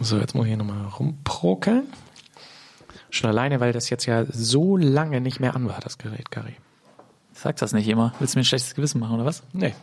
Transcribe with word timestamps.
So, 0.00 0.18
jetzt 0.18 0.34
muss 0.34 0.44
ich 0.44 0.48
hier 0.48 0.56
nochmal 0.56 0.86
rumprokeln. 0.86 1.86
Schon 3.10 3.30
alleine, 3.30 3.60
weil 3.60 3.72
das 3.72 3.90
jetzt 3.90 4.06
ja 4.06 4.24
so 4.28 4.76
lange 4.76 5.20
nicht 5.20 5.38
mehr 5.38 5.54
an 5.54 5.68
war, 5.68 5.78
das 5.80 5.98
Gerät, 5.98 6.30
Gary. 6.30 6.56
Sag 7.32 7.56
das 7.56 7.72
nicht 7.72 7.88
immer. 7.88 8.12
Willst 8.18 8.34
du 8.34 8.38
mir 8.38 8.42
ein 8.42 8.44
schlechtes 8.44 8.74
Gewissen 8.74 9.00
machen, 9.00 9.14
oder 9.14 9.24
was? 9.24 9.44
Nee. 9.52 9.74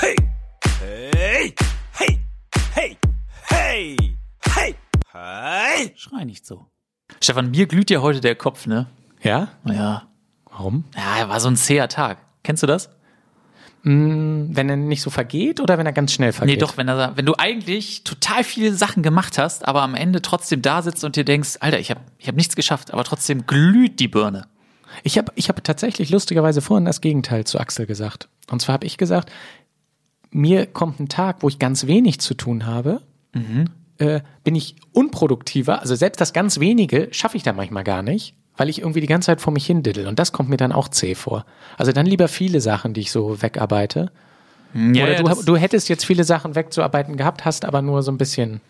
Hey! 0.00 0.16
Hey! 0.80 1.54
Hey! 1.92 2.18
Hey! 2.74 2.96
Hey! 3.48 3.96
Hey! 4.54 4.74
Hey! 5.12 5.92
Schrei 5.96 6.24
nicht 6.24 6.46
so. 6.46 6.66
Stefan, 7.20 7.50
mir 7.50 7.66
glüht 7.66 7.90
ja 7.90 8.00
heute 8.00 8.20
der 8.20 8.34
Kopf, 8.34 8.66
ne? 8.66 8.86
Ja? 9.22 9.48
Ja. 9.64 10.08
Warum? 10.46 10.84
Ja, 10.96 11.28
war 11.28 11.40
so 11.40 11.48
ein 11.48 11.56
zäher 11.56 11.88
Tag. 11.88 12.18
Kennst 12.42 12.62
du 12.62 12.66
das? 12.66 12.88
Wenn 13.84 14.68
er 14.68 14.76
nicht 14.76 15.02
so 15.02 15.10
vergeht 15.10 15.60
oder 15.60 15.78
wenn 15.78 15.86
er 15.86 15.92
ganz 15.92 16.12
schnell 16.12 16.32
vergeht? 16.32 16.56
Nee, 16.56 16.60
doch, 16.60 16.76
wenn, 16.76 16.88
er, 16.88 17.16
wenn 17.16 17.26
du 17.26 17.34
eigentlich 17.38 18.02
total 18.02 18.42
viele 18.44 18.74
Sachen 18.74 19.02
gemacht 19.02 19.38
hast, 19.38 19.66
aber 19.66 19.82
am 19.82 19.94
Ende 19.94 20.20
trotzdem 20.20 20.62
da 20.62 20.82
sitzt 20.82 21.04
und 21.04 21.16
dir 21.16 21.24
denkst, 21.24 21.58
Alter, 21.60 21.78
ich 21.78 21.90
habe 21.90 22.00
ich 22.18 22.28
hab 22.28 22.34
nichts 22.34 22.56
geschafft, 22.56 22.92
aber 22.92 23.04
trotzdem 23.04 23.46
glüht 23.46 24.00
die 24.00 24.08
Birne. 24.08 24.46
Ich 25.04 25.16
habe 25.16 25.32
ich 25.36 25.48
hab 25.48 25.62
tatsächlich 25.62 26.10
lustigerweise 26.10 26.60
vorhin 26.60 26.84
das 26.86 27.00
Gegenteil 27.00 27.44
zu 27.44 27.60
Axel 27.60 27.86
gesagt. 27.86 28.28
Und 28.50 28.60
zwar 28.60 28.74
habe 28.74 28.86
ich 28.86 28.98
gesagt, 28.98 29.30
mir 30.30 30.66
kommt 30.66 31.00
ein 31.00 31.08
Tag, 31.08 31.42
wo 31.42 31.48
ich 31.48 31.58
ganz 31.58 31.86
wenig 31.86 32.20
zu 32.20 32.34
tun 32.34 32.66
habe, 32.66 33.02
äh, 33.98 34.20
bin 34.44 34.54
ich 34.54 34.76
unproduktiver. 34.92 35.80
Also 35.80 35.94
selbst 35.94 36.20
das 36.20 36.32
ganz 36.32 36.60
wenige 36.60 37.08
schaffe 37.12 37.36
ich 37.36 37.42
da 37.42 37.52
manchmal 37.52 37.84
gar 37.84 38.02
nicht, 38.02 38.34
weil 38.58 38.68
ich 38.68 38.80
irgendwie 38.80 39.00
die 39.00 39.06
ganze 39.06 39.26
Zeit 39.26 39.40
vor 39.40 39.52
mich 39.52 39.64
hin 39.64 39.82
diddle. 39.82 40.06
Und 40.08 40.18
das 40.18 40.32
kommt 40.32 40.50
mir 40.50 40.58
dann 40.58 40.72
auch 40.72 40.88
zäh 40.88 41.14
vor. 41.14 41.46
Also 41.78 41.92
dann 41.92 42.04
lieber 42.04 42.28
viele 42.28 42.60
Sachen, 42.60 42.92
die 42.92 43.00
ich 43.00 43.10
so 43.10 43.40
wegarbeite. 43.40 44.10
Ja, 44.74 45.04
Oder 45.04 45.12
ja, 45.14 45.22
du, 45.22 45.42
du 45.42 45.56
hättest 45.56 45.88
jetzt 45.88 46.04
viele 46.04 46.24
Sachen 46.24 46.54
wegzuarbeiten 46.54 47.16
gehabt, 47.16 47.46
hast 47.46 47.64
aber 47.64 47.80
nur 47.80 48.02
so 48.02 48.12
ein 48.12 48.18
bisschen. 48.18 48.60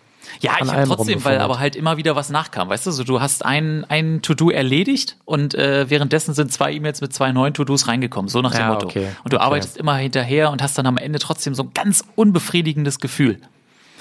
Ja, 0.41 0.53
ich 0.63 0.71
habe 0.71 0.85
trotzdem, 0.87 1.25
weil 1.25 1.39
aber 1.39 1.59
halt 1.59 1.75
immer 1.75 1.97
wieder 1.97 2.15
was 2.15 2.29
nachkam. 2.29 2.69
Weißt 2.69 2.87
du, 2.87 2.91
so 2.91 3.03
du 3.03 3.21
hast 3.21 3.45
ein, 3.45 3.85
ein 3.89 4.21
To-Do 4.21 4.51
erledigt 4.51 5.17
und 5.25 5.55
äh, 5.55 5.89
währenddessen 5.89 6.35
sind 6.35 6.53
zwei 6.53 6.73
E-Mails 6.73 7.01
mit 7.01 7.15
zwei 7.15 7.33
neuen 7.33 7.55
To-Dos 7.55 7.89
reingekommen, 7.89 8.29
so 8.29 8.43
nach 8.43 8.53
dem 8.53 8.61
Ja, 8.61 8.69
Motto. 8.69 8.87
okay, 8.87 9.09
Und 9.25 9.33
du 9.33 9.39
okay. 9.39 9.47
arbeitest 9.47 9.77
immer 9.79 9.97
hinterher 9.97 10.51
und 10.51 10.63
hast 10.63 10.77
dann 10.77 10.87
am 10.87 10.99
Ende 10.99 11.19
trotzdem 11.19 11.55
so 11.55 11.63
ein 11.63 11.71
ganz 11.73 12.05
unbefriedigendes 12.15 12.99
Gefühl. 13.01 13.39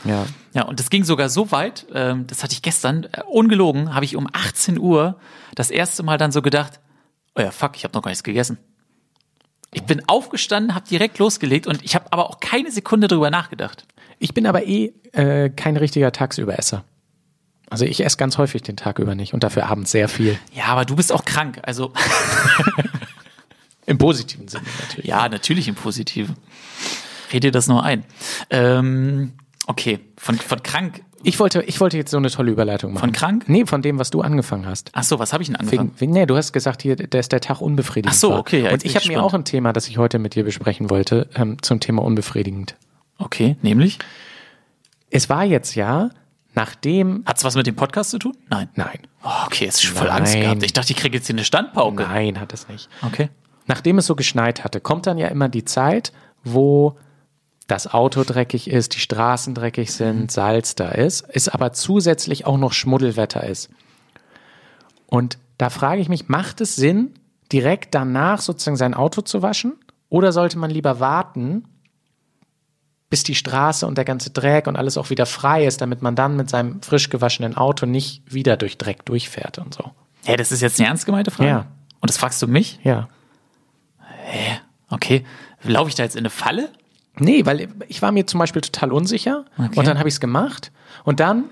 Ja. 0.07 0.25
Ja, 0.53 0.63
und 0.63 0.79
das 0.79 0.89
ging 0.89 1.03
sogar 1.03 1.29
so 1.29 1.51
weit, 1.51 1.85
ähm, 1.93 2.25
das 2.27 2.43
hatte 2.43 2.53
ich 2.53 2.61
gestern, 2.61 3.03
äh, 3.03 3.21
ungelogen, 3.27 3.93
habe 3.93 4.05
ich 4.05 4.15
um 4.15 4.27
18 4.31 4.79
Uhr 4.79 5.19
das 5.55 5.69
erste 5.69 6.03
Mal 6.03 6.17
dann 6.17 6.31
so 6.31 6.41
gedacht, 6.41 6.79
oh 7.35 7.41
ja, 7.41 7.51
fuck, 7.51 7.75
ich 7.75 7.83
habe 7.83 7.93
noch 7.93 8.01
gar 8.01 8.09
nichts 8.09 8.23
gegessen. 8.23 8.57
Ich 9.73 9.83
bin 9.83 10.07
aufgestanden, 10.07 10.73
habe 10.73 10.87
direkt 10.87 11.19
losgelegt 11.19 11.67
und 11.67 11.83
ich 11.83 11.93
habe 11.93 12.05
aber 12.11 12.29
auch 12.29 12.39
keine 12.39 12.71
Sekunde 12.71 13.07
drüber 13.07 13.29
nachgedacht. 13.29 13.85
Ich 14.17 14.33
bin 14.33 14.47
aber 14.47 14.65
eh 14.65 14.93
äh, 15.11 15.49
kein 15.49 15.77
richtiger 15.77 16.11
Tagsüberesser. 16.11 16.83
Also 17.69 17.83
ich 17.83 18.03
esse 18.03 18.15
ganz 18.15 18.37
häufig 18.37 18.61
den 18.61 18.77
Tag 18.77 18.97
über 18.97 19.13
nicht 19.13 19.33
und 19.33 19.43
dafür 19.43 19.67
abends 19.67 19.91
sehr 19.91 20.07
viel. 20.07 20.39
Ja, 20.53 20.65
aber 20.65 20.85
du 20.85 20.95
bist 20.95 21.11
auch 21.11 21.25
krank, 21.25 21.59
also 21.63 21.91
Im 23.87 23.97
positiven 23.97 24.49
Sinne 24.49 24.65
natürlich. 24.81 25.05
Ja, 25.05 25.29
natürlich 25.29 25.67
im 25.69 25.75
Positiven. 25.75 26.35
Red 27.31 27.43
dir 27.43 27.51
das 27.51 27.67
nur 27.67 27.83
ein. 27.83 28.03
Ähm, 28.49 29.31
okay, 29.67 29.99
von, 30.17 30.35
von 30.35 30.63
krank. 30.63 31.03
Ich 31.23 31.39
wollte, 31.39 31.61
ich 31.63 31.79
wollte 31.79 31.97
jetzt 31.97 32.11
so 32.11 32.17
eine 32.17 32.29
tolle 32.29 32.51
Überleitung 32.51 32.93
machen. 32.93 33.01
Von 33.01 33.11
krank? 33.11 33.45
Nee, 33.47 33.65
von 33.65 33.81
dem, 33.81 33.99
was 33.99 34.11
du 34.11 34.21
angefangen 34.21 34.65
hast. 34.65 34.91
Ach 34.93 35.03
so, 35.03 35.19
was 35.19 35.33
habe 35.33 35.43
ich 35.43 35.49
denn 35.49 35.55
angefangen? 35.55 35.91
Wegen, 35.97 36.13
nee, 36.13 36.25
du 36.25 36.35
hast 36.35 36.53
gesagt, 36.53 36.81
hier, 36.81 36.95
da 36.95 37.19
ist 37.19 37.31
der 37.31 37.41
Tag 37.41 37.59
unbefriedigend. 37.61 38.13
Ach 38.15 38.19
so, 38.19 38.35
okay, 38.35 38.63
ja, 38.63 38.71
Und 38.71 38.85
ich 38.85 38.95
habe 38.95 39.07
mir 39.07 39.21
auch 39.21 39.33
ein 39.33 39.43
Thema, 39.43 39.73
das 39.73 39.87
ich 39.87 39.97
heute 39.97 40.19
mit 40.19 40.35
dir 40.35 40.43
besprechen 40.43 40.89
wollte, 40.89 41.27
ähm, 41.35 41.61
zum 41.61 41.79
Thema 41.79 42.03
unbefriedigend. 42.03 42.75
Okay, 43.17 43.57
nämlich? 43.61 43.97
Es 45.09 45.29
war 45.29 45.43
jetzt 45.43 45.75
ja, 45.75 46.11
nachdem. 46.53 47.23
Hat's 47.25 47.43
was 47.43 47.55
mit 47.55 47.65
dem 47.65 47.75
Podcast 47.75 48.11
zu 48.11 48.19
tun? 48.19 48.37
Nein. 48.49 48.69
Nein. 48.75 48.99
Oh, 49.23 49.45
okay, 49.47 49.65
jetzt 49.65 49.83
schon 49.83 49.95
voll 49.95 50.07
Nein. 50.07 50.17
Angst 50.17 50.35
gehabt. 50.35 50.63
Ich 50.63 50.73
dachte, 50.73 50.91
ich 50.91 50.97
kriege 50.97 51.17
jetzt 51.17 51.27
hier 51.27 51.35
eine 51.35 51.45
Standpauke. 51.45 52.03
Nein, 52.03 52.39
hat 52.39 52.53
es 52.53 52.67
nicht. 52.67 52.89
Okay. 53.05 53.29
Nachdem 53.65 53.97
es 53.97 54.05
so 54.05 54.15
geschneit 54.15 54.63
hatte, 54.63 54.79
kommt 54.79 55.07
dann 55.07 55.17
ja 55.17 55.27
immer 55.27 55.49
die 55.49 55.65
Zeit, 55.65 56.13
wo 56.43 56.97
das 57.67 57.93
Auto 57.93 58.23
dreckig 58.23 58.69
ist, 58.69 58.95
die 58.95 58.99
Straßen 58.99 59.53
dreckig 59.53 59.91
sind, 59.91 60.31
Salz 60.31 60.75
da 60.75 60.89
ist, 60.89 61.25
es 61.29 61.49
aber 61.49 61.73
zusätzlich 61.73 62.45
auch 62.45 62.57
noch 62.57 62.71
Schmuddelwetter 62.71 63.43
ist. 63.43 63.69
Und 65.05 65.37
da 65.57 65.69
frage 65.69 66.01
ich 66.01 66.09
mich, 66.09 66.29
macht 66.29 66.61
es 66.61 66.75
Sinn, 66.75 67.13
direkt 67.51 67.93
danach 67.93 68.39
sozusagen 68.39 68.77
sein 68.77 68.93
Auto 68.93 69.21
zu 69.21 69.41
waschen? 69.41 69.73
Oder 70.09 70.31
sollte 70.31 70.57
man 70.57 70.69
lieber 70.69 71.01
warten, 71.01 71.65
bis 73.09 73.23
die 73.23 73.35
Straße 73.35 73.85
und 73.85 73.97
der 73.97 74.05
ganze 74.05 74.29
Dreck 74.29 74.67
und 74.67 74.75
alles 74.75 74.97
auch 74.97 75.09
wieder 75.09 75.25
frei 75.25 75.65
ist, 75.65 75.81
damit 75.81 76.01
man 76.01 76.15
dann 76.15 76.35
mit 76.35 76.49
seinem 76.49 76.81
frisch 76.81 77.09
gewaschenen 77.09 77.55
Auto 77.55 77.85
nicht 77.85 78.21
wieder 78.33 78.55
durch 78.57 78.77
Dreck 78.77 79.05
durchfährt 79.05 79.59
und 79.59 79.73
so? 79.73 79.91
Hä, 80.25 80.35
das 80.37 80.51
ist 80.51 80.61
jetzt 80.61 80.79
eine 80.79 80.89
ernst 80.89 81.05
gemeinte 81.05 81.31
Frage? 81.31 81.49
Ja. 81.49 81.67
Und 81.99 82.09
das 82.09 82.17
fragst 82.17 82.41
du 82.41 82.47
mich? 82.47 82.79
Ja. 82.83 83.09
Okay. 84.89 85.25
Laufe 85.63 85.89
ich 85.89 85.95
da 85.95 86.03
jetzt 86.03 86.15
in 86.15 86.19
eine 86.19 86.29
Falle? 86.29 86.69
Nee, 87.19 87.45
weil 87.45 87.67
ich 87.87 88.01
war 88.01 88.11
mir 88.11 88.25
zum 88.27 88.39
Beispiel 88.39 88.61
total 88.61 88.91
unsicher 88.91 89.45
Okay. 89.57 89.79
und 89.79 89.87
dann 89.87 89.97
habe 89.99 90.07
ich 90.09 90.15
es 90.15 90.19
gemacht 90.19 90.71
und 91.03 91.19
dann 91.19 91.45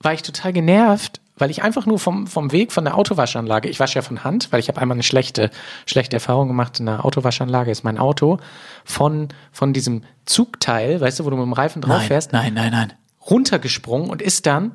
war 0.00 0.12
ich 0.12 0.22
total 0.22 0.52
genervt, 0.52 1.20
weil 1.36 1.50
ich 1.50 1.62
einfach 1.62 1.86
nur 1.86 1.98
vom, 1.98 2.26
vom 2.26 2.52
Weg 2.52 2.72
von 2.72 2.84
der 2.84 2.96
Autowaschanlage, 2.96 3.68
ich 3.68 3.78
wasche 3.80 3.96
ja 3.96 4.02
von 4.02 4.24
Hand, 4.24 4.48
weil 4.52 4.60
ich 4.60 4.68
habe 4.68 4.80
einmal 4.80 4.96
eine 4.96 5.02
schlechte, 5.02 5.50
schlechte 5.86 6.16
Erfahrung 6.16 6.48
gemacht 6.48 6.80
in 6.80 6.86
der 6.86 7.04
Autowaschanlage, 7.04 7.70
ist 7.70 7.84
mein 7.84 7.98
Auto 7.98 8.38
von, 8.84 9.28
von 9.52 9.72
diesem 9.72 10.02
Zugteil, 10.24 11.00
weißt 11.00 11.20
du, 11.20 11.24
wo 11.24 11.30
du 11.30 11.36
mit 11.36 11.46
dem 11.46 11.52
Reifen 11.52 11.82
drauf 11.82 11.98
Nein, 11.98 12.06
fährst, 12.06 12.32
nein, 12.32 12.54
nein, 12.54 12.72
nein. 12.72 12.92
runtergesprungen 13.28 14.10
und 14.10 14.22
ist 14.22 14.46
dann 14.46 14.72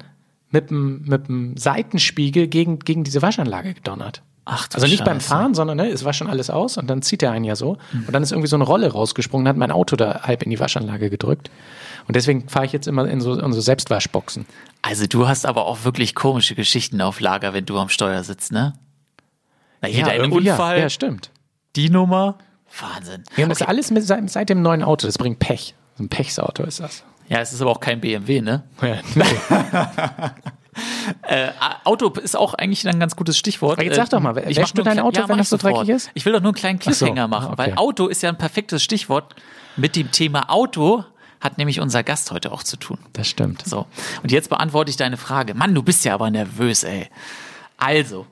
mit 0.52 0.70
dem, 0.70 1.02
mit 1.06 1.28
dem 1.28 1.58
Seitenspiegel 1.58 2.48
gegen, 2.48 2.80
gegen 2.80 3.04
diese 3.04 3.22
Waschanlage 3.22 3.74
gedonnert. 3.74 4.22
Ach 4.46 4.68
Also 4.74 4.88
nicht 4.88 5.06
beim 5.06 5.20
Scheiße. 5.22 5.30
Fahren, 5.30 5.54
sondern 5.54 5.78
ne, 5.78 5.88
es 5.88 6.04
war 6.04 6.12
schon 6.14 6.28
alles 6.30 6.50
aus 6.50 6.78
und 6.78 6.88
dann 6.90 7.02
zieht 7.02 7.24
er 7.24 7.32
einen 7.32 7.46
ja 7.46 7.56
so. 7.56 7.78
Und 7.94 8.12
dann 8.12 8.24
ist 8.24 8.32
irgendwie 8.32 8.50
so 8.50 8.58
eine 8.58 8.66
Rolle 8.66 8.92
rausgesprungen, 8.92 9.48
hat 9.48 9.56
mein 9.56 9.72
Auto 9.72 9.96
da 9.96 10.22
halb 10.24 10.44
in 10.44 10.50
die 10.50 10.60
Waschanlage 10.60 11.10
gedrückt. 11.10 11.50
Und 12.08 12.16
deswegen 12.18 12.50
fahre 12.50 12.66
ich 12.66 12.74
jetzt 12.74 12.88
immer 12.88 13.08
in 13.08 13.22
so, 13.22 13.40
in 13.40 13.54
so 13.54 13.62
Selbstwaschboxen. 13.62 14.46
Also 14.82 15.08
du 15.08 15.28
hast 15.30 15.46
aber 15.46 15.66
auch 15.66 15.86
wirklich 15.86 16.14
komische 16.16 16.56
Geschichten 16.56 17.00
auf 17.00 17.22
Lager, 17.22 17.54
wenn 17.54 17.66
du 17.66 17.78
am 17.80 17.88
Steuer 17.88 18.22
sitzt, 18.26 18.52
ne? 18.52 18.74
Na, 19.82 19.88
hier 19.88 20.04
dein 20.04 20.20
irgendwie 20.20 20.50
Unfall, 20.50 20.76
Ja, 20.78 20.84
ja, 20.84 20.90
stimmt. 20.90 21.32
die 21.78 21.90
Nummer. 21.90 22.38
Wahnsinn. 22.80 23.24
Ja, 23.38 23.44
und 23.46 23.50
das 23.50 23.62
ist 23.62 23.68
alles 23.68 23.92
mit, 23.92 24.04
seit, 24.04 24.30
seit 24.30 24.50
dem 24.50 24.62
neuen 24.62 24.84
Auto. 24.84 25.08
Das 25.08 25.18
bringt 25.18 25.40
Pech. 25.40 25.76
So 25.98 26.04
ein 26.04 26.10
Pechsauto 26.10 26.64
ist 26.64 26.80
das. 26.82 27.04
Ja, 27.30 27.40
es 27.40 27.54
ist 27.54 27.62
aber 27.62 27.72
auch 27.72 27.80
kein 27.80 28.02
BMW, 28.02 28.42
ne? 28.42 28.64
Ja, 28.82 28.98
nee. 29.16 29.24
Äh, 31.24 31.50
Auto 31.84 32.10
ist 32.10 32.36
auch 32.36 32.54
eigentlich 32.54 32.88
ein 32.88 33.00
ganz 33.00 33.16
gutes 33.16 33.38
Stichwort. 33.38 33.74
Aber 33.80 33.84
jetzt 33.84 33.96
sag 33.96 34.10
doch 34.10 34.20
mal, 34.20 34.38
Äh, 34.38 34.50
ich 34.52 34.58
wäschst 34.58 34.60
mach 34.60 34.70
du 34.72 34.76
nur 34.78 34.86
dein 34.86 35.00
ein 35.00 35.06
Auto, 35.06 35.12
klein- 35.18 35.30
wenn 35.30 35.38
das 35.38 35.50
so 35.50 35.58
sofort. 35.58 35.76
dreckig 35.88 35.90
ist? 35.96 36.12
Ich 36.14 36.26
will 36.26 36.34
doch 36.34 36.42
nur 36.42 36.50
einen 36.50 36.56
kleinen 36.58 36.80
so, 36.80 36.90
Cliffhanger 36.90 37.28
machen, 37.28 37.48
okay. 37.54 37.58
weil 37.58 37.74
Auto 37.76 38.08
ist 38.08 38.22
ja 38.24 38.30
ein 38.30 38.38
perfektes 38.38 38.84
Stichwort. 38.84 39.36
Mit 39.76 39.96
dem 39.96 40.12
Thema 40.12 40.50
Auto 40.50 41.04
hat 41.42 41.58
nämlich 41.58 41.80
unser 41.82 42.04
Gast 42.04 42.32
heute 42.32 42.52
auch 42.52 42.64
zu 42.64 42.78
tun. 42.78 42.98
Das 43.14 43.28
stimmt. 43.28 43.64
So, 43.66 43.86
und 44.22 44.32
jetzt 44.32 44.50
beantworte 44.50 44.90
ich 44.92 44.98
deine 44.98 45.18
Frage. 45.18 45.54
Mann, 45.56 45.76
du 45.76 45.84
bist 45.84 46.06
ja 46.06 46.14
aber 46.14 46.30
nervös, 46.32 46.84
ey. 46.84 47.10
Also, 47.78 48.26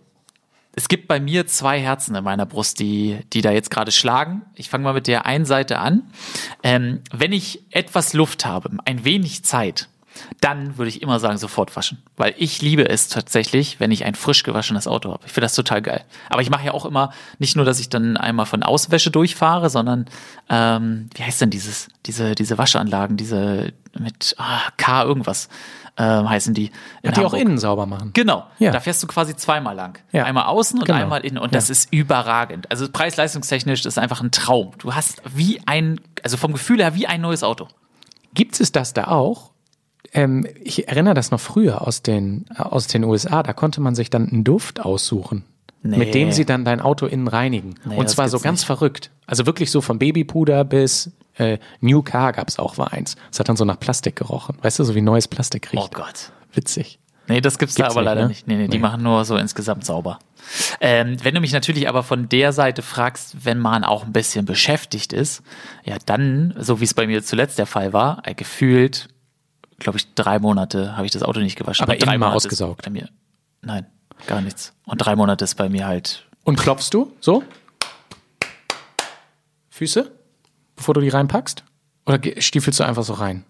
es 0.73 0.87
gibt 0.87 1.09
bei 1.09 1.19
mir 1.19 1.45
zwei 1.47 1.81
Herzen 1.81 2.15
in 2.15 2.23
meiner 2.23 2.45
Brust, 2.45 2.79
die, 2.79 3.19
die 3.33 3.41
da 3.41 3.51
jetzt 3.51 3.69
gerade 3.69 3.91
schlagen. 3.91 4.43
Ich 4.55 4.69
fange 4.69 4.85
mal 4.85 4.93
mit 4.93 5.07
der 5.07 5.25
einen 5.25 5.43
Seite 5.43 5.79
an. 5.79 6.03
Ähm, 6.63 7.01
wenn 7.11 7.33
ich 7.33 7.61
etwas 7.71 8.13
Luft 8.13 8.45
habe, 8.45 8.69
ein 8.85 9.03
wenig 9.03 9.43
Zeit, 9.43 9.89
dann 10.39 10.77
würde 10.77 10.89
ich 10.89 11.01
immer 11.01 11.19
sagen, 11.19 11.37
sofort 11.37 11.75
waschen. 11.75 12.01
Weil 12.17 12.33
ich 12.37 12.61
liebe 12.61 12.87
es 12.87 13.07
tatsächlich, 13.07 13.79
wenn 13.79 13.91
ich 13.91 14.05
ein 14.05 14.15
frisch 14.15 14.43
gewaschenes 14.43 14.87
Auto 14.87 15.11
habe. 15.11 15.23
Ich 15.25 15.31
finde 15.31 15.45
das 15.45 15.55
total 15.55 15.81
geil. 15.81 16.03
Aber 16.29 16.41
ich 16.41 16.49
mache 16.49 16.65
ja 16.65 16.73
auch 16.73 16.85
immer, 16.85 17.11
nicht 17.39 17.55
nur, 17.55 17.65
dass 17.65 17.79
ich 17.79 17.89
dann 17.89 18.17
einmal 18.17 18.45
von 18.45 18.63
Auswäsche 18.63 19.11
durchfahre, 19.11 19.69
sondern, 19.69 20.05
ähm, 20.49 21.09
wie 21.15 21.23
heißt 21.23 21.41
denn 21.41 21.49
dieses, 21.49 21.87
diese, 22.05 22.35
diese 22.35 22.57
Waschanlagen, 22.57 23.17
diese 23.17 23.73
mit 23.99 24.35
ah, 24.37 24.61
K 24.77 25.03
irgendwas 25.03 25.49
ähm, 25.97 26.29
heißen 26.29 26.53
die. 26.53 26.71
in 27.01 27.11
Die 27.13 27.25
auch 27.25 27.33
innen 27.33 27.57
sauber 27.57 27.85
machen. 27.85 28.11
Genau. 28.13 28.45
Ja. 28.59 28.71
Da 28.71 28.79
fährst 28.79 29.03
du 29.03 29.07
quasi 29.07 29.35
zweimal 29.35 29.75
lang. 29.75 29.99
Ja. 30.11 30.23
Einmal 30.23 30.45
außen 30.45 30.79
und 30.79 30.85
Genau. 30.85 30.97
einmal 30.99 31.21
innen. 31.25 31.37
Und 31.37 31.51
Ja. 31.51 31.57
das 31.57 31.69
ist 31.69 31.91
überragend. 31.93 32.71
Also 32.71 32.87
preis-leistungstechnisch 32.89 33.85
ist 33.85 33.97
einfach 33.97 34.21
ein 34.21 34.31
Traum. 34.31 34.71
Du 34.77 34.95
hast 34.95 35.21
wie 35.35 35.61
ein, 35.65 35.99
also 36.23 36.37
vom 36.37 36.53
Gefühl 36.53 36.79
her 36.81 36.95
wie 36.95 37.07
ein 37.07 37.21
neues 37.21 37.43
Auto. 37.43 37.67
Gibt 38.33 38.59
es 38.59 38.71
das 38.71 38.93
da 38.93 39.05
auch? 39.05 39.50
Ähm, 40.13 40.45
ich 40.63 40.87
erinnere 40.87 41.13
das 41.13 41.31
noch 41.31 41.39
früher 41.39 41.85
aus 41.87 42.01
den, 42.01 42.45
aus 42.55 42.87
den 42.87 43.03
USA. 43.03 43.43
Da 43.43 43.53
konnte 43.53 43.81
man 43.81 43.95
sich 43.95 44.09
dann 44.09 44.29
einen 44.29 44.43
Duft 44.43 44.79
aussuchen, 44.81 45.43
Nee. 45.83 45.97
mit 45.97 46.13
dem 46.13 46.31
sie 46.31 46.45
dann 46.45 46.63
dein 46.65 46.79
Auto 46.81 47.05
innen 47.07 47.27
reinigen. 47.27 47.75
Nee, 47.85 47.95
Und 47.97 48.09
zwar 48.09 48.29
so 48.29 48.39
ganz 48.39 48.59
nicht. 48.61 48.67
verrückt. 48.67 49.09
Also 49.25 49.45
wirklich 49.45 49.71
so 49.71 49.81
von 49.81 49.97
Babypuder 49.99 50.63
bis 50.63 51.11
äh, 51.37 51.57
New 51.79 52.01
Car 52.03 52.33
gab's 52.33 52.59
auch 52.59 52.77
mal 52.77 52.87
eins. 52.87 53.15
Das 53.29 53.39
hat 53.39 53.49
dann 53.49 53.55
so 53.57 53.65
nach 53.65 53.79
Plastik 53.79 54.15
gerochen. 54.17 54.57
Weißt 54.61 54.77
du, 54.79 54.83
so 54.83 54.93
wie 54.95 55.01
neues 55.01 55.27
Plastik 55.27 55.71
riecht. 55.71 55.83
Oh 55.83 55.89
Gott. 55.91 56.31
Witzig. 56.53 56.99
Nee, 57.27 57.39
das 57.39 57.57
gibt's, 57.57 57.75
Gibt's 57.75 57.93
da 57.93 57.99
aber 57.99 58.01
nicht, 58.01 58.05
leider 58.09 58.21
ne? 58.23 58.27
nicht. 58.27 58.47
Nee, 58.47 58.55
nee, 58.57 58.67
die 58.67 58.77
Nee. 58.77 58.81
machen 58.81 59.01
nur 59.03 59.23
so 59.25 59.37
insgesamt 59.37 59.85
sauber. 59.85 60.19
Ähm, 60.81 61.15
wenn 61.23 61.33
du 61.33 61.39
mich 61.39 61.53
natürlich 61.53 61.87
aber 61.87 62.03
von 62.03 62.27
der 62.27 62.51
Seite 62.51 62.81
fragst, 62.81 63.45
wenn 63.45 63.57
man 63.59 63.83
auch 63.83 64.03
ein 64.03 64.11
bisschen 64.11 64.45
beschäftigt 64.45 65.13
ist, 65.13 65.41
ja 65.85 65.95
dann, 66.05 66.53
so 66.59 66.79
wie 66.81 66.83
es 66.83 66.93
bei 66.93 67.07
mir 67.07 67.23
zuletzt 67.23 67.57
der 67.57 67.67
Fall 67.67 67.93
war, 67.93 68.21
äh, 68.25 68.33
gefühlt 68.33 69.07
glaube 69.81 69.97
ich, 69.97 70.13
drei 70.13 70.39
Monate 70.39 70.95
habe 70.95 71.05
ich 71.05 71.11
das 71.11 71.23
Auto 71.23 71.39
nicht 71.39 71.57
gewaschen. 71.57 71.83
Aber 71.83 71.93
Und 71.93 72.01
drei 72.01 72.13
innen 72.13 72.19
mal 72.19 72.27
Monate 72.27 72.37
ist 72.37 72.45
ausgesaugt? 72.45 72.85
Bei 72.85 72.91
mir. 72.91 73.09
Nein, 73.61 73.85
gar 74.27 74.41
nichts. 74.41 74.73
Und 74.85 74.97
drei 74.99 75.15
Monate 75.15 75.43
ist 75.43 75.55
bei 75.55 75.69
mir 75.69 75.85
halt. 75.85 76.27
Und 76.43 76.57
klopfst 76.57 76.89
du 76.91 77.11
so? 77.19 77.43
Füße? 79.69 80.11
Bevor 80.75 80.93
du 80.93 81.01
die 81.01 81.09
reinpackst? 81.09 81.63
Oder 82.05 82.19
stiefelst 82.41 82.79
du 82.79 82.83
einfach 82.83 83.03
so 83.03 83.13
rein? 83.13 83.45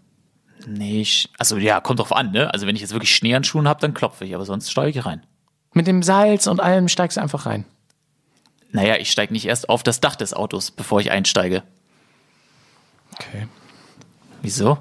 Nee, 0.68 1.02
ich, 1.02 1.30
also 1.38 1.58
ja, 1.58 1.80
kommt 1.80 2.00
drauf 2.00 2.14
an, 2.14 2.32
ne? 2.32 2.54
Also 2.54 2.68
wenn 2.68 2.76
ich 2.76 2.82
jetzt 2.82 2.94
wirklich 2.94 3.16
Schnee 3.16 3.34
an 3.36 3.44
Schuhen 3.44 3.68
habe, 3.68 3.80
dann 3.80 3.94
klopfe 3.94 4.26
ich, 4.26 4.36
aber 4.36 4.46
sonst 4.46 4.70
steige 4.70 5.00
ich 5.00 5.06
rein. 5.06 5.26
Mit 5.74 5.88
dem 5.88 6.04
Salz 6.04 6.48
und 6.48 6.60
allem 6.60 6.88
steigst 6.88 7.18
du 7.18 7.22
einfach 7.22 7.46
rein. 7.46 7.66
Naja, 8.72 8.98
ich 8.98 9.12
steige 9.12 9.34
nicht 9.34 9.46
erst 9.46 9.70
auf 9.70 9.84
das 9.84 10.00
Dach 10.00 10.16
des 10.16 10.34
Autos, 10.34 10.72
bevor 10.72 11.02
ich 11.02 11.12
einsteige. 11.12 11.64
Okay. 13.14 13.48
Wieso? 14.42 14.78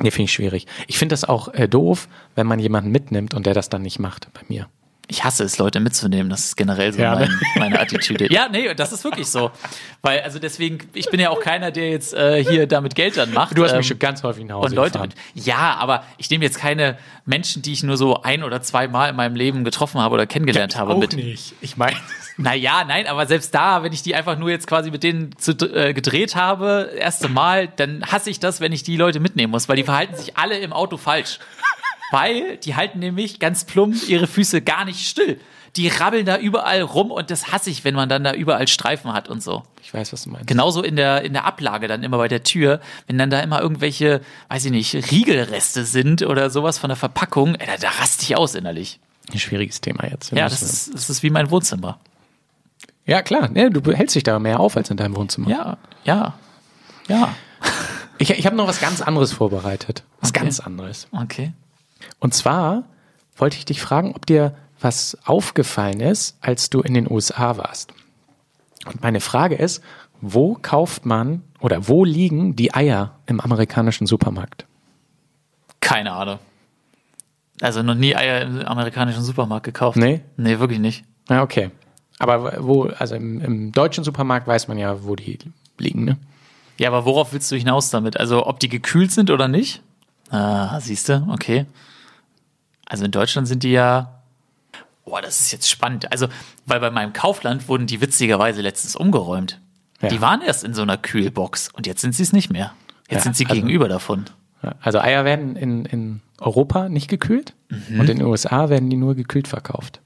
Nee, 0.00 0.10
finde 0.10 0.24
ich 0.24 0.32
schwierig. 0.32 0.66
Ich 0.86 0.98
finde 0.98 1.12
das 1.14 1.24
auch 1.24 1.52
äh, 1.54 1.68
doof, 1.68 2.08
wenn 2.34 2.46
man 2.46 2.58
jemanden 2.58 2.90
mitnimmt 2.90 3.34
und 3.34 3.46
der 3.46 3.54
das 3.54 3.68
dann 3.68 3.82
nicht 3.82 3.98
macht 3.98 4.32
bei 4.34 4.42
mir. 4.48 4.68
Ich 5.08 5.22
hasse 5.22 5.44
es, 5.44 5.58
Leute 5.58 5.78
mitzunehmen. 5.78 6.28
Das 6.30 6.40
ist 6.46 6.56
generell 6.56 6.92
so 6.92 7.00
Ja, 7.00 7.14
ne? 7.14 7.28
mein, 7.28 7.70
meine 7.70 7.80
Attitüde. 7.80 8.26
Ja, 8.32 8.48
nee, 8.48 8.74
das 8.74 8.92
ist 8.92 9.04
wirklich 9.04 9.28
so. 9.28 9.52
Weil, 10.02 10.20
also 10.22 10.38
deswegen, 10.40 10.78
ich 10.94 11.08
bin 11.10 11.20
ja 11.20 11.30
auch 11.30 11.38
keiner, 11.40 11.70
der 11.70 11.90
jetzt 11.90 12.12
äh, 12.12 12.42
hier 12.44 12.66
damit 12.66 12.94
Geld 12.96 13.16
dann 13.16 13.32
macht. 13.32 13.56
Du 13.56 13.62
hast 13.62 13.70
Ähm, 13.72 13.78
mich 13.78 13.86
schon 13.86 13.98
ganz 14.00 14.22
häufig 14.24 14.44
nach 14.44 14.56
Hause 14.56 14.66
und 14.68 14.74
Leute 14.74 14.92
gefahren. 14.98 15.12
mit. 15.34 15.46
Ja, 15.46 15.76
aber 15.78 16.02
ich 16.18 16.28
nehme 16.30 16.44
jetzt 16.44 16.58
keine 16.58 16.98
Menschen, 17.24 17.62
die 17.62 17.72
ich 17.72 17.82
nur 17.84 17.96
so 17.96 18.22
ein 18.22 18.42
oder 18.42 18.62
zwei 18.62 18.88
Mal 18.88 19.10
in 19.10 19.16
meinem 19.16 19.36
Leben 19.36 19.62
getroffen 19.64 20.00
habe 20.00 20.14
oder 20.14 20.26
kennengelernt 20.26 20.76
habe 20.76 20.94
auch 20.94 20.98
mit. 20.98 21.12
nicht. 21.14 21.54
Ich 21.60 21.76
meine, 21.76 21.96
Naja, 22.38 22.84
nein, 22.86 23.06
aber 23.06 23.26
selbst 23.26 23.54
da, 23.54 23.82
wenn 23.82 23.94
ich 23.94 24.02
die 24.02 24.14
einfach 24.14 24.36
nur 24.36 24.50
jetzt 24.50 24.66
quasi 24.66 24.90
mit 24.90 25.02
denen 25.02 25.34
zu, 25.38 25.52
äh, 25.52 25.94
gedreht 25.94 26.34
habe, 26.36 26.90
erste 26.98 27.28
Mal, 27.28 27.66
dann 27.76 28.04
hasse 28.04 28.28
ich 28.28 28.40
das, 28.40 28.60
wenn 28.60 28.72
ich 28.72 28.82
die 28.82 28.96
Leute 28.98 29.20
mitnehmen 29.20 29.50
muss, 29.52 29.70
weil 29.70 29.76
die 29.76 29.84
verhalten 29.84 30.16
sich 30.16 30.36
alle 30.36 30.58
im 30.58 30.74
Auto 30.74 30.98
falsch. 30.98 31.38
Weil 32.10 32.56
die 32.58 32.76
halten 32.76 32.98
nämlich 33.00 33.38
ganz 33.40 33.64
plump 33.64 34.08
ihre 34.08 34.26
Füße 34.26 34.62
gar 34.62 34.84
nicht 34.84 35.08
still. 35.08 35.40
Die 35.74 35.88
rabbeln 35.88 36.24
da 36.24 36.38
überall 36.38 36.80
rum 36.80 37.10
und 37.10 37.30
das 37.30 37.52
hasse 37.52 37.68
ich, 37.68 37.84
wenn 37.84 37.94
man 37.94 38.08
dann 38.08 38.24
da 38.24 38.32
überall 38.32 38.66
Streifen 38.66 39.12
hat 39.12 39.28
und 39.28 39.42
so. 39.42 39.62
ich 39.82 39.92
weiß, 39.92 40.10
was 40.12 40.22
du 40.22 40.30
meinst. 40.30 40.46
Genauso 40.46 40.82
in 40.82 40.96
der, 40.96 41.22
in 41.22 41.34
der 41.34 41.44
Ablage 41.44 41.86
dann 41.86 42.02
immer 42.02 42.16
bei 42.16 42.28
der 42.28 42.42
Tür, 42.44 42.80
wenn 43.06 43.18
dann 43.18 43.28
da 43.28 43.40
immer 43.40 43.60
irgendwelche, 43.60 44.22
weiß 44.48 44.64
ich 44.64 44.70
nicht, 44.70 44.94
Riegelreste 45.10 45.84
sind 45.84 46.22
oder 46.22 46.48
sowas 46.48 46.78
von 46.78 46.88
der 46.88 46.96
Verpackung, 46.96 47.56
ey, 47.56 47.66
da, 47.66 47.76
da 47.76 47.90
raste 47.90 48.22
ich 48.22 48.36
aus 48.36 48.54
innerlich. 48.54 49.00
Ein 49.32 49.38
schwieriges 49.38 49.82
Thema 49.82 50.08
jetzt. 50.08 50.32
Wir 50.32 50.38
Ja, 50.38 50.48
das 50.48 50.62
ist, 50.62 50.94
das 50.94 51.10
ist 51.10 51.22
wie 51.22 51.30
mein 51.30 51.50
Wohnzimmer. 51.50 51.98
ja 53.04 53.20
klar. 53.20 53.50
Nee, 53.52 53.68
du 53.68 53.92
hältst 53.92 54.14
dich 54.16 54.22
da 54.22 54.38
mehr 54.38 54.60
auf 54.60 54.76
als 54.78 54.88
in 54.90 54.96
deinem 54.96 55.16
Wohnzimmer. 55.16 55.50
Ja, 55.50 55.76
ja, 56.04 56.34
ja. 57.08 57.34
Ich, 58.18 58.30
ich 58.30 58.46
habe 58.46 58.56
noch 58.56 58.66
was 58.66 58.80
ganz 58.80 59.02
anderes 59.02 59.32
vorbereitet. 59.32 60.04
Was 60.20 60.30
Okay. 60.30 60.40
ganz 60.40 60.60
anderes. 60.60 61.06
Okay. 61.12 61.52
Und 62.18 62.34
zwar 62.34 62.84
wollte 63.36 63.56
ich 63.56 63.64
dich 63.64 63.80
fragen, 63.80 64.14
ob 64.14 64.26
dir 64.26 64.54
was 64.80 65.16
aufgefallen 65.24 66.00
ist, 66.00 66.36
als 66.40 66.70
du 66.70 66.80
in 66.80 66.94
den 66.94 67.10
USA 67.10 67.56
warst. 67.56 67.92
Und 68.86 69.02
meine 69.02 69.20
Frage 69.20 69.56
ist, 69.56 69.82
wo 70.20 70.54
kauft 70.54 71.06
man 71.06 71.42
oder 71.60 71.88
wo 71.88 72.04
liegen 72.04 72.56
die 72.56 72.74
Eier 72.74 73.18
im 73.26 73.40
amerikanischen 73.40 74.06
Supermarkt? 74.06 74.66
Keine 75.80 76.12
Ahnung. 76.12 76.38
Also 77.60 77.82
noch 77.82 77.94
nie 77.94 78.14
Eier 78.14 78.42
im 78.42 78.60
amerikanischen 78.60 79.22
Supermarkt 79.22 79.64
gekauft. 79.64 79.96
Nee? 79.96 80.20
Nee, 80.36 80.58
wirklich 80.58 80.78
nicht. 80.78 81.04
Ja, 81.28 81.42
okay. 81.42 81.70
Aber 82.18 82.64
wo, 82.64 82.84
also 82.84 83.14
im, 83.14 83.40
im 83.40 83.72
deutschen 83.72 84.04
Supermarkt 84.04 84.46
weiß 84.46 84.68
man 84.68 84.78
ja, 84.78 85.04
wo 85.04 85.16
die 85.16 85.38
liegen, 85.78 86.04
ne? 86.04 86.18
Ja, 86.78 86.88
aber 86.88 87.04
worauf 87.04 87.32
willst 87.32 87.50
du 87.50 87.56
hinaus 87.56 87.90
damit? 87.90 88.18
Also 88.18 88.46
ob 88.46 88.60
die 88.60 88.68
gekühlt 88.68 89.10
sind 89.10 89.30
oder 89.30 89.48
nicht? 89.48 89.82
Ah, 90.30 90.78
siehst 90.80 91.08
du, 91.08 91.26
okay. 91.30 91.66
Also 92.86 93.04
in 93.04 93.10
Deutschland 93.10 93.46
sind 93.48 93.62
die 93.62 93.72
ja. 93.72 94.12
Boah, 95.04 95.20
das 95.22 95.40
ist 95.40 95.52
jetzt 95.52 95.70
spannend. 95.70 96.10
Also, 96.10 96.26
weil 96.64 96.80
bei 96.80 96.90
meinem 96.90 97.12
Kaufland 97.12 97.68
wurden 97.68 97.86
die 97.86 98.00
witzigerweise 98.00 98.60
letztens 98.62 98.96
umgeräumt. 98.96 99.60
Ja. 100.00 100.08
Die 100.08 100.20
waren 100.20 100.42
erst 100.42 100.64
in 100.64 100.74
so 100.74 100.82
einer 100.82 100.96
Kühlbox 100.96 101.68
und 101.72 101.86
jetzt 101.86 102.00
sind 102.00 102.14
sie 102.14 102.22
es 102.24 102.32
nicht 102.32 102.50
mehr. 102.50 102.72
Jetzt 103.08 103.18
Ja, 103.18 103.20
sind 103.20 103.36
sie 103.36 103.44
also- 103.46 103.54
gegenüber 103.54 103.88
davon. 103.88 104.24
Also 104.80 104.98
Eier 104.98 105.24
werden 105.24 105.54
in, 105.54 105.84
in 105.84 106.20
Europa 106.38 106.88
nicht 106.88 107.06
gekühlt 107.08 107.54
und 107.70 108.10
in 108.10 108.18
den 108.18 108.22
USA 108.22 108.68
werden 108.68 108.90
die 108.90 108.96
nur 108.96 109.14
gekühlt 109.14 109.46
verkauft. 109.46 110.00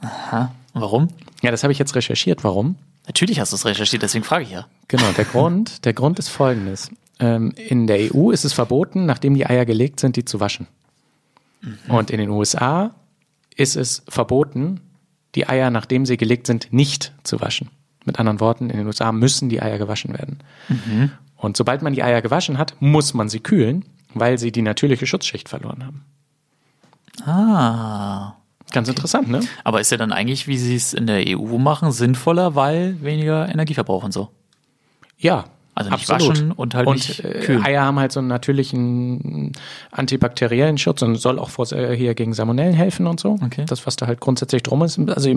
Und 0.00 0.48
warum? 0.74 1.08
Ja, 1.42 1.50
das 1.50 1.64
habe 1.64 1.72
ich 1.72 1.78
jetzt 1.80 1.96
recherchiert. 1.96 2.44
Warum? 2.44 2.76
Natürlich 3.06 3.40
hast 3.40 3.50
du 3.52 3.56
es 3.56 3.64
recherchiert, 3.64 4.02
deswegen 4.02 4.24
frage 4.24 4.44
ich 4.44 4.50
ja. 4.52 4.66
Genau, 4.86 5.10
der 5.16 5.24
Grund, 5.24 5.84
der 5.86 5.92
Grund 5.92 6.18
ist 6.20 6.28
folgendes. 6.28 6.90
Ähm, 7.18 7.52
in 7.56 7.86
der 7.88 8.14
EU 8.14 8.30
ist 8.30 8.44
es 8.44 8.52
verboten, 8.52 9.06
nachdem 9.06 9.34
die 9.34 9.46
Eier 9.46 9.64
gelegt 9.64 9.98
sind, 9.98 10.14
die 10.16 10.24
zu 10.24 10.38
waschen. 10.40 10.68
Und 11.88 12.10
in 12.10 12.18
den 12.18 12.30
USA 12.30 12.94
ist 13.56 13.76
es 13.76 14.02
verboten, 14.08 14.80
die 15.34 15.48
Eier, 15.48 15.70
nachdem 15.70 16.06
sie 16.06 16.16
gelegt 16.16 16.46
sind, 16.46 16.72
nicht 16.72 17.12
zu 17.24 17.40
waschen. 17.40 17.70
Mit 18.04 18.18
anderen 18.18 18.40
Worten, 18.40 18.70
in 18.70 18.78
den 18.78 18.86
USA 18.86 19.12
müssen 19.12 19.48
die 19.48 19.60
Eier 19.60 19.78
gewaschen 19.78 20.12
werden. 20.12 20.38
Und 21.36 21.56
sobald 21.56 21.82
man 21.82 21.92
die 21.92 22.02
Eier 22.02 22.22
gewaschen 22.22 22.58
hat, 22.58 22.74
muss 22.80 23.14
man 23.14 23.28
sie 23.28 23.40
kühlen, 23.40 23.84
weil 24.14 24.38
sie 24.38 24.52
die 24.52 24.62
natürliche 24.62 25.06
Schutzschicht 25.06 25.48
verloren 25.48 25.84
haben. 25.84 26.04
Ah. 27.26 28.34
Ganz 28.72 28.88
interessant, 28.88 29.28
ne? 29.28 29.40
Aber 29.64 29.80
ist 29.80 29.90
ja 29.90 29.96
dann 29.96 30.12
eigentlich, 30.12 30.46
wie 30.46 30.58
sie 30.58 30.76
es 30.76 30.92
in 30.92 31.06
der 31.06 31.24
EU 31.26 31.58
machen, 31.58 31.90
sinnvoller, 31.90 32.54
weil 32.54 33.00
weniger 33.02 33.48
Energieverbrauch 33.48 34.04
und 34.04 34.12
so. 34.12 34.30
Ja. 35.16 35.46
Also 35.78 35.92
nicht 35.92 36.10
absolut. 36.10 36.36
waschen 36.36 36.52
und 36.52 36.74
halt 36.74 36.90
nicht 36.90 37.24
äh, 37.24 37.38
kühlen. 37.38 37.64
Eier 37.64 37.82
haben 37.82 38.00
halt 38.00 38.10
so 38.10 38.18
einen 38.18 38.26
natürlichen 38.26 39.52
antibakteriellen 39.92 40.76
Schutz 40.76 41.02
und 41.02 41.14
soll 41.14 41.38
auch 41.38 41.50
vor, 41.50 41.70
äh, 41.70 41.96
hier 41.96 42.16
gegen 42.16 42.34
Salmonellen 42.34 42.74
helfen 42.74 43.06
und 43.06 43.20
so. 43.20 43.38
Okay. 43.44 43.64
Das, 43.64 43.86
was 43.86 43.94
da 43.94 44.08
halt 44.08 44.18
grundsätzlich 44.18 44.64
drum 44.64 44.82
ist. 44.82 44.98
Also 44.98 45.30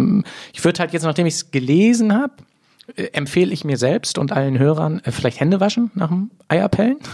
ich 0.52 0.64
würde 0.64 0.80
halt 0.80 0.94
jetzt, 0.94 1.04
nachdem 1.04 1.28
ich 1.28 1.36
es 1.36 1.52
gelesen 1.52 2.12
habe, 2.12 2.34
äh, 2.96 3.04
empfehle 3.14 3.54
ich 3.54 3.64
mir 3.66 3.78
selbst 3.78 4.18
und 4.18 4.32
allen 4.32 4.58
Hörern 4.58 5.00
äh, 5.04 5.12
vielleicht 5.12 5.40
Hände 5.40 5.60
waschen 5.60 5.92
nach 5.94 6.08
dem 6.08 6.32
Eierpellen. 6.48 6.98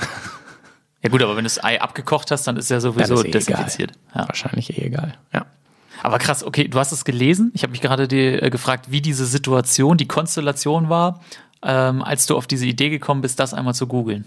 Ja 1.03 1.11
gut, 1.11 1.21
aber 1.21 1.37
wenn 1.37 1.43
du 1.43 1.49
das 1.49 1.63
Ei 1.63 1.79
abgekocht 1.79 2.31
hast, 2.31 2.47
dann 2.47 2.57
ist 2.57 2.71
ja 2.71 2.79
sowieso 2.79 3.13
ist 3.13 3.25
eh 3.25 3.31
desinfiziert. 3.31 3.91
Ja. 4.15 4.27
Wahrscheinlich 4.27 4.77
eh 4.77 4.87
egal. 4.87 5.13
Ja. 5.31 5.45
Aber 6.01 6.17
krass, 6.17 6.43
okay, 6.43 6.67
du 6.67 6.79
hast 6.79 6.91
es 6.91 7.05
gelesen. 7.05 7.51
Ich 7.53 7.61
habe 7.61 7.71
mich 7.71 7.81
gerade 7.81 8.03
äh, 8.03 8.49
gefragt, 8.49 8.87
wie 8.89 8.99
diese 8.99 9.25
Situation, 9.25 9.97
die 9.97 10.07
Konstellation 10.07 10.89
war, 10.89 11.21
ähm, 11.63 12.01
als 12.01 12.25
du 12.25 12.35
auf 12.37 12.47
diese 12.47 12.65
Idee 12.65 12.89
gekommen 12.89 13.21
bist, 13.21 13.39
das 13.39 13.53
einmal 13.53 13.73
zu 13.75 13.87
googeln. 13.87 14.25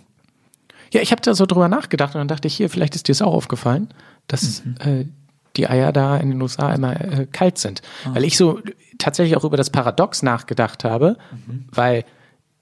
Ja, 0.93 1.00
ich 1.00 1.12
habe 1.12 1.23
da 1.23 1.35
so 1.35 1.47
drüber 1.47 1.69
nachgedacht 1.69 2.14
und 2.14 2.19
dann 2.19 2.28
dachte 2.28 2.49
ich, 2.49 2.57
hier, 2.57 2.69
vielleicht 2.69 2.97
ist 2.97 3.07
dir 3.09 3.12
es 3.12 3.23
auch 3.23 3.33
aufgefallen, 3.33 3.88
dass 4.26 4.62
äh, 4.81 5.05
die 5.57 5.69
Eier 5.69 5.93
da 5.93 6.16
in 6.16 6.31
den 6.31 6.43
USA 6.43 6.73
immer 6.75 7.00
äh, 7.00 7.26
kalt 7.31 7.59
sind. 7.59 7.83
Weil 8.05 8.25
ich 8.25 8.37
so 8.37 8.61
tatsächlich 8.99 9.37
auch 9.37 9.45
über 9.45 9.57
das 9.57 9.71
Paradox 9.71 10.23
nachgedacht 10.23 10.85
habe, 10.85 11.16
weil 11.73 12.05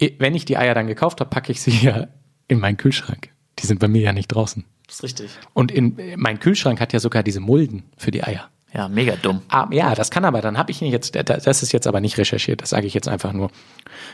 i- 0.00 0.14
wenn 0.18 0.34
ich 0.34 0.44
die 0.44 0.56
Eier 0.58 0.74
dann 0.74 0.86
gekauft 0.86 1.20
habe, 1.20 1.30
packe 1.30 1.52
ich 1.52 1.60
sie 1.62 1.70
ja 1.82 2.08
in 2.48 2.60
meinen 2.60 2.76
Kühlschrank. 2.76 3.30
Die 3.58 3.66
sind 3.66 3.80
bei 3.80 3.88
mir 3.88 4.02
ja 4.02 4.12
nicht 4.12 4.28
draußen. 4.28 4.64
Das 4.86 4.96
ist 4.96 5.02
richtig. 5.02 5.30
Und 5.54 5.70
in, 5.72 5.98
mein 6.16 6.38
Kühlschrank 6.40 6.80
hat 6.80 6.92
ja 6.92 7.00
sogar 7.00 7.22
diese 7.22 7.40
Mulden 7.40 7.84
für 7.98 8.10
die 8.10 8.24
Eier. 8.24 8.48
Ja, 8.74 8.88
mega 8.88 9.16
dumm. 9.16 9.40
Ah, 9.48 9.66
ja, 9.70 9.94
das 9.94 10.10
kann 10.10 10.24
aber, 10.24 10.42
dann 10.42 10.58
habe 10.58 10.70
ich 10.70 10.80
jetzt, 10.80 11.16
das 11.16 11.62
ist 11.62 11.72
jetzt 11.72 11.86
aber 11.86 12.00
nicht 12.00 12.18
recherchiert, 12.18 12.60
das 12.60 12.70
sage 12.70 12.86
ich 12.86 12.94
jetzt 12.94 13.08
einfach 13.08 13.32
nur. 13.32 13.50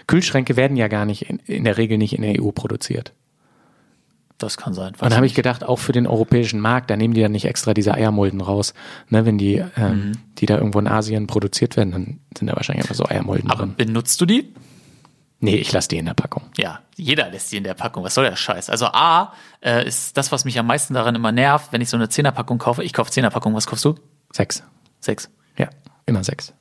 Kühlschränke 0.07 0.57
werden 0.57 0.77
ja 0.77 0.89
gar 0.89 1.05
nicht, 1.05 1.23
in, 1.23 1.39
in 1.41 1.65
der 1.65 1.77
Regel 1.77 1.99
nicht 1.99 2.15
in 2.15 2.23
der 2.23 2.41
EU 2.41 2.53
produziert. 2.53 3.13
Das 4.39 4.57
kann 4.57 4.75
sein. 4.75 4.93
Und 4.95 5.03
dann 5.03 5.15
habe 5.15 5.27
ich 5.27 5.35
gedacht, 5.35 5.65
auch 5.65 5.79
für 5.79 5.93
den 5.93 6.07
europäischen 6.07 6.61
Markt, 6.61 6.91
da 6.91 6.97
nehmen 6.97 7.15
die 7.15 7.21
ja 7.21 7.29
nicht 7.29 7.45
extra 7.45 7.73
diese 7.73 7.95
Eiermulden 7.95 8.41
raus. 8.41 8.75
Ne, 9.09 9.25
wenn 9.27 9.39
die, 9.39 9.65
ähm, 9.77 10.13
die 10.39 10.47
da 10.47 10.57
irgendwo 10.57 10.81
in 10.81 10.89
Asien 10.89 11.27
produziert 11.27 11.77
werden, 11.77 11.93
dann 11.93 12.21
sind 12.37 12.49
da 12.49 12.57
wahrscheinlich 12.57 12.85
einfach 12.85 12.97
so 12.97 13.07
Eiermulden 13.07 13.51
Aber 13.51 13.65
drin. 13.65 13.75
benutzt 13.77 14.21
du 14.21 14.27
die? 14.27 14.53
Nee, 15.39 15.57
ich 15.57 15.73
lasse 15.73 15.89
die 15.89 15.99
in 15.99 16.07
der 16.07 16.15
Packung. 16.15 16.45
Ja, 16.57 16.81
jeder 16.97 17.31
lässt 17.31 17.53
die 17.53 17.59
in 17.59 17.65
der 17.65 17.75
Packung. 17.75 18.03
Was 18.03 18.15
soll 18.15 18.25
der 18.25 18.35
Scheiß? 18.35 18.71
Also 18.71 18.87
A, 18.87 19.33
äh, 19.61 19.87
ist 19.87 20.17
das, 20.17 20.33
was 20.33 20.45
mich 20.45 20.59
am 20.59 20.67
meisten 20.67 20.95
daran 20.95 21.15
immer 21.15 21.33
nervt, 21.33 21.73
wenn 21.73 21.81
ich 21.81 21.89
so 21.89 21.97
eine 21.97 22.09
Zehnerpackung 22.09 22.59
kaufe. 22.59 22.83
Ich 22.83 22.93
kaufe 22.93 23.11
Zehnerpackung. 23.11 23.55
Was 23.55 23.67
kaufst 23.67 23.85
du? 23.85 23.95
Sechs. 24.35 24.65
Sechs. 24.99 25.31
Ja, 25.57 25.69
immer 26.07 26.25
sechs. 26.25 26.53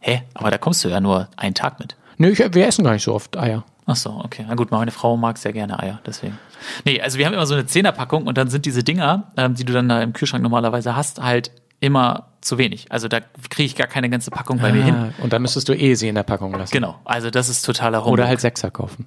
Hä? 0.00 0.22
Aber 0.34 0.50
da 0.50 0.58
kommst 0.58 0.84
du 0.84 0.88
ja 0.88 1.00
nur 1.00 1.28
einen 1.36 1.54
Tag 1.54 1.78
mit. 1.78 1.96
Nö, 2.18 2.30
ich, 2.30 2.40
wir 2.40 2.66
essen 2.66 2.82
gar 2.84 2.92
nicht 2.92 3.04
so 3.04 3.14
oft 3.14 3.36
Eier. 3.36 3.64
Ach 3.86 3.94
so, 3.94 4.10
okay. 4.24 4.44
Na 4.48 4.56
gut, 4.56 4.72
meine 4.72 4.90
Frau 4.90 5.16
mag 5.16 5.38
sehr 5.38 5.52
gerne 5.52 5.78
Eier, 5.78 6.00
deswegen. 6.04 6.38
Nee, 6.84 7.00
also 7.00 7.18
wir 7.18 7.26
haben 7.26 7.34
immer 7.34 7.46
so 7.46 7.54
eine 7.54 7.66
Zehnerpackung 7.66 8.26
und 8.26 8.36
dann 8.36 8.50
sind 8.50 8.66
diese 8.66 8.82
Dinger, 8.82 9.30
ähm, 9.36 9.54
die 9.54 9.64
du 9.64 9.72
dann 9.72 9.88
da 9.88 10.02
im 10.02 10.12
Kühlschrank 10.12 10.42
normalerweise 10.42 10.96
hast, 10.96 11.22
halt 11.22 11.52
immer 11.78 12.32
zu 12.40 12.58
wenig. 12.58 12.90
Also 12.90 13.06
da 13.06 13.20
kriege 13.20 13.66
ich 13.66 13.76
gar 13.76 13.86
keine 13.86 14.10
ganze 14.10 14.32
Packung 14.32 14.58
bei 14.58 14.72
mir 14.72 14.82
hin. 14.82 14.94
Ah, 14.94 15.22
und 15.22 15.32
dann 15.32 15.42
müsstest 15.42 15.68
du 15.68 15.74
eh 15.74 15.94
sie 15.94 16.08
in 16.08 16.16
der 16.16 16.24
Packung 16.24 16.52
lassen. 16.52 16.72
Genau, 16.72 16.96
also 17.04 17.30
das 17.30 17.48
ist 17.48 17.62
totaler 17.62 17.98
Humbug. 17.98 18.14
Oder 18.14 18.26
halt 18.26 18.40
Sechser 18.40 18.72
kaufen. 18.72 19.06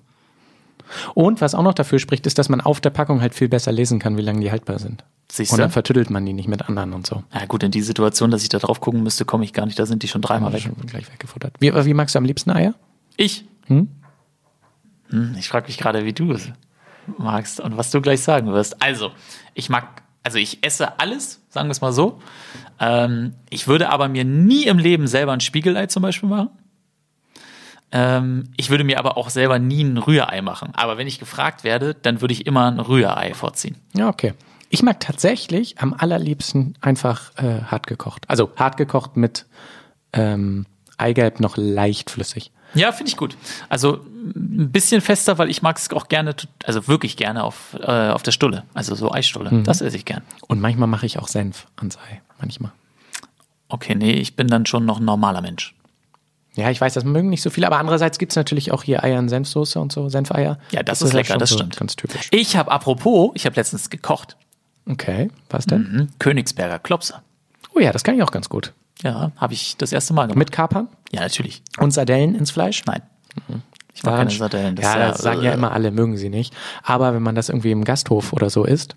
Und 1.13 1.41
was 1.41 1.55
auch 1.55 1.63
noch 1.63 1.73
dafür 1.73 1.99
spricht, 1.99 2.25
ist, 2.27 2.37
dass 2.37 2.49
man 2.49 2.61
auf 2.61 2.81
der 2.81 2.89
Packung 2.89 3.21
halt 3.21 3.33
viel 3.33 3.49
besser 3.49 3.71
lesen 3.71 3.99
kann, 3.99 4.17
wie 4.17 4.21
lange 4.21 4.39
die 4.41 4.51
haltbar 4.51 4.79
sind. 4.79 5.03
Siehst 5.31 5.51
Und 5.51 5.59
dann 5.59 5.71
vertüttelt 5.71 6.09
man 6.09 6.25
die 6.25 6.33
nicht 6.33 6.47
mit 6.47 6.67
anderen 6.69 6.93
und 6.93 7.07
so. 7.07 7.23
Ja 7.33 7.45
gut, 7.45 7.63
in 7.63 7.71
die 7.71 7.81
Situation, 7.81 8.29
dass 8.31 8.43
ich 8.43 8.49
da 8.49 8.59
drauf 8.59 8.79
gucken 8.79 9.01
müsste, 9.03 9.25
komme 9.25 9.43
ich 9.43 9.53
gar 9.53 9.65
nicht. 9.65 9.79
Da 9.79 9.85
sind 9.85 10.03
die 10.03 10.07
schon 10.07 10.21
dreimal 10.21 10.53
weg. 10.53 10.61
Schon 10.61 10.75
gleich 10.85 11.11
weggefuttert. 11.11 11.55
Wie, 11.59 11.73
wie 11.73 11.93
magst 11.93 12.13
du 12.15 12.19
am 12.19 12.25
liebsten 12.25 12.51
Eier? 12.51 12.75
Ich? 13.17 13.45
Hm? 13.67 13.87
Hm, 15.09 15.35
ich 15.39 15.47
frage 15.49 15.67
mich 15.67 15.77
gerade, 15.77 16.05
wie 16.05 16.13
du 16.13 16.31
es. 16.31 16.49
magst 17.17 17.59
und 17.59 17.77
was 17.77 17.91
du 17.91 18.01
gleich 18.01 18.21
sagen 18.21 18.51
wirst. 18.51 18.81
Also, 18.81 19.11
ich 19.53 19.69
mag, 19.69 20.03
also 20.23 20.37
ich 20.37 20.63
esse 20.63 20.99
alles, 20.99 21.41
sagen 21.49 21.67
wir 21.67 21.71
es 21.71 21.81
mal 21.81 21.93
so. 21.93 22.19
Ähm, 22.79 23.33
ich 23.49 23.67
würde 23.67 23.89
aber 23.89 24.07
mir 24.07 24.25
nie 24.25 24.65
im 24.65 24.77
Leben 24.77 25.07
selber 25.07 25.31
ein 25.33 25.39
Spiegelei 25.39 25.87
zum 25.87 26.03
Beispiel 26.03 26.29
machen. 26.29 26.49
Ähm, 27.95 28.49
ich 28.57 28.69
würde 28.69 28.83
mir 28.83 28.99
aber 28.99 29.15
auch 29.15 29.29
selber 29.29 29.57
nie 29.57 29.81
ein 29.81 29.97
Rührei 29.97 30.41
machen. 30.41 30.73
Aber 30.75 30.97
wenn 30.97 31.07
ich 31.07 31.17
gefragt 31.17 31.63
werde, 31.63 31.93
dann 31.93 32.19
würde 32.19 32.33
ich 32.33 32.45
immer 32.45 32.69
ein 32.69 32.81
Rührei 32.81 33.33
vorziehen. 33.33 33.77
Ja, 33.93 34.09
okay. 34.09 34.33
Ich 34.69 34.83
mag 34.83 34.99
tatsächlich 34.99 35.79
am 35.79 35.93
allerliebsten 35.93 36.77
einfach 36.81 37.31
äh, 37.37 37.61
hart 37.61 37.87
gekocht. 37.87 38.25
Also 38.27 38.51
hart 38.57 38.75
gekocht 38.75 39.15
mit 39.15 39.45
ähm, 40.11 40.65
Eigelb 40.97 41.39
noch 41.39 41.55
leicht 41.55 42.09
flüssig. 42.09 42.51
Ja, 42.73 42.91
finde 42.91 43.11
ich 43.11 43.15
gut. 43.15 43.37
Also 43.69 44.01
ein 44.35 44.71
bisschen 44.73 44.99
fester, 44.99 45.37
weil 45.37 45.49
ich 45.49 45.61
mag 45.61 45.77
es 45.77 45.89
auch 45.93 46.09
gerne, 46.09 46.35
also 46.65 46.89
wirklich 46.89 47.15
gerne 47.15 47.45
auf, 47.45 47.77
äh, 47.79 48.09
auf 48.09 48.23
der 48.23 48.33
Stulle. 48.33 48.63
Also 48.73 48.93
so 48.95 49.09
Eisstulle. 49.09 49.63
Das 49.63 49.79
esse 49.79 49.95
ich 49.95 50.03
gern. 50.03 50.23
Und 50.47 50.59
manchmal 50.59 50.89
mache 50.89 51.05
ich 51.05 51.17
auch 51.17 51.29
Senf 51.29 51.67
ans 51.77 51.97
Ei. 51.97 52.21
Manchmal. 52.41 52.73
Okay, 53.69 53.95
nee, 53.95 54.11
ich 54.11 54.35
bin 54.35 54.47
dann 54.47 54.65
schon 54.65 54.83
noch 54.83 54.99
ein 54.99 55.05
normaler 55.05 55.41
Mensch. 55.41 55.73
Ja, 56.55 56.69
ich 56.69 56.79
weiß, 56.79 56.93
das 56.93 57.03
mögen 57.03 57.29
nicht 57.29 57.41
so 57.41 57.49
viele, 57.49 57.67
aber 57.67 57.77
andererseits 57.77 58.17
gibt's 58.17 58.35
natürlich 58.35 58.71
auch 58.71 58.83
hier 58.83 59.03
Eier 59.03 59.19
in 59.19 59.27
Senfsoße 59.27 59.79
und 59.79 59.91
so, 59.91 60.07
Senfeier. 60.09 60.57
Ja, 60.71 60.83
das, 60.83 61.01
ist 61.01 61.13
lecker, 61.13 61.37
das 61.37 61.49
so 61.49 61.57
stimmt. 61.57 61.75
Ganz 61.77 61.95
typisch. 61.95 62.29
Ich 62.31 62.55
habe 62.55 62.71
apropos, 62.71 63.31
ich 63.35 63.45
habe 63.45 63.55
letztens 63.57 63.89
gekocht. 63.89 64.37
Okay, 64.89 65.29
was 65.49 65.65
denn? 65.65 65.81
Mhm. 65.81 66.07
Königsberger 66.19 66.79
Klopse. 66.79 67.15
Oh 67.75 67.79
ja, 67.79 67.91
das 67.91 68.03
kann 68.03 68.15
ich 68.15 68.23
auch 68.23 68.31
ganz 68.31 68.47
gut. 68.47 68.73
Ja, 69.03 69.31
habe 69.35 69.53
ich 69.53 69.75
das 69.77 69.91
erste 69.91 70.13
Mal 70.13 70.23
gemacht. 70.23 70.37
Mit 70.37 70.51
Kapern 70.51 70.87
Ja, 71.11 71.21
natürlich. 71.21 71.61
und 71.79 71.91
Sardellen 71.91 72.35
ins 72.35 72.51
Fleisch? 72.51 72.83
Nein. 72.85 73.01
Ich 73.93 74.03
mag 74.03 74.17
keine 74.17 74.29
Sardellen. 74.29 74.75
Das 74.75 74.85
ja, 74.85 75.07
das 75.09 75.17
sagen 75.19 75.41
ja 75.41 75.51
äh, 75.51 75.55
immer 75.55 75.71
alle, 75.71 75.91
mögen 75.91 76.15
sie 76.15 76.29
nicht. 76.29 76.53
Aber 76.83 77.13
wenn 77.13 77.23
man 77.23 77.35
das 77.35 77.49
irgendwie 77.49 77.71
im 77.71 77.83
Gasthof 77.83 78.31
oder 78.31 78.49
so 78.49 78.63
isst, 78.63 78.95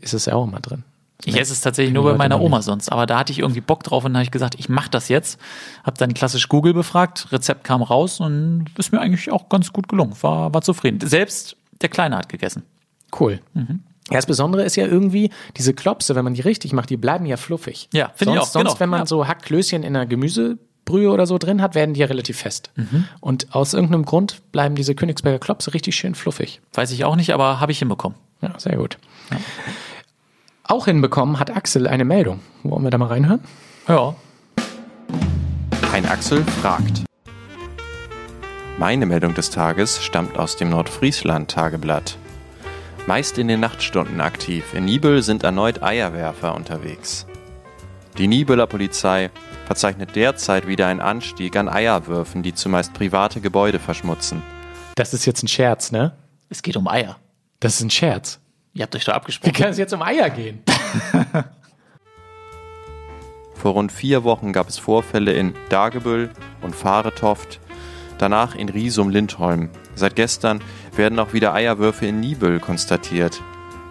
ist 0.00 0.12
es 0.12 0.26
ja 0.26 0.34
auch 0.34 0.46
immer 0.46 0.60
drin. 0.60 0.84
Ich 1.24 1.36
esse 1.38 1.52
es 1.52 1.60
tatsächlich 1.60 1.94
nur 1.94 2.04
bei 2.04 2.14
meiner 2.14 2.40
Oma 2.40 2.58
nicht. 2.58 2.66
sonst. 2.66 2.90
Aber 2.90 3.06
da 3.06 3.18
hatte 3.18 3.30
ich 3.32 3.38
irgendwie 3.38 3.60
Bock 3.60 3.82
drauf 3.84 4.04
und 4.04 4.12
dann 4.12 4.18
habe 4.18 4.24
ich 4.24 4.30
gesagt, 4.32 4.56
ich 4.58 4.68
mache 4.68 4.90
das 4.90 5.08
jetzt. 5.08 5.38
Habe 5.84 5.96
dann 5.98 6.14
klassisch 6.14 6.48
Google 6.48 6.74
befragt, 6.74 7.28
Rezept 7.30 7.64
kam 7.64 7.82
raus 7.82 8.18
und 8.20 8.66
ist 8.76 8.92
mir 8.92 9.00
eigentlich 9.00 9.30
auch 9.30 9.48
ganz 9.48 9.72
gut 9.72 9.88
gelungen. 9.88 10.14
War, 10.22 10.52
war 10.52 10.62
zufrieden. 10.62 10.98
Selbst 11.06 11.56
der 11.80 11.88
Kleine 11.88 12.16
hat 12.16 12.28
gegessen. 12.28 12.64
Cool. 13.18 13.40
Mhm. 13.54 13.80
Ja, 14.10 14.16
das 14.16 14.26
Besondere 14.26 14.64
ist 14.64 14.74
ja 14.76 14.84
irgendwie, 14.86 15.30
diese 15.56 15.74
Klopse, 15.74 16.14
wenn 16.16 16.24
man 16.24 16.34
die 16.34 16.40
richtig 16.40 16.72
macht, 16.72 16.90
die 16.90 16.96
bleiben 16.96 17.24
ja 17.24 17.36
fluffig. 17.36 17.88
Ja, 17.92 18.10
finde 18.16 18.34
ich 18.34 18.40
Sonst- 18.40 18.48
auch, 18.50 18.52
genau, 18.60 18.70
Sonst, 18.70 18.80
wenn 18.80 18.88
man 18.90 19.00
ja. 19.00 19.06
so 19.06 19.26
Hackklößchen 19.28 19.84
in 19.84 19.94
einer 19.96 20.06
Gemüsebrühe 20.06 21.10
oder 21.10 21.26
so 21.26 21.38
drin 21.38 21.62
hat, 21.62 21.74
werden 21.76 21.94
die 21.94 22.00
ja 22.00 22.06
relativ 22.06 22.38
fest. 22.38 22.72
Mhm. 22.74 23.04
Und 23.20 23.54
aus 23.54 23.74
irgendeinem 23.74 24.04
Grund 24.04 24.42
bleiben 24.50 24.74
diese 24.74 24.94
Königsberger 24.96 25.38
Klopse 25.38 25.72
richtig 25.72 25.94
schön 25.94 26.14
fluffig. 26.16 26.60
Weiß 26.74 26.90
ich 26.90 27.04
auch 27.04 27.14
nicht, 27.16 27.32
aber 27.32 27.60
habe 27.60 27.70
ich 27.72 27.78
hinbekommen. 27.78 28.18
Ja, 28.42 28.58
sehr 28.58 28.76
gut. 28.76 28.98
Auch 30.64 30.84
hinbekommen 30.86 31.38
hat 31.38 31.54
Axel 31.54 31.86
eine 31.86 32.04
Meldung. 32.04 32.40
Wollen 32.62 32.84
wir 32.84 32.90
da 32.90 32.98
mal 32.98 33.06
reinhören? 33.08 33.40
Ja. 33.88 34.14
Ein 35.92 36.06
Axel 36.06 36.44
fragt. 36.62 37.02
Meine 38.78 39.06
Meldung 39.06 39.34
des 39.34 39.50
Tages 39.50 40.02
stammt 40.02 40.38
aus 40.38 40.56
dem 40.56 40.70
Nordfriesland-Tageblatt. 40.70 42.16
Meist 43.06 43.36
in 43.38 43.48
den 43.48 43.60
Nachtstunden 43.60 44.20
aktiv. 44.20 44.74
In 44.74 44.84
Nibel 44.84 45.22
sind 45.22 45.42
erneut 45.42 45.82
Eierwerfer 45.82 46.54
unterwegs. 46.54 47.26
Die 48.18 48.28
Nibeler 48.28 48.66
Polizei 48.66 49.30
verzeichnet 49.66 50.14
derzeit 50.14 50.66
wieder 50.68 50.86
einen 50.86 51.00
Anstieg 51.00 51.56
an 51.56 51.68
Eierwürfen, 51.68 52.42
die 52.42 52.54
zumeist 52.54 52.92
private 52.92 53.40
Gebäude 53.40 53.78
verschmutzen. 53.78 54.42
Das 54.94 55.14
ist 55.14 55.26
jetzt 55.26 55.42
ein 55.42 55.48
Scherz, 55.48 55.90
ne? 55.92 56.12
Es 56.48 56.62
geht 56.62 56.76
um 56.76 56.86
Eier. 56.88 57.16
Das 57.60 57.74
ist 57.76 57.82
ein 57.82 57.90
Scherz. 57.90 58.38
Ihr 58.74 58.82
habt 58.84 58.96
euch 58.96 59.04
da 59.04 59.12
Wie 59.12 59.16
abgesprochen. 59.16 59.52
kann 59.52 59.70
es 59.70 59.78
jetzt 59.78 59.92
um 59.92 60.02
Eier 60.02 60.30
gehen? 60.30 60.62
Vor 63.54 63.72
rund 63.72 63.92
vier 63.92 64.24
Wochen 64.24 64.52
gab 64.52 64.68
es 64.68 64.78
Vorfälle 64.78 65.32
in 65.32 65.54
Dagebüll 65.68 66.30
und 66.62 66.74
Fahretoft, 66.74 67.60
danach 68.18 68.54
in 68.54 68.68
Riesum-Lindholm. 68.68 69.70
Seit 69.94 70.16
gestern 70.16 70.62
werden 70.96 71.18
auch 71.18 71.32
wieder 71.32 71.54
Eierwürfe 71.54 72.06
in 72.06 72.18
Nibel 72.18 72.58
konstatiert. 72.60 73.40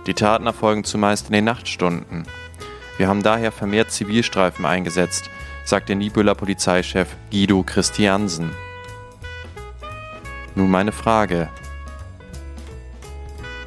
Die 0.07 0.13
Taten 0.13 0.47
erfolgen 0.47 0.83
zumeist 0.83 1.27
in 1.27 1.33
den 1.33 1.45
Nachtstunden. 1.45 2.25
Wir 2.97 3.07
haben 3.07 3.23
daher 3.23 3.51
vermehrt 3.51 3.91
Zivilstreifen 3.91 4.65
eingesetzt, 4.65 5.29
sagt 5.63 5.89
der 5.89 5.95
Nibeler 5.95 6.35
Polizeichef 6.35 7.15
Guido 7.31 7.63
Christiansen. 7.63 8.51
Nun 10.55 10.69
meine 10.69 10.91
Frage. 10.91 11.49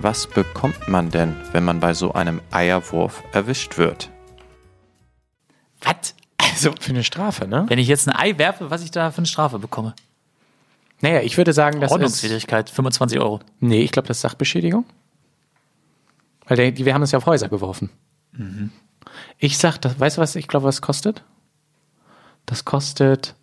Was 0.04 0.26
bekommt 0.26 0.86
man 0.86 1.10
denn, 1.10 1.34
wenn 1.52 1.64
man 1.64 1.80
bei 1.80 1.94
so 1.94 2.12
einem 2.12 2.42
Eierwurf 2.50 3.24
erwischt 3.32 3.78
wird? 3.78 4.10
Was? 5.80 6.14
Also, 6.36 6.74
Für 6.78 6.90
eine 6.90 7.02
Strafe, 7.02 7.48
ne? 7.48 7.64
wenn 7.68 7.78
ich 7.78 7.88
jetzt 7.88 8.06
ein 8.06 8.14
Ei 8.14 8.36
werfe, 8.36 8.68
was 8.68 8.84
ich 8.84 8.90
da 8.90 9.10
für 9.12 9.18
eine 9.18 9.26
Strafe 9.26 9.58
bekomme? 9.58 9.94
Naja, 11.00 11.22
ich 11.22 11.38
würde 11.38 11.54
sagen, 11.54 11.80
das 11.80 11.88
ist. 11.88 11.92
Ordnungswidrigkeit, 11.92 12.68
25 12.68 13.18
Euro. 13.18 13.40
Nee, 13.60 13.80
ich 13.80 13.92
glaube, 13.92 14.06
das 14.06 14.18
ist 14.18 14.20
Sachbeschädigung. 14.20 14.84
Weil 16.48 16.58
der, 16.58 16.70
die, 16.70 16.84
wir 16.84 16.92
haben 16.92 17.00
es 17.00 17.12
ja 17.12 17.16
auf 17.16 17.24
Häuser 17.24 17.48
geworfen. 17.48 17.88
Ich 19.38 19.56
sag, 19.56 19.78
das, 19.78 19.98
weißt 19.98 20.18
du 20.18 20.20
was, 20.20 20.36
ich 20.36 20.48
glaube, 20.48 20.66
was 20.66 20.82
kostet? 20.82 21.24
Das 22.44 22.66
kostet 22.66 23.36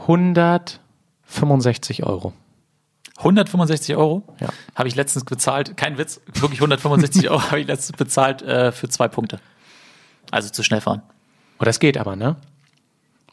165 0.00 2.02
Euro. 2.02 2.32
165 3.24 3.96
Euro 3.96 4.22
Ja. 4.40 4.48
habe 4.74 4.88
ich 4.88 4.94
letztens 4.94 5.24
bezahlt. 5.24 5.76
Kein 5.76 5.98
Witz, 5.98 6.20
wirklich 6.34 6.60
165 6.60 7.28
Euro 7.30 7.42
habe 7.42 7.60
ich 7.60 7.66
letztens 7.66 7.96
bezahlt 7.96 8.42
äh, 8.42 8.72
für 8.72 8.88
zwei 8.88 9.08
Punkte. 9.08 9.38
Also 10.30 10.48
zu 10.50 10.62
schnell 10.62 10.80
fahren. 10.80 11.02
Oh, 11.58 11.64
das 11.64 11.78
geht 11.80 11.98
aber, 11.98 12.16
ne? 12.16 12.36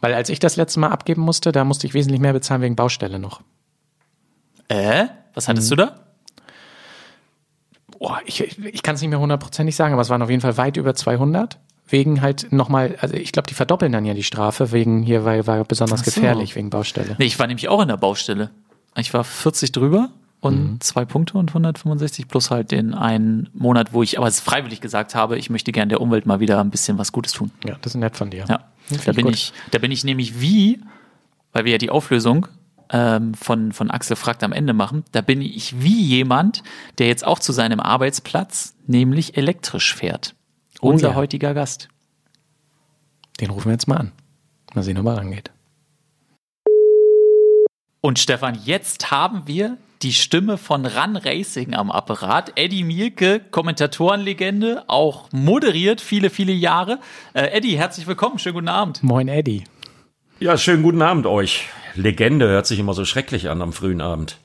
Weil 0.02 0.14
als 0.14 0.30
ich 0.30 0.40
das 0.40 0.56
letzte 0.56 0.80
Mal 0.80 0.90
abgeben 0.90 1.22
musste, 1.22 1.52
da 1.52 1.64
musste 1.64 1.86
ich 1.88 1.94
wesentlich 1.94 2.22
mehr 2.22 2.34
bezahlen 2.34 2.62
wegen 2.62 2.76
Baustelle 2.76 3.20
noch. 3.20 3.42
Äh? 4.68 5.08
Was 5.34 5.48
hattest 5.48 5.70
du 5.72 5.76
da? 5.76 6.00
Oh, 8.00 8.14
ich 8.26 8.40
ich 8.66 8.84
kann 8.84 8.96
es 8.96 9.02
nicht 9.02 9.10
mehr 9.10 9.20
hundertprozentig 9.20 9.76
sagen, 9.76 9.94
aber 9.94 10.02
es 10.02 10.10
waren 10.10 10.22
auf 10.22 10.30
jeden 10.30 10.42
Fall 10.42 10.58
weit 10.58 10.78
über 10.78 10.96
200. 10.96 11.58
Wegen 11.88 12.22
halt 12.22 12.52
nochmal, 12.52 12.96
also 13.02 13.16
ich 13.16 13.32
glaube, 13.32 13.48
die 13.48 13.56
verdoppeln 13.56 13.92
dann 13.92 14.06
ja 14.06 14.14
die 14.14 14.24
Strafe, 14.24 14.72
wegen 14.72 15.02
hier, 15.02 15.26
weil 15.26 15.48
war 15.48 15.64
besonders 15.66 16.02
so. 16.02 16.06
gefährlich, 16.06 16.56
wegen 16.56 16.70
Baustelle. 16.70 17.16
Nee, 17.18 17.26
ich 17.26 17.40
war 17.40 17.48
nämlich 17.48 17.68
auch 17.68 17.82
in 17.82 17.88
der 17.88 17.98
Baustelle. 17.98 18.52
Ich 19.00 19.14
war 19.14 19.24
40 19.24 19.72
drüber 19.72 20.10
und 20.42 20.82
zwei 20.84 21.04
Punkte 21.06 21.38
und 21.38 21.50
165 21.50 22.28
plus 22.28 22.50
halt 22.50 22.72
den 22.72 22.94
einen 22.94 23.50
Monat, 23.54 23.92
wo 23.94 24.04
ich 24.04 24.18
aber 24.18 24.28
es 24.28 24.40
freiwillig 24.40 24.80
gesagt 24.80 25.14
habe, 25.14 25.38
ich 25.38 25.50
möchte 25.50 25.72
gerne 25.72 25.90
der 25.90 26.02
Umwelt 26.02 26.26
mal 26.26 26.40
wieder 26.40 26.60
ein 26.60 26.70
bisschen 26.70 26.98
was 26.98 27.12
Gutes 27.12 27.34
tun. 27.34 27.52
Ja, 27.66 27.76
das 27.82 27.94
ist 27.94 28.00
nett 28.00 28.16
von 28.16 28.30
dir. 28.30 28.46
Ja, 28.48 28.70
da 29.06 29.12
bin 29.12 29.26
gut. 29.26 29.36
ich, 29.36 29.54
da 29.72 29.80
bin 29.80 29.92
ich 29.92 30.04
nämlich 30.04 30.40
wie, 30.40 30.80
weil 31.52 31.66
wir 31.66 31.74
ja 31.74 31.78
die 31.78 31.90
Auflösung 31.90 32.48
ähm, 32.90 33.34
von, 33.34 33.74
von 33.74 33.92
Axel 33.92 34.16
fragt 34.16 34.44
am 34.44 34.54
Ende 34.54 34.74
machen, 34.74 35.04
da 35.12 35.22
bin 35.22 35.42
ich 35.42 35.82
wie 35.82 36.02
jemand, 36.02 36.64
der 36.98 37.08
jetzt 37.08 37.26
auch 37.26 37.40
zu 37.40 37.52
seinem 37.52 37.80
Arbeitsplatz 37.82 38.76
nämlich 38.88 39.38
elektrisch 39.38 39.94
fährt. 39.94 40.36
Oh 40.82 40.90
Unser 40.90 41.10
ja. 41.10 41.16
heutiger 41.16 41.54
Gast. 41.54 41.90
Den 43.42 43.50
rufen 43.50 43.66
wir 43.66 43.74
jetzt 43.74 43.88
mal 43.88 43.98
an. 43.98 44.12
Mal 44.74 44.84
sehen, 44.84 44.98
ob 44.98 45.06
er 45.06 45.18
rangeht. 45.18 45.52
Und 48.02 48.18
Stefan, 48.18 48.58
jetzt 48.64 49.12
haben 49.12 49.44
wir 49.46 49.76
die 50.02 50.14
Stimme 50.14 50.58
von 50.58 50.86
Run 50.86 51.18
Racing 51.18 51.74
am 51.74 51.92
Apparat. 51.92 52.54
Eddie 52.56 52.86
Mielke, 52.86 53.42
Kommentatorenlegende, 53.52 54.86
auch 54.88 55.30
moderiert 55.34 56.00
viele, 56.00 56.30
viele 56.30 56.54
Jahre. 56.54 57.00
Äh, 57.34 57.48
Eddie, 57.48 57.78
herzlich 57.78 58.08
willkommen, 58.08 58.40
schönen 58.40 58.56
guten 58.56 58.70
Abend. 58.70 59.04
Moin, 59.04 59.28
Eddie. 59.28 59.66
Ja, 60.40 60.58
schönen 60.58 60.82
guten 60.82 61.02
Abend 61.02 61.26
euch. 61.26 61.68
Legende 61.96 62.48
hört 62.48 62.68
sich 62.68 62.80
immer 62.80 62.94
so 62.94 63.04
schrecklich 63.04 63.50
an 63.50 63.62
am 63.62 63.74
frühen 63.74 64.00
Abend. 64.00 64.38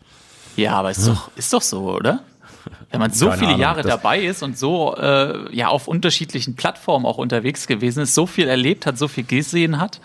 Ja, 0.57 0.73
aber 0.73 0.91
ist 0.91 1.07
doch, 1.07 1.31
ist 1.37 1.53
doch 1.53 1.63
so, 1.63 1.93
oder? 1.93 2.25
Wenn 2.91 2.99
man 2.99 3.13
so 3.13 3.27
Keine 3.27 3.39
viele 3.39 3.49
Ahnung, 3.51 3.61
Jahre 3.61 3.83
dabei 3.83 4.21
ist 4.25 4.43
und 4.43 4.59
so 4.59 4.97
äh, 4.97 5.55
ja 5.55 5.69
auf 5.69 5.87
unterschiedlichen 5.87 6.57
Plattformen 6.57 7.07
auch 7.07 7.19
unterwegs 7.19 7.69
gewesen 7.69 8.01
ist, 8.03 8.15
so 8.15 8.27
viel 8.27 8.49
erlebt 8.49 8.85
hat, 8.85 8.99
so 8.99 9.07
viel 9.07 9.25
gesehen 9.25 9.79
hat. 9.79 10.01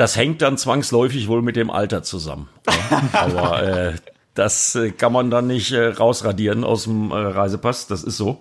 Das 0.00 0.16
hängt 0.16 0.40
dann 0.40 0.56
zwangsläufig 0.56 1.28
wohl 1.28 1.42
mit 1.42 1.56
dem 1.56 1.70
Alter 1.70 2.02
zusammen. 2.02 2.48
Ja, 2.66 3.02
Aber 3.20 3.62
äh, 3.62 3.92
das 4.32 4.74
äh, 4.74 4.92
kann 4.92 5.12
man 5.12 5.30
dann 5.30 5.46
nicht 5.46 5.72
äh, 5.72 5.88
rausradieren 5.88 6.64
aus 6.64 6.84
dem 6.84 7.10
äh, 7.10 7.16
Reisepass. 7.16 7.86
Das 7.86 8.02
ist 8.02 8.16
so. 8.16 8.40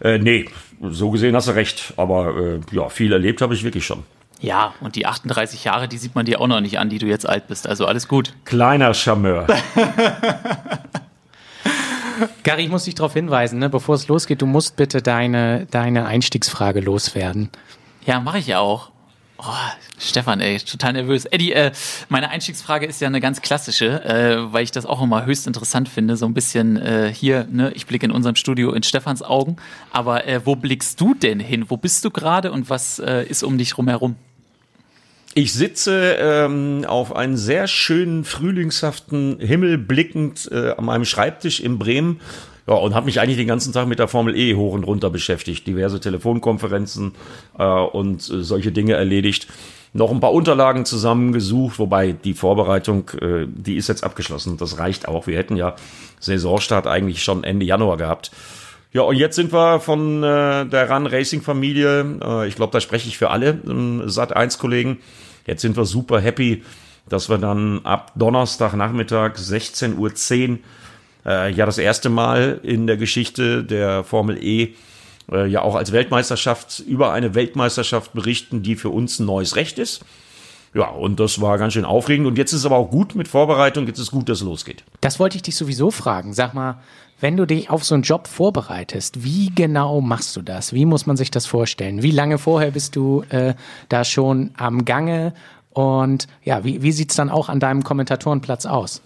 Äh, 0.00 0.16
nee, 0.16 0.46
so 0.80 1.10
gesehen 1.10 1.36
hast 1.36 1.48
du 1.48 1.52
recht. 1.52 1.92
Aber 1.98 2.34
äh, 2.38 2.60
ja, 2.74 2.88
viel 2.88 3.12
erlebt 3.12 3.42
habe 3.42 3.52
ich 3.52 3.62
wirklich 3.62 3.84
schon. 3.84 4.04
Ja, 4.40 4.72
und 4.80 4.96
die 4.96 5.04
38 5.04 5.64
Jahre, 5.64 5.86
die 5.86 5.98
sieht 5.98 6.14
man 6.14 6.24
dir 6.24 6.40
auch 6.40 6.46
noch 6.46 6.62
nicht 6.62 6.78
an, 6.78 6.88
die 6.88 6.96
du 6.96 7.04
jetzt 7.04 7.28
alt 7.28 7.46
bist. 7.48 7.68
Also 7.68 7.84
alles 7.84 8.08
gut. 8.08 8.32
Kleiner 8.46 8.94
Charmeur. 8.94 9.46
Gary, 12.42 12.62
ich 12.64 12.70
muss 12.70 12.84
dich 12.84 12.94
darauf 12.94 13.12
hinweisen, 13.12 13.58
ne, 13.58 13.68
bevor 13.68 13.96
es 13.96 14.08
losgeht, 14.08 14.40
du 14.40 14.46
musst 14.46 14.76
bitte 14.76 15.02
deine, 15.02 15.66
deine 15.70 16.06
Einstiegsfrage 16.06 16.80
loswerden. 16.80 17.50
Ja, 18.06 18.18
mache 18.18 18.38
ich 18.38 18.46
ja 18.46 18.60
auch. 18.60 18.92
Oh, 19.38 19.44
Stefan, 19.98 20.40
ey, 20.40 20.58
total 20.58 20.94
nervös. 20.94 21.26
Eddie, 21.26 21.52
äh, 21.52 21.70
meine 22.08 22.30
Einstiegsfrage 22.30 22.86
ist 22.86 23.00
ja 23.00 23.06
eine 23.06 23.20
ganz 23.20 23.42
klassische, 23.42 24.02
äh, 24.04 24.52
weil 24.52 24.64
ich 24.64 24.70
das 24.70 24.86
auch 24.86 25.02
immer 25.02 25.26
höchst 25.26 25.46
interessant 25.46 25.88
finde. 25.90 26.16
So 26.16 26.24
ein 26.24 26.32
bisschen 26.32 26.76
äh, 26.76 27.12
hier, 27.12 27.46
ne, 27.50 27.70
ich 27.74 27.86
blicke 27.86 28.06
in 28.06 28.12
unserem 28.12 28.36
Studio 28.36 28.72
in 28.72 28.82
Stefans 28.82 29.22
Augen. 29.22 29.56
Aber 29.90 30.26
äh, 30.26 30.40
wo 30.44 30.56
blickst 30.56 31.00
du 31.00 31.12
denn 31.12 31.38
hin? 31.38 31.66
Wo 31.68 31.76
bist 31.76 32.04
du 32.04 32.10
gerade 32.10 32.50
und 32.50 32.70
was 32.70 32.98
äh, 32.98 33.24
ist 33.24 33.42
um 33.42 33.58
dich 33.58 33.76
rumherum? 33.76 34.16
Ich 35.34 35.52
sitze 35.52 36.16
ähm, 36.18 36.86
auf 36.86 37.14
einen 37.14 37.36
sehr 37.36 37.66
schönen 37.66 38.24
frühlingshaften 38.24 39.38
Himmel 39.38 39.76
blickend 39.76 40.48
äh, 40.50 40.70
an 40.70 40.86
meinem 40.86 41.04
Schreibtisch 41.04 41.60
in 41.60 41.78
Bremen. 41.78 42.22
Ja, 42.66 42.74
und 42.74 42.94
habe 42.94 43.06
mich 43.06 43.20
eigentlich 43.20 43.36
den 43.36 43.46
ganzen 43.46 43.72
Tag 43.72 43.86
mit 43.86 43.98
der 43.98 44.08
Formel 44.08 44.36
E 44.36 44.54
hoch 44.54 44.72
und 44.72 44.84
runter 44.84 45.10
beschäftigt. 45.10 45.66
Diverse 45.66 46.00
Telefonkonferenzen 46.00 47.12
äh, 47.58 47.64
und 47.64 48.28
äh, 48.28 48.42
solche 48.42 48.72
Dinge 48.72 48.94
erledigt. 48.94 49.46
Noch 49.92 50.10
ein 50.10 50.20
paar 50.20 50.32
Unterlagen 50.32 50.84
zusammengesucht, 50.84 51.78
wobei 51.78 52.12
die 52.12 52.34
Vorbereitung, 52.34 53.10
äh, 53.20 53.46
die 53.46 53.76
ist 53.76 53.88
jetzt 53.88 54.04
abgeschlossen. 54.04 54.56
Das 54.56 54.78
reicht 54.78 55.06
auch. 55.08 55.26
Wir 55.26 55.38
hätten 55.38 55.56
ja 55.56 55.76
Saisonstart 56.20 56.86
eigentlich 56.86 57.22
schon 57.22 57.44
Ende 57.44 57.64
Januar 57.64 57.96
gehabt. 57.96 58.32
Ja, 58.92 59.02
und 59.02 59.16
jetzt 59.16 59.36
sind 59.36 59.52
wir 59.52 59.80
von 59.80 60.22
äh, 60.22 60.66
der 60.66 60.90
Run 60.90 61.06
Racing 61.06 61.42
Familie, 61.42 62.18
äh, 62.22 62.48
ich 62.48 62.56
glaube, 62.56 62.72
da 62.72 62.80
spreche 62.80 63.08
ich 63.08 63.18
für 63.18 63.30
alle 63.30 63.60
ähm, 63.66 64.08
Sat 64.08 64.34
1 64.34 64.58
Kollegen, 64.58 64.98
Jetzt 65.46 65.62
sind 65.62 65.76
wir 65.76 65.84
super 65.84 66.20
happy, 66.20 66.64
dass 67.08 67.28
wir 67.28 67.38
dann 67.38 67.84
ab 67.84 68.12
Donnerstagnachmittag 68.16 69.36
16.10 69.36 69.96
Uhr 69.96 70.58
äh, 71.26 71.50
ja 71.50 71.66
das 71.66 71.78
erste 71.78 72.08
Mal 72.08 72.60
in 72.62 72.86
der 72.86 72.96
Geschichte 72.96 73.64
der 73.64 74.04
Formel 74.04 74.42
E 74.42 74.74
äh, 75.30 75.46
ja 75.46 75.62
auch 75.62 75.74
als 75.74 75.92
Weltmeisterschaft 75.92 76.80
über 76.80 77.12
eine 77.12 77.34
Weltmeisterschaft 77.34 78.12
berichten, 78.12 78.62
die 78.62 78.76
für 78.76 78.90
uns 78.90 79.18
ein 79.18 79.26
neues 79.26 79.56
Recht 79.56 79.78
ist. 79.78 80.04
Ja, 80.74 80.88
und 80.88 81.20
das 81.20 81.40
war 81.40 81.56
ganz 81.56 81.72
schön 81.72 81.86
aufregend. 81.86 82.26
Und 82.26 82.36
jetzt 82.36 82.52
ist 82.52 82.60
es 82.60 82.66
aber 82.66 82.76
auch 82.76 82.90
gut 82.90 83.14
mit 83.14 83.28
Vorbereitung. 83.28 83.86
Jetzt 83.86 83.98
ist 83.98 84.10
gut, 84.10 84.28
dass 84.28 84.38
es 84.38 84.44
losgeht. 84.44 84.84
Das 85.00 85.18
wollte 85.18 85.36
ich 85.36 85.42
dich 85.42 85.56
sowieso 85.56 85.90
fragen. 85.90 86.34
Sag 86.34 86.52
mal, 86.52 86.80
wenn 87.18 87.38
du 87.38 87.46
dich 87.46 87.70
auf 87.70 87.82
so 87.82 87.94
einen 87.94 88.02
Job 88.02 88.28
vorbereitest, 88.28 89.24
wie 89.24 89.50
genau 89.54 90.02
machst 90.02 90.36
du 90.36 90.42
das? 90.42 90.74
Wie 90.74 90.84
muss 90.84 91.06
man 91.06 91.16
sich 91.16 91.30
das 91.30 91.46
vorstellen? 91.46 92.02
Wie 92.02 92.10
lange 92.10 92.36
vorher 92.36 92.72
bist 92.72 92.94
du 92.94 93.24
äh, 93.30 93.54
da 93.88 94.04
schon 94.04 94.50
am 94.58 94.84
Gange? 94.84 95.32
Und 95.70 96.26
ja, 96.44 96.62
wie, 96.64 96.82
wie 96.82 96.92
sieht's 96.92 97.16
dann 97.16 97.30
auch 97.30 97.48
an 97.48 97.58
deinem 97.58 97.82
Kommentatorenplatz 97.82 98.66
aus? 98.66 99.00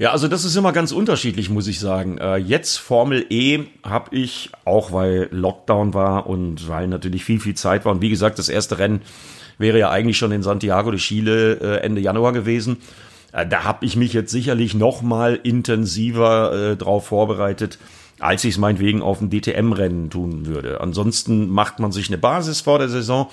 Ja, 0.00 0.12
also 0.12 0.28
das 0.28 0.46
ist 0.46 0.56
immer 0.56 0.72
ganz 0.72 0.92
unterschiedlich, 0.92 1.50
muss 1.50 1.66
ich 1.66 1.78
sagen. 1.78 2.16
Äh, 2.16 2.38
jetzt 2.38 2.78
Formel 2.78 3.26
E 3.28 3.64
habe 3.82 4.16
ich, 4.16 4.50
auch 4.64 4.92
weil 4.92 5.28
Lockdown 5.30 5.92
war 5.92 6.26
und 6.26 6.70
weil 6.70 6.88
natürlich 6.88 7.22
viel, 7.22 7.38
viel 7.38 7.54
Zeit 7.54 7.84
war. 7.84 7.92
Und 7.92 8.00
wie 8.00 8.08
gesagt, 8.08 8.38
das 8.38 8.48
erste 8.48 8.78
Rennen 8.78 9.02
wäre 9.58 9.78
ja 9.78 9.90
eigentlich 9.90 10.16
schon 10.16 10.32
in 10.32 10.42
Santiago 10.42 10.90
de 10.90 10.98
Chile 10.98 11.60
äh, 11.60 11.84
Ende 11.84 12.00
Januar 12.00 12.32
gewesen. 12.32 12.78
Äh, 13.32 13.46
da 13.46 13.64
habe 13.64 13.84
ich 13.84 13.94
mich 13.94 14.14
jetzt 14.14 14.30
sicherlich 14.30 14.72
noch 14.72 15.02
mal 15.02 15.38
intensiver 15.42 16.76
drauf 16.78 17.08
vorbereitet, 17.08 17.78
als 18.20 18.42
ich 18.44 18.54
es 18.54 18.58
meinetwegen 18.58 19.02
auf 19.02 19.18
dem 19.18 19.28
DTM-Rennen 19.28 20.08
tun 20.08 20.46
würde. 20.46 20.80
Ansonsten 20.80 21.50
macht 21.50 21.78
man 21.78 21.92
sich 21.92 22.08
eine 22.08 22.16
Basis 22.16 22.62
vor 22.62 22.78
der 22.78 22.88
Saison. 22.88 23.28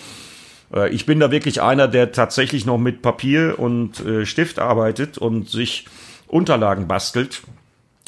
Ich 0.92 1.06
bin 1.06 1.22
da 1.22 1.32
wirklich 1.32 1.62
einer, 1.62 1.88
der 1.88 2.12
tatsächlich 2.12 2.66
noch 2.66 2.78
mit 2.78 3.02
Papier 3.02 3.56
und 3.58 4.04
Stift 4.26 4.60
arbeitet 4.60 5.18
und 5.18 5.50
sich 5.50 5.86
Unterlagen 6.28 6.88
bastelt, 6.88 7.42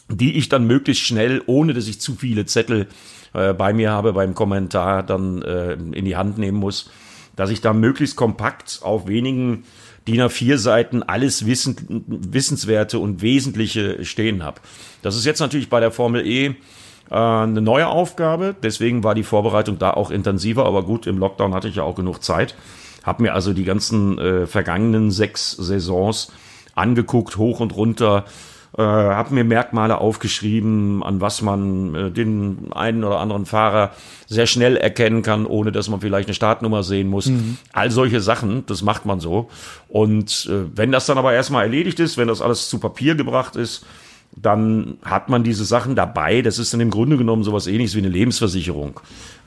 die 0.09 0.37
ich 0.37 0.49
dann 0.49 0.67
möglichst 0.67 1.03
schnell, 1.03 1.41
ohne 1.45 1.73
dass 1.73 1.87
ich 1.87 2.01
zu 2.01 2.15
viele 2.15 2.45
Zettel 2.45 2.87
äh, 3.33 3.53
bei 3.53 3.73
mir 3.73 3.91
habe 3.91 4.13
beim 4.13 4.33
Kommentar, 4.33 5.03
dann 5.03 5.41
äh, 5.41 5.73
in 5.73 6.05
die 6.05 6.15
Hand 6.15 6.37
nehmen 6.37 6.57
muss, 6.57 6.89
dass 7.35 7.49
ich 7.49 7.61
da 7.61 7.73
möglichst 7.73 8.15
kompakt 8.15 8.79
auf 8.81 9.07
wenigen 9.07 9.63
DIN 10.07 10.21
A4 10.21 10.57
Seiten 10.57 11.03
alles 11.03 11.45
Wissen, 11.45 12.03
Wissenswerte 12.07 12.99
und 12.99 13.21
Wesentliche 13.21 14.03
stehen 14.03 14.43
habe. 14.43 14.61
Das 15.01 15.15
ist 15.15 15.25
jetzt 15.25 15.39
natürlich 15.39 15.69
bei 15.69 15.79
der 15.79 15.91
Formel 15.91 16.25
E 16.25 16.55
äh, 17.09 17.15
eine 17.15 17.61
neue 17.61 17.87
Aufgabe. 17.87 18.55
Deswegen 18.61 19.03
war 19.03 19.15
die 19.15 19.23
Vorbereitung 19.23 19.77
da 19.77 19.91
auch 19.91 20.11
intensiver. 20.11 20.65
Aber 20.65 20.83
gut, 20.83 21.07
im 21.07 21.17
Lockdown 21.17 21.53
hatte 21.53 21.67
ich 21.67 21.75
ja 21.75 21.83
auch 21.83 21.95
genug 21.95 22.23
Zeit. 22.23 22.55
Hab 23.03 23.19
mir 23.19 23.33
also 23.33 23.53
die 23.53 23.63
ganzen 23.63 24.17
äh, 24.17 24.47
vergangenen 24.47 25.11
sechs 25.11 25.51
Saisons 25.51 26.31
angeguckt, 26.79 27.37
hoch 27.37 27.59
und 27.59 27.75
runter, 27.75 28.25
äh, 28.77 28.81
habe 28.81 29.33
mir 29.33 29.43
Merkmale 29.43 29.97
aufgeschrieben, 29.97 31.03
an 31.03 31.21
was 31.21 31.41
man 31.41 31.95
äh, 31.95 32.11
den 32.11 32.71
einen 32.71 33.03
oder 33.03 33.19
anderen 33.19 33.45
Fahrer 33.45 33.91
sehr 34.27 34.45
schnell 34.45 34.77
erkennen 34.77 35.23
kann, 35.23 35.45
ohne 35.45 35.71
dass 35.71 35.89
man 35.89 36.01
vielleicht 36.01 36.29
eine 36.29 36.35
Startnummer 36.35 36.83
sehen 36.83 37.09
muss. 37.09 37.27
Mhm. 37.27 37.57
All 37.73 37.89
solche 37.89 38.21
Sachen, 38.21 38.65
das 38.67 38.83
macht 38.83 39.05
man 39.05 39.19
so. 39.19 39.49
Und 39.87 40.47
äh, 40.51 40.65
wenn 40.75 40.91
das 40.91 41.07
dann 41.07 41.17
aber 41.17 41.33
erstmal 41.33 41.63
erledigt 41.63 41.99
ist, 41.99 42.17
wenn 42.17 42.27
das 42.27 42.41
alles 42.41 42.69
zu 42.69 42.79
Papier 42.79 43.15
gebracht 43.15 43.55
ist, 43.55 43.85
dann 44.35 44.97
hat 45.03 45.29
man 45.29 45.43
diese 45.43 45.65
Sachen 45.65 45.95
dabei. 45.95 46.41
Das 46.43 46.59
ist 46.59 46.71
dann 46.71 46.79
im 46.79 46.91
Grunde 46.91 47.17
genommen 47.17 47.43
sowas 47.43 47.65
ähnliches 47.65 47.95
wie 47.95 47.99
eine 47.99 48.09
Lebensversicherung. 48.09 48.99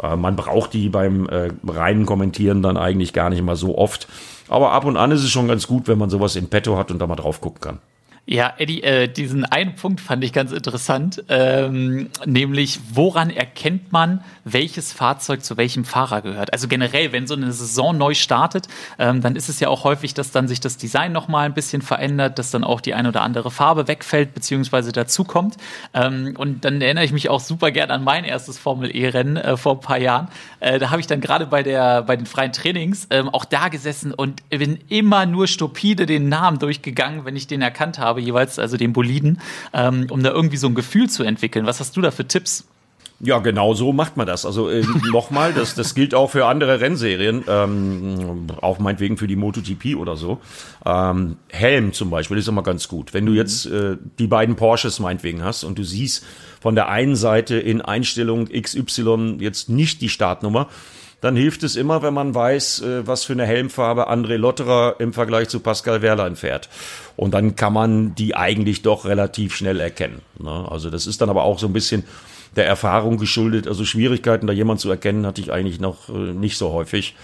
Äh, 0.02 0.16
man 0.16 0.34
braucht 0.34 0.72
die 0.72 0.88
beim 0.88 1.28
äh, 1.28 1.50
reinen 1.66 2.06
Kommentieren 2.06 2.62
dann 2.62 2.76
eigentlich 2.76 3.12
gar 3.12 3.30
nicht 3.30 3.42
mal 3.42 3.56
so 3.56 3.78
oft. 3.78 4.08
Aber 4.52 4.72
ab 4.72 4.84
und 4.84 4.98
an 4.98 5.10
ist 5.12 5.24
es 5.24 5.30
schon 5.30 5.48
ganz 5.48 5.66
gut, 5.66 5.88
wenn 5.88 5.96
man 5.96 6.10
sowas 6.10 6.36
in 6.36 6.46
petto 6.46 6.76
hat 6.76 6.90
und 6.90 6.98
da 6.98 7.06
mal 7.06 7.16
drauf 7.16 7.40
gucken 7.40 7.62
kann. 7.62 7.78
Ja, 8.24 8.54
Eddie, 8.56 8.84
äh, 8.84 9.08
diesen 9.08 9.44
einen 9.44 9.74
Punkt 9.74 10.00
fand 10.00 10.22
ich 10.22 10.32
ganz 10.32 10.52
interessant, 10.52 11.24
ähm, 11.28 12.08
nämlich 12.24 12.78
woran 12.94 13.30
erkennt 13.30 13.90
man, 13.90 14.22
welches 14.44 14.92
Fahrzeug 14.92 15.42
zu 15.42 15.56
welchem 15.56 15.84
Fahrer 15.84 16.22
gehört? 16.22 16.52
Also 16.52 16.68
generell, 16.68 17.10
wenn 17.10 17.26
so 17.26 17.34
eine 17.34 17.50
Saison 17.50 17.98
neu 17.98 18.14
startet, 18.14 18.68
ähm, 19.00 19.22
dann 19.22 19.34
ist 19.34 19.48
es 19.48 19.58
ja 19.58 19.66
auch 19.66 19.82
häufig, 19.82 20.14
dass 20.14 20.30
dann 20.30 20.46
sich 20.46 20.60
das 20.60 20.76
Design 20.76 21.10
nochmal 21.10 21.46
ein 21.46 21.54
bisschen 21.54 21.82
verändert, 21.82 22.38
dass 22.38 22.52
dann 22.52 22.62
auch 22.62 22.80
die 22.80 22.94
ein 22.94 23.08
oder 23.08 23.22
andere 23.22 23.50
Farbe 23.50 23.88
wegfällt 23.88 24.34
beziehungsweise 24.34 24.92
dazukommt. 24.92 25.56
Ähm, 25.92 26.36
und 26.38 26.64
dann 26.64 26.80
erinnere 26.80 27.04
ich 27.04 27.12
mich 27.12 27.28
auch 27.28 27.40
super 27.40 27.72
gern 27.72 27.90
an 27.90 28.04
mein 28.04 28.22
erstes 28.22 28.56
Formel-E-Rennen 28.56 29.36
äh, 29.36 29.56
vor 29.56 29.74
ein 29.74 29.80
paar 29.80 29.98
Jahren. 29.98 30.28
Äh, 30.60 30.78
da 30.78 30.90
habe 30.90 31.00
ich 31.00 31.08
dann 31.08 31.20
gerade 31.20 31.46
bei 31.46 31.62
bei 31.62 32.16
den 32.16 32.26
freien 32.26 32.52
Trainings 32.52 33.08
ähm, 33.10 33.28
auch 33.28 33.44
da 33.44 33.68
gesessen 33.68 34.14
und 34.14 34.48
bin 34.50 34.78
immer 34.88 35.26
nur 35.26 35.48
stupide 35.48 36.06
den 36.06 36.28
Namen 36.28 36.60
durchgegangen, 36.60 37.24
wenn 37.24 37.34
ich 37.34 37.46
den 37.48 37.62
erkannt 37.62 37.98
habe 37.98 38.11
habe, 38.12 38.20
jeweils, 38.20 38.58
also 38.58 38.76
den 38.76 38.92
Boliden, 38.92 39.40
ähm, 39.72 40.06
um 40.10 40.22
da 40.22 40.30
irgendwie 40.30 40.56
so 40.56 40.68
ein 40.68 40.74
Gefühl 40.74 41.10
zu 41.10 41.24
entwickeln. 41.24 41.66
Was 41.66 41.80
hast 41.80 41.96
du 41.96 42.00
da 42.00 42.10
für 42.10 42.26
Tipps? 42.26 42.66
Ja, 43.24 43.38
genau 43.38 43.72
so 43.72 43.92
macht 43.92 44.16
man 44.16 44.26
das. 44.26 44.44
Also 44.44 44.68
äh, 44.68 44.84
nochmal, 45.12 45.52
das, 45.52 45.76
das 45.76 45.94
gilt 45.94 46.12
auch 46.12 46.30
für 46.30 46.46
andere 46.46 46.80
Rennserien, 46.80 47.44
ähm, 47.46 48.48
auch 48.60 48.80
meinetwegen 48.80 49.16
für 49.16 49.28
die 49.28 49.36
MotoGP 49.36 49.96
oder 49.96 50.16
so. 50.16 50.40
Ähm, 50.84 51.36
Helm 51.48 51.92
zum 51.92 52.10
Beispiel 52.10 52.38
ist 52.38 52.48
immer 52.48 52.64
ganz 52.64 52.88
gut. 52.88 53.14
Wenn 53.14 53.24
du 53.24 53.32
jetzt 53.32 53.66
äh, 53.66 53.96
die 54.18 54.26
beiden 54.26 54.56
Porsches 54.56 54.98
meinetwegen 54.98 55.44
hast 55.44 55.62
und 55.62 55.78
du 55.78 55.84
siehst 55.84 56.24
von 56.60 56.74
der 56.74 56.88
einen 56.88 57.14
Seite 57.14 57.56
in 57.58 57.80
Einstellung 57.80 58.48
XY 58.48 59.36
jetzt 59.38 59.68
nicht 59.68 60.00
die 60.00 60.08
Startnummer, 60.08 60.68
dann 61.22 61.36
hilft 61.36 61.62
es 61.62 61.76
immer, 61.76 62.02
wenn 62.02 62.12
man 62.12 62.34
weiß, 62.34 62.82
äh, 62.82 63.06
was 63.06 63.24
für 63.24 63.32
eine 63.32 63.46
Helmfarbe 63.46 64.10
André 64.10 64.36
Lotterer 64.36 64.96
im 64.98 65.14
Vergleich 65.14 65.48
zu 65.48 65.60
Pascal 65.60 66.02
Wehrlein 66.02 66.36
fährt. 66.36 66.68
Und 67.16 67.32
dann 67.32 67.56
kann 67.56 67.72
man 67.72 68.14
die 68.16 68.34
eigentlich 68.34 68.82
doch 68.82 69.06
relativ 69.06 69.54
schnell 69.54 69.80
erkennen. 69.80 70.20
Ne? 70.38 70.66
Also 70.68 70.90
das 70.90 71.06
ist 71.06 71.20
dann 71.20 71.30
aber 71.30 71.44
auch 71.44 71.58
so 71.60 71.68
ein 71.68 71.72
bisschen 71.72 72.04
der 72.56 72.66
Erfahrung 72.66 73.18
geschuldet. 73.18 73.68
Also 73.68 73.84
Schwierigkeiten, 73.84 74.48
da 74.48 74.52
jemand 74.52 74.80
zu 74.80 74.90
erkennen, 74.90 75.24
hatte 75.24 75.40
ich 75.40 75.52
eigentlich 75.52 75.80
noch 75.80 76.08
äh, 76.08 76.12
nicht 76.12 76.58
so 76.58 76.72
häufig. 76.72 77.14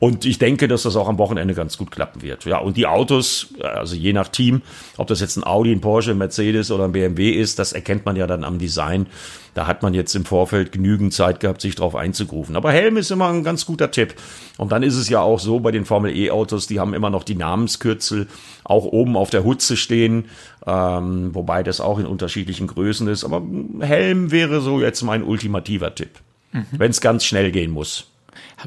Und 0.00 0.24
ich 0.24 0.38
denke, 0.38 0.66
dass 0.66 0.84
das 0.84 0.96
auch 0.96 1.08
am 1.08 1.18
Wochenende 1.18 1.52
ganz 1.52 1.76
gut 1.76 1.90
klappen 1.90 2.22
wird. 2.22 2.46
Ja, 2.46 2.56
und 2.56 2.78
die 2.78 2.86
Autos, 2.86 3.48
also 3.60 3.94
je 3.94 4.14
nach 4.14 4.28
Team, 4.28 4.62
ob 4.96 5.08
das 5.08 5.20
jetzt 5.20 5.36
ein 5.36 5.44
Audi, 5.44 5.70
ein 5.72 5.82
Porsche, 5.82 6.12
ein 6.12 6.18
Mercedes 6.18 6.70
oder 6.70 6.84
ein 6.84 6.92
BMW 6.92 7.30
ist, 7.32 7.58
das 7.58 7.74
erkennt 7.74 8.06
man 8.06 8.16
ja 8.16 8.26
dann 8.26 8.42
am 8.42 8.58
Design. 8.58 9.06
Da 9.52 9.66
hat 9.66 9.82
man 9.82 9.92
jetzt 9.92 10.14
im 10.14 10.24
Vorfeld 10.24 10.72
genügend 10.72 11.12
Zeit 11.12 11.40
gehabt, 11.40 11.60
sich 11.60 11.74
drauf 11.74 11.94
einzugrufen. 11.94 12.56
Aber 12.56 12.72
Helm 12.72 12.96
ist 12.96 13.10
immer 13.10 13.28
ein 13.28 13.44
ganz 13.44 13.66
guter 13.66 13.90
Tipp. 13.90 14.14
Und 14.56 14.72
dann 14.72 14.82
ist 14.82 14.96
es 14.96 15.10
ja 15.10 15.20
auch 15.20 15.38
so 15.38 15.60
bei 15.60 15.70
den 15.70 15.84
Formel 15.84 16.16
E 16.16 16.30
Autos, 16.30 16.66
die 16.66 16.80
haben 16.80 16.94
immer 16.94 17.10
noch 17.10 17.22
die 17.22 17.34
Namenskürzel 17.34 18.26
auch 18.64 18.86
oben 18.86 19.18
auf 19.18 19.28
der 19.28 19.44
Hutze 19.44 19.76
stehen, 19.76 20.26
ähm, 20.66 21.34
wobei 21.34 21.62
das 21.62 21.82
auch 21.82 21.98
in 21.98 22.06
unterschiedlichen 22.06 22.68
Größen 22.68 23.06
ist. 23.06 23.22
Aber 23.22 23.42
Helm 23.80 24.30
wäre 24.30 24.62
so 24.62 24.80
jetzt 24.80 25.02
mein 25.02 25.22
ultimativer 25.22 25.94
Tipp, 25.94 26.20
mhm. 26.52 26.64
wenn 26.72 26.90
es 26.90 27.02
ganz 27.02 27.26
schnell 27.26 27.50
gehen 27.50 27.70
muss. 27.70 28.09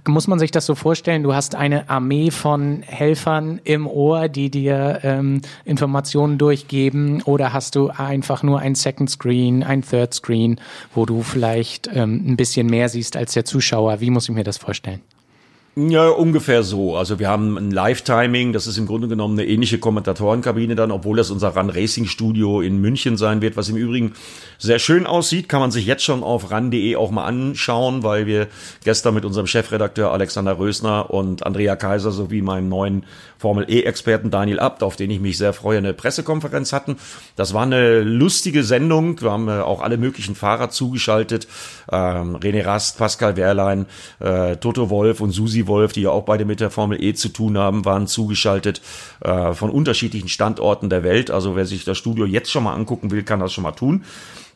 Muss 0.08 0.28
man 0.28 0.40
sich 0.40 0.52
das 0.52 0.66
so 0.66 0.76
vorstellen? 0.76 1.24
Du 1.24 1.34
hast 1.34 1.56
eine 1.56 1.90
Armee 1.90 2.32
von 2.32 2.82
Helfern 2.82 3.60
im 3.64 3.88
Ohr, 3.88 4.28
die 4.28 4.50
dir 4.50 5.00
ähm, 5.04 5.42
Informationen 5.66 6.38
durchgeben, 6.38 7.22
oder 7.24 7.54
hast 7.54 7.76
du 7.76 7.90
einfach 7.90 8.44
nur 8.44 8.60
ein 8.60 8.76
Second 8.76 9.10
Screen, 9.10 9.64
ein 9.64 9.82
Third 9.82 10.14
Screen, 10.14 10.60
wo 10.94 11.06
du 11.06 11.22
vielleicht 11.22 11.90
ähm, 11.94 12.24
ein 12.28 12.38
bisschen 12.38 12.68
mehr 12.68 12.90
siehst 12.90 13.16
als 13.16 13.34
der 13.34 13.46
Zuschauer? 13.46 14.02
Wie 14.02 14.10
muss 14.10 14.28
ich 14.28 14.36
mir 14.36 14.44
das 14.44 14.58
vorstellen? 14.58 15.02
Ja, 15.76 16.10
ungefähr 16.10 16.62
so. 16.62 16.96
Also 16.96 17.18
wir 17.18 17.30
haben 17.30 17.58
ein 17.58 17.72
Live-Timing, 17.72 18.54
das 18.54 18.68
ist 18.68 18.78
im 18.78 18.86
Grunde 18.86 19.08
genommen 19.08 19.40
eine 19.40 19.50
ähnliche 19.50 19.80
Kommentatorenkabine 19.80 20.76
dann, 20.76 20.92
obwohl 20.92 21.18
das 21.18 21.32
unser 21.32 21.58
Run 21.58 21.72
Racing 21.72 22.06
Studio 22.06 22.62
in 22.62 22.80
München 22.80 23.18
sein 23.18 23.42
wird, 23.42 23.58
was 23.58 23.70
im 23.70 23.76
Übrigen 23.76 24.14
sehr 24.60 24.78
schön 24.78 25.08
aussieht, 25.08 25.50
kann 25.50 25.62
man 25.62 25.72
sich 25.72 25.88
jetzt 25.88 26.04
schon 26.04 26.22
auf 26.22 26.52
ran.de 26.52 26.96
auch 26.96 27.10
mal 27.10 27.26
anschauen, 27.26 28.04
weil 28.04 28.28
wir 28.28 28.50
gestern 28.84 29.16
mit 29.16 29.26
unserem 29.26 29.48
Chefredakteur 29.48 30.12
Alexander 30.12 30.60
Rösner 30.60 31.10
und 31.10 31.44
Andrea 31.44 31.76
Kaiser 31.76 32.12
sowie 32.12 32.44
meinem 32.44 32.70
neuen 32.70 33.06
Formel 33.40 33.66
E-Experten 33.68 34.30
Daniel 34.30 34.60
Abt, 34.60 34.84
auf 34.84 34.96
den 34.96 35.10
ich 35.10 35.20
mich 35.20 35.40
sehr 35.40 35.54
freue, 35.54 35.80
eine 35.80 35.94
Pressekonferenz 35.94 36.72
hatten. 36.72 36.98
Das 37.36 37.54
war 37.54 37.64
eine 37.64 38.02
lustige 38.02 38.64
Sendung. 38.64 39.20
Wir 39.20 39.32
haben 39.32 39.50
äh, 39.50 39.60
auch 39.60 39.82
alle 39.82 39.98
möglichen 39.98 40.36
Fahrer 40.36 40.70
zugeschaltet. 40.70 41.48
Ähm, 41.92 42.38
René 42.38 42.64
Rast, 42.64 43.00
Pascal 43.00 43.36
Wehrlein, 43.36 43.88
äh, 44.20 44.56
Toto 44.58 44.90
Wolf 44.90 45.20
und 45.20 45.32
Susi 45.32 45.63
Wolf, 45.68 45.94
die 45.94 46.02
ja 46.02 46.10
auch 46.10 46.24
beide 46.24 46.46
mit 46.46 46.60
der 46.60 46.70
Formel 46.70 47.02
E 47.04 47.14
zu 47.14 47.30
tun 47.30 47.58
haben, 47.58 47.86
waren 47.86 48.08
zugeschaltet 48.08 48.82
äh, 49.22 49.54
von 49.54 49.70
unterschiedlichen 49.70 50.30
Standorten 50.30 50.90
der 50.90 51.04
Welt. 51.04 51.32
Also 51.32 51.56
wer 51.56 51.66
sich 51.66 51.86
das 51.86 51.98
Studio 51.98 52.26
jetzt 52.26 52.52
schon 52.52 52.64
mal 52.64 52.74
angucken 52.74 53.12
will, 53.12 53.24
kann 53.24 53.40
das 53.40 53.54
schon 53.54 53.64
mal 53.64 53.72
tun. 53.72 54.04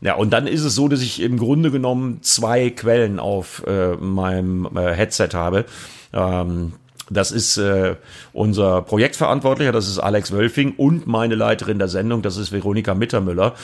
Ja, 0.01 0.15
und 0.15 0.31
dann 0.31 0.45
ist 0.45 0.63
es 0.63 0.75
so, 0.75 0.87
dass 0.87 1.01
ich 1.01 1.21
im 1.21 1.37
Grunde 1.37 1.71
genommen 1.71 2.19
zwei 2.21 2.69
Quellen 2.69 3.19
auf 3.19 3.63
äh, 3.65 3.95
meinem 3.95 4.69
äh, 4.75 4.93
Headset 4.93 5.29
habe. 5.33 5.65
Ähm, 6.13 6.73
das 7.09 7.31
ist 7.31 7.57
äh, 7.57 7.95
unser 8.33 8.81
Projektverantwortlicher, 8.81 9.71
das 9.71 9.87
ist 9.87 9.99
Alex 9.99 10.31
Wölfing 10.31 10.73
und 10.75 11.07
meine 11.07 11.35
Leiterin 11.35 11.79
der 11.79 11.87
Sendung, 11.87 12.21
das 12.21 12.37
ist 12.37 12.51
Veronika 12.51 12.93
Mittermüller. 12.93 13.55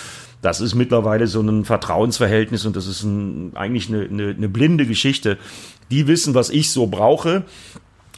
Das 0.42 0.60
ist 0.60 0.76
mittlerweile 0.76 1.28
so 1.28 1.42
ein 1.42 1.64
Vertrauensverhältnis 1.64 2.66
und 2.66 2.76
das 2.76 2.86
ist 2.86 3.04
ein, 3.04 3.52
eigentlich 3.56 3.88
eine, 3.90 4.04
eine, 4.04 4.30
eine 4.30 4.50
blinde 4.50 4.86
Geschichte. 4.86 5.38
Die 5.90 6.08
wissen, 6.08 6.34
was 6.34 6.50
ich 6.50 6.70
so 6.72 6.88
brauche. 6.88 7.44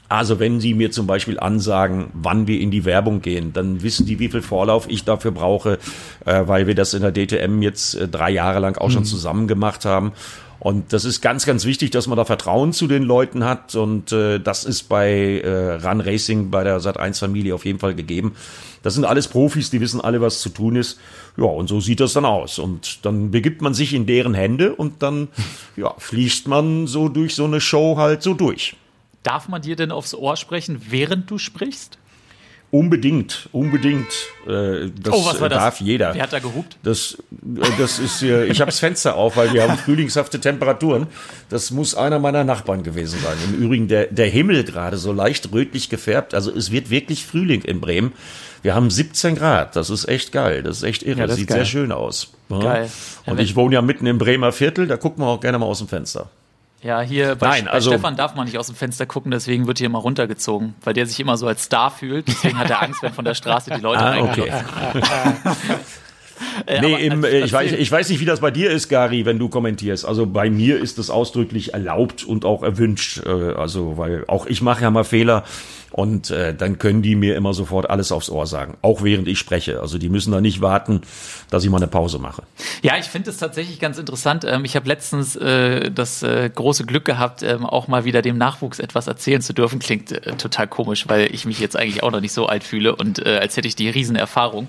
Also 0.08 0.40
wenn 0.40 0.60
Sie 0.60 0.76
mir 0.76 0.92
zum 0.92 1.08
Beispiel 1.08 1.40
ansagen, 1.40 2.08
wann 2.14 2.48
wir 2.48 2.60
in 2.60 2.70
die 2.70 2.86
Werbung 2.86 3.22
gehen, 3.22 3.54
dann 3.54 3.82
wissen 3.82 4.06
die, 4.06 4.20
wie 4.20 4.30
viel 4.30 4.44
Vorlauf 4.44 4.88
ich 4.88 5.04
dafür 5.04 5.32
brauche, 5.32 5.80
äh, 6.26 6.44
weil 6.46 6.68
wir 6.68 6.76
das 6.76 6.94
in 6.94 7.02
der 7.02 7.12
DTM 7.12 7.62
jetzt 7.64 7.96
äh, 7.96 8.08
drei 8.08 8.30
Jahre 8.30 8.60
lang 8.60 8.78
auch 8.78 8.92
schon 8.92 9.02
mhm. 9.02 9.08
zusammen 9.08 9.48
gemacht 9.48 9.86
haben. 9.86 10.12
Und 10.60 10.94
das 10.94 11.06
ist 11.06 11.22
ganz, 11.22 11.46
ganz 11.46 11.66
wichtig, 11.66 11.92
dass 11.92 12.08
man 12.08 12.18
da 12.18 12.26
Vertrauen 12.26 12.74
zu 12.74 12.88
den 12.88 13.04
Leuten 13.04 13.44
hat. 13.44 13.76
Und 13.76 14.12
äh, 14.12 14.40
das 14.40 14.64
ist 14.64 14.84
bei 14.84 15.40
äh, 15.40 15.74
Run 15.74 16.02
Racing, 16.02 16.50
bei 16.50 16.64
der 16.64 16.80
Sat1-Familie 16.80 17.54
auf 17.54 17.66
jeden 17.66 17.80
Fall 17.80 17.94
gegeben. 17.94 18.36
Das 18.82 18.94
sind 18.94 19.06
alles 19.06 19.28
Profis, 19.28 19.70
die 19.70 19.82
wissen 19.82 20.00
alle, 20.00 20.22
was 20.22 20.42
zu 20.42 20.50
tun 20.50 20.76
ist. 20.76 21.00
Ja, 21.38 21.46
und 21.46 21.68
so 21.68 21.80
sieht 21.80 22.00
das 22.00 22.14
dann 22.14 22.26
aus. 22.26 22.60
Und 22.60 23.06
dann 23.06 23.32
begibt 23.32 23.62
man 23.62 23.74
sich 23.74 23.94
in 23.94 24.06
deren 24.06 24.34
Hände 24.34 24.76
und 24.76 25.02
dann 25.04 25.28
ja, 25.76 25.94
fließt 25.98 26.48
man 26.48 26.88
so 26.88 27.10
durch 27.10 27.36
so 27.36 27.46
eine 27.46 27.62
Show 27.62 27.98
halt 27.98 28.24
so 28.24 28.34
durch. 28.34 28.76
Darf 29.24 29.50
man 29.50 29.62
dir 29.62 29.76
denn 29.76 29.92
aufs 29.92 30.14
Ohr 30.14 30.38
sprechen, 30.38 30.82
während 30.90 31.30
du 31.32 31.40
sprichst? 31.40 31.98
Unbedingt, 32.72 33.48
unbedingt. 33.52 34.08
Äh, 34.46 34.90
das 35.00 35.14
oh, 35.14 35.26
was 35.26 35.40
war 35.40 35.50
das? 35.50 35.60
darf 35.60 35.82
jeder. 35.82 36.14
Wer 36.14 36.24
hat 36.24 36.34
da 36.34 36.40
gehupt? 36.40 36.78
Das, 36.84 37.18
äh, 37.32 37.62
das 37.78 38.00
ist, 38.00 38.22
äh, 38.22 38.46
ich 38.46 38.60
habe 38.60 38.70
das 38.70 38.80
Fenster 38.80 39.16
auf, 39.16 39.38
weil 39.38 39.54
wir 39.54 39.64
haben 39.64 39.78
frühlingshafte 39.86 40.40
Temperaturen. 40.40 41.08
Das 41.50 41.72
muss 41.72 41.96
einer 41.96 42.20
meiner 42.20 42.44
Nachbarn 42.44 42.84
gewesen 42.84 43.20
sein. 43.24 43.38
Im 43.46 43.64
Übrigen 43.64 43.88
der, 43.88 44.08
der 44.08 44.28
Himmel 44.28 44.64
gerade 44.64 44.98
so 44.98 45.14
leicht 45.14 45.52
rötlich 45.54 45.90
gefärbt. 45.90 46.34
Also 46.34 46.52
es 46.52 46.72
wird 46.72 46.90
wirklich 46.90 47.26
Frühling 47.26 47.62
in 47.62 47.80
Bremen. 47.80 48.14
Wir 48.62 48.76
haben 48.76 48.90
17 48.90 49.36
Grad. 49.36 49.76
Das 49.76 49.90
ist 49.90 50.08
echt 50.10 50.32
geil. 50.32 50.64
Das 50.64 50.78
ist 50.78 50.84
echt 50.84 51.04
irre. 51.04 51.20
Ja, 51.20 51.28
das 51.28 51.38
Sieht 51.38 51.52
sehr 51.52 51.66
schön 51.66 51.92
aus. 51.92 52.34
Geil. 52.50 52.90
Und 53.26 53.40
ich 53.40 53.56
wohne 53.56 53.76
ja 53.76 53.82
mitten 53.82 54.08
im 54.08 54.18
Bremer 54.18 54.52
Viertel. 54.52 54.88
Da 54.88 54.98
gucken 54.98 55.24
wir 55.24 55.28
auch 55.28 55.40
gerne 55.40 55.60
mal 55.60 55.68
aus 55.68 55.78
dem 55.78 55.88
Fenster. 55.88 56.30
Ja, 56.86 57.02
hier 57.02 57.34
bei, 57.34 57.48
Nein, 57.48 57.68
also, 57.68 57.90
bei 57.90 57.96
Stefan 57.96 58.16
darf 58.16 58.36
man 58.36 58.46
nicht 58.46 58.60
aus 58.60 58.68
dem 58.68 58.76
Fenster 58.76 59.08
gucken, 59.08 59.32
deswegen 59.32 59.66
wird 59.66 59.80
hier 59.80 59.88
immer 59.88 59.98
runtergezogen, 59.98 60.76
weil 60.84 60.94
der 60.94 61.08
sich 61.08 61.20
immer 61.20 61.36
so 61.36 61.48
als 61.48 61.64
Star 61.64 61.90
fühlt. 61.90 62.28
Deswegen 62.28 62.60
hat 62.60 62.70
er 62.70 62.84
Angst, 62.84 63.02
wenn 63.02 63.12
von 63.12 63.26
der 63.26 63.34
Straße 63.34 63.72
die 63.72 63.82
Leute 63.82 64.04
ah, 64.04 64.20
okay. 64.20 64.52
Äh, 66.66 66.82
nee, 66.82 67.06
im, 67.06 67.24
ich, 67.24 67.52
weiß, 67.52 67.74
ich 67.74 67.92
weiß 67.92 68.10
nicht, 68.10 68.20
wie 68.20 68.26
das 68.26 68.40
bei 68.40 68.52
dir 68.52 68.72
ist, 68.72 68.90
Gary, 68.90 69.26
wenn 69.26 69.40
du 69.40 69.50
kommentierst. 69.50 70.06
Also 70.06 70.26
bei 70.26 70.50
mir 70.50 70.80
ist 70.80 70.98
das 70.98 71.10
ausdrücklich 71.10 71.74
erlaubt 71.74 72.24
und 72.24 72.46
auch 72.46 72.64
erwünscht. 72.64 73.26
Äh, 73.26 73.30
also, 73.30 73.98
weil 73.98 74.26
auch 74.28 74.46
ich 74.46 74.62
mache 74.62 74.84
ja 74.84 74.92
mal 74.92 75.04
Fehler 75.04 75.44
und 75.96 76.30
äh, 76.30 76.54
dann 76.54 76.78
können 76.78 77.02
die 77.02 77.16
mir 77.16 77.38
immer 77.38 77.54
sofort 77.54 77.90
alles 77.90 78.12
aufs 78.12 78.30
Ohr 78.30 78.48
sagen, 78.48 78.76
auch 78.82 79.02
während 79.02 79.30
ich 79.30 79.40
spreche. 79.40 79.80
Also 79.80 79.98
die 79.98 80.10
müssen 80.10 80.34
da 80.34 80.42
nicht 80.42 80.60
warten, 80.60 81.00
dass 81.50 81.64
ich 81.64 81.70
mal 81.70 81.78
eine 81.78 81.88
Pause 81.88 82.20
mache. 82.20 82.44
Ja, 82.82 82.98
ich 82.98 83.06
finde 83.06 83.30
es 83.30 83.38
tatsächlich 83.38 83.80
ganz 83.80 83.98
interessant. 83.98 84.44
Ähm, 84.44 84.66
ich 84.66 84.76
habe 84.76 84.90
letztens 84.90 85.38
äh, 85.38 85.90
das 85.92 86.22
äh, 86.22 86.50
große 86.54 86.86
Glück 86.86 87.06
gehabt, 87.06 87.44
ähm, 87.44 87.66
auch 87.66 87.88
mal 87.88 88.04
wieder 88.04 88.22
dem 88.22 88.38
Nachwuchs 88.38 88.80
etwas 88.80 89.08
erzählen 89.08 89.42
zu 89.42 89.54
dürfen. 89.54 89.80
Klingt 89.80 90.12
äh, 90.12 90.34
total 90.36 90.68
komisch, 90.68 91.08
weil 91.08 91.34
ich 91.34 91.46
mich 91.46 91.60
jetzt 91.60 91.78
eigentlich 91.78 92.04
auch 92.04 92.12
noch 92.12 92.20
nicht 92.20 92.34
so 92.34 92.46
alt 92.48 92.66
fühle 92.66 92.94
und 92.94 93.26
äh, 93.26 93.38
als 93.38 93.56
hätte 93.56 93.70
ich 93.70 93.78
die 93.78 93.88
Riesenerfahrung. 93.88 94.68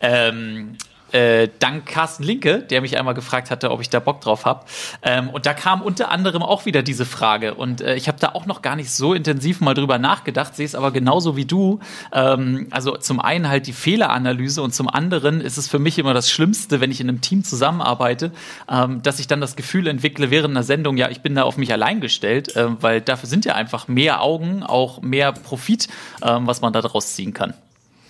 Ähm, 0.00 0.76
äh, 1.14 1.48
dank 1.60 1.86
Carsten 1.86 2.24
Linke, 2.24 2.58
der 2.58 2.80
mich 2.80 2.98
einmal 2.98 3.14
gefragt 3.14 3.50
hatte, 3.50 3.70
ob 3.70 3.80
ich 3.80 3.88
da 3.88 4.00
Bock 4.00 4.20
drauf 4.20 4.44
habe. 4.44 4.64
Ähm, 5.02 5.30
und 5.30 5.46
da 5.46 5.54
kam 5.54 5.80
unter 5.80 6.10
anderem 6.10 6.42
auch 6.42 6.66
wieder 6.66 6.82
diese 6.82 7.04
Frage. 7.04 7.54
Und 7.54 7.80
äh, 7.80 7.94
ich 7.94 8.08
habe 8.08 8.18
da 8.18 8.30
auch 8.30 8.46
noch 8.46 8.62
gar 8.62 8.74
nicht 8.74 8.90
so 8.90 9.14
intensiv 9.14 9.60
mal 9.60 9.74
drüber 9.74 9.98
nachgedacht, 9.98 10.56
sehe 10.56 10.66
es 10.66 10.74
aber 10.74 10.90
genauso 10.90 11.36
wie 11.36 11.44
du. 11.44 11.78
Ähm, 12.12 12.66
also 12.70 12.96
zum 12.96 13.20
einen 13.20 13.48
halt 13.48 13.68
die 13.68 13.72
Fehleranalyse 13.72 14.60
und 14.60 14.74
zum 14.74 14.88
anderen 14.88 15.40
ist 15.40 15.56
es 15.56 15.68
für 15.68 15.78
mich 15.78 15.98
immer 15.98 16.14
das 16.14 16.30
Schlimmste, 16.30 16.80
wenn 16.80 16.90
ich 16.90 17.00
in 17.00 17.08
einem 17.08 17.20
Team 17.20 17.44
zusammenarbeite, 17.44 18.32
ähm, 18.68 19.02
dass 19.02 19.20
ich 19.20 19.28
dann 19.28 19.40
das 19.40 19.54
Gefühl 19.54 19.86
entwickle 19.86 20.32
während 20.32 20.50
einer 20.50 20.64
Sendung, 20.64 20.96
ja, 20.96 21.10
ich 21.10 21.20
bin 21.20 21.36
da 21.36 21.44
auf 21.44 21.56
mich 21.56 21.72
allein 21.72 22.00
gestellt, 22.00 22.56
äh, 22.56 22.82
weil 22.82 23.00
dafür 23.00 23.28
sind 23.28 23.44
ja 23.44 23.54
einfach 23.54 23.86
mehr 23.86 24.20
Augen, 24.20 24.64
auch 24.64 25.00
mehr 25.00 25.30
Profit, 25.32 25.86
ähm, 26.22 26.48
was 26.48 26.60
man 26.60 26.72
da 26.72 26.80
draus 26.80 27.14
ziehen 27.14 27.32
kann. 27.32 27.54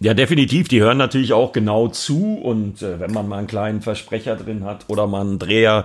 Ja, 0.00 0.12
definitiv. 0.12 0.68
Die 0.68 0.80
hören 0.80 0.98
natürlich 0.98 1.32
auch 1.32 1.52
genau 1.52 1.88
zu 1.88 2.34
und 2.34 2.82
äh, 2.82 2.98
wenn 2.98 3.12
man 3.12 3.28
mal 3.28 3.38
einen 3.38 3.46
kleinen 3.46 3.80
Versprecher 3.80 4.34
drin 4.36 4.64
hat 4.64 4.84
oder 4.88 5.06
mal 5.06 5.20
einen 5.20 5.38
Dreher 5.38 5.84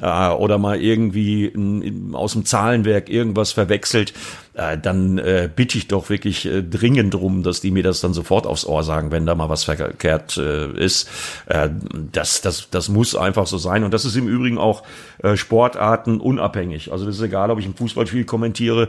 äh, 0.00 0.28
oder 0.28 0.58
mal 0.58 0.80
irgendwie 0.80 1.46
in, 1.46 2.14
aus 2.14 2.34
dem 2.34 2.44
Zahlenwerk 2.44 3.08
irgendwas 3.08 3.52
verwechselt, 3.52 4.12
äh, 4.58 4.76
dann 4.76 5.18
äh, 5.18 5.48
bitte 5.54 5.78
ich 5.78 5.88
doch 5.88 6.10
wirklich 6.10 6.46
äh, 6.46 6.62
dringend 6.62 7.14
drum, 7.14 7.42
dass 7.42 7.60
die 7.60 7.70
mir 7.70 7.82
das 7.82 8.00
dann 8.00 8.12
sofort 8.12 8.46
aufs 8.46 8.66
Ohr 8.66 8.82
sagen, 8.82 9.10
wenn 9.10 9.24
da 9.24 9.34
mal 9.34 9.48
was 9.48 9.64
verkehrt 9.64 10.36
äh, 10.36 10.70
ist. 10.72 11.08
Äh, 11.46 11.70
das, 12.12 12.40
das, 12.40 12.68
das 12.70 12.88
muss 12.88 13.14
einfach 13.14 13.46
so 13.46 13.58
sein 13.58 13.84
und 13.84 13.94
das 13.94 14.04
ist 14.04 14.16
im 14.16 14.28
Übrigen 14.28 14.58
auch 14.58 14.82
äh, 15.22 15.36
Sportarten 15.36 16.20
unabhängig. 16.20 16.92
Also 16.92 17.06
das 17.06 17.16
ist 17.16 17.22
egal, 17.22 17.50
ob 17.50 17.58
ich 17.58 17.66
ein 17.66 17.74
Fußballspiel 17.74 18.24
kommentiere 18.24 18.88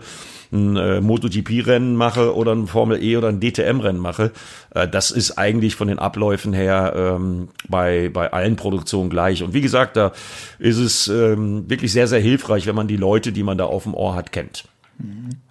ein 0.51 0.77
äh, 0.77 1.01
MotoGP-Rennen 1.01 1.95
mache 1.95 2.36
oder 2.36 2.53
ein 2.53 2.67
Formel 2.67 3.03
E 3.03 3.17
oder 3.17 3.27
ein 3.27 3.39
DTM-Rennen 3.39 3.99
mache. 3.99 4.32
Äh, 4.73 4.88
das 4.88 5.12
ist 5.12 5.38
eigentlich 5.38 5.75
von 5.75 5.88
den 5.88 5.99
Abläufen 5.99 6.53
her 6.53 6.93
ähm, 6.95 7.49
bei, 7.67 8.10
bei 8.10 8.34
allen 8.34 8.55
Produktionen 8.55 9.10
gleich. 9.10 9.43
Und 9.43 9.53
wie 9.53 9.62
gesagt, 9.62 9.95
da 9.95 10.12
ist 10.58 10.77
es 10.77 11.08
ähm, 11.08 11.69
wirklich 11.69 11.91
sehr, 11.91 12.08
sehr 12.08 12.19
hilfreich, 12.19 12.65
wenn 12.65 12.75
man 12.75 12.88
die 12.88 12.97
Leute, 12.97 13.32
die 13.32 13.43
man 13.43 13.58
da 13.58 13.65
auf 13.65 13.84
dem 13.84 13.93
Ohr 13.93 14.15
hat, 14.15 14.32
kennt. 14.32 14.65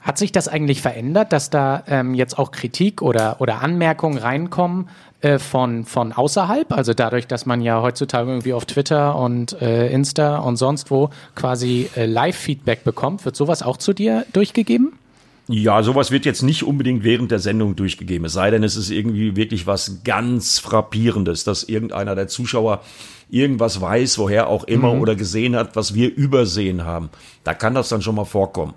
Hat 0.00 0.18
sich 0.18 0.32
das 0.32 0.48
eigentlich 0.48 0.82
verändert, 0.82 1.32
dass 1.32 1.50
da 1.50 1.82
ähm, 1.86 2.14
jetzt 2.14 2.38
auch 2.38 2.50
Kritik 2.50 3.02
oder, 3.02 3.40
oder 3.40 3.62
Anmerkungen 3.62 4.18
reinkommen 4.18 4.88
äh, 5.20 5.38
von, 5.38 5.84
von 5.84 6.12
außerhalb? 6.12 6.72
Also 6.72 6.94
dadurch, 6.94 7.26
dass 7.26 7.46
man 7.46 7.60
ja 7.60 7.82
heutzutage 7.82 8.30
irgendwie 8.30 8.52
auf 8.52 8.66
Twitter 8.66 9.16
und 9.16 9.60
äh, 9.60 9.90
Insta 9.90 10.38
und 10.38 10.56
sonst 10.56 10.90
wo 10.90 11.10
quasi 11.34 11.88
äh, 11.96 12.06
Live-Feedback 12.06 12.84
bekommt, 12.84 13.24
wird 13.24 13.36
sowas 13.36 13.62
auch 13.62 13.76
zu 13.76 13.92
dir 13.92 14.26
durchgegeben? 14.32 14.92
Ja, 15.50 15.82
sowas 15.82 16.10
wird 16.10 16.26
jetzt 16.26 16.42
nicht 16.42 16.62
unbedingt 16.62 17.04
während 17.04 17.30
der 17.30 17.38
Sendung 17.38 17.74
durchgegeben. 17.74 18.26
Es 18.26 18.34
sei 18.34 18.50
denn, 18.50 18.62
es 18.62 18.76
ist 18.76 18.90
irgendwie 18.90 19.34
wirklich 19.34 19.66
was 19.66 20.02
ganz 20.04 20.58
Frappierendes, 20.58 21.44
dass 21.44 21.64
irgendeiner 21.64 22.14
der 22.14 22.28
Zuschauer 22.28 22.82
irgendwas 23.30 23.80
weiß, 23.80 24.18
woher 24.18 24.48
auch 24.48 24.64
immer, 24.64 24.94
mhm. 24.94 25.00
oder 25.00 25.14
gesehen 25.14 25.56
hat, 25.56 25.74
was 25.74 25.94
wir 25.94 26.14
übersehen 26.14 26.84
haben. 26.84 27.08
Da 27.44 27.54
kann 27.54 27.74
das 27.74 27.88
dann 27.88 28.02
schon 28.02 28.14
mal 28.14 28.26
vorkommen. 28.26 28.74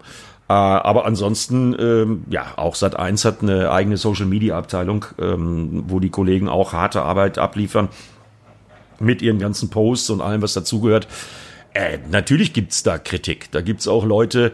Äh, 0.49 0.53
aber 0.53 1.05
ansonsten, 1.05 1.75
ähm, 1.79 2.23
ja, 2.29 2.53
auch 2.57 2.75
Sat1 2.75 3.25
hat 3.25 3.41
eine 3.41 3.71
eigene 3.71 3.97
Social 3.97 4.25
Media 4.25 4.57
Abteilung, 4.57 5.05
ähm, 5.19 5.85
wo 5.87 5.99
die 5.99 6.09
Kollegen 6.09 6.49
auch 6.49 6.73
harte 6.73 7.03
Arbeit 7.03 7.37
abliefern 7.37 7.89
mit 8.99 9.21
ihren 9.21 9.39
ganzen 9.39 9.69
Posts 9.69 10.11
und 10.11 10.21
allem, 10.21 10.41
was 10.41 10.53
dazugehört. 10.53 11.07
Äh, 11.73 11.99
natürlich 12.09 12.53
gibt's 12.53 12.83
da 12.83 12.97
Kritik. 12.97 13.49
Da 13.51 13.61
gibt's 13.61 13.87
auch 13.87 14.05
Leute, 14.05 14.51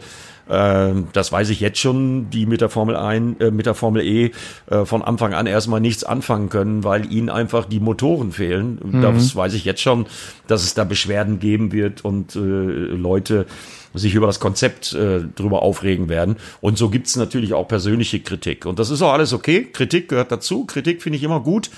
äh, 0.48 0.92
das 1.12 1.30
weiß 1.30 1.50
ich 1.50 1.60
jetzt 1.60 1.78
schon, 1.78 2.30
die 2.30 2.46
mit 2.46 2.60
der 2.60 2.68
Formel 2.68 2.96
1, 2.96 3.40
äh, 3.40 3.50
mit 3.50 3.66
der 3.66 3.74
Formel 3.74 4.02
E 4.02 4.30
äh, 4.70 4.84
von 4.84 5.02
Anfang 5.02 5.34
an 5.34 5.46
erstmal 5.46 5.80
nichts 5.80 6.04
anfangen 6.04 6.48
können, 6.48 6.84
weil 6.84 7.12
ihnen 7.12 7.28
einfach 7.28 7.66
die 7.66 7.80
Motoren 7.80 8.32
fehlen. 8.32 8.78
Mhm. 8.82 9.02
Das 9.02 9.36
weiß 9.36 9.54
ich 9.54 9.64
jetzt 9.64 9.82
schon, 9.82 10.06
dass 10.46 10.62
es 10.64 10.74
da 10.74 10.84
Beschwerden 10.84 11.38
geben 11.38 11.72
wird 11.72 12.04
und 12.04 12.34
äh, 12.36 12.38
Leute 12.38 13.46
sich 13.94 14.14
über 14.14 14.26
das 14.26 14.40
Konzept 14.40 14.92
äh, 14.92 15.20
drüber 15.34 15.62
aufregen 15.62 16.08
werden. 16.08 16.36
Und 16.60 16.78
so 16.78 16.88
gibt's 16.88 17.16
natürlich 17.16 17.54
auch 17.54 17.68
persönliche 17.68 18.20
Kritik. 18.20 18.66
Und 18.66 18.78
das 18.78 18.90
ist 18.90 19.02
auch 19.02 19.12
alles 19.12 19.32
okay. 19.32 19.68
Kritik 19.72 20.08
gehört 20.08 20.32
dazu. 20.32 20.64
Kritik 20.64 21.02
finde 21.02 21.18
ich 21.18 21.22
immer 21.22 21.40
gut. 21.40 21.70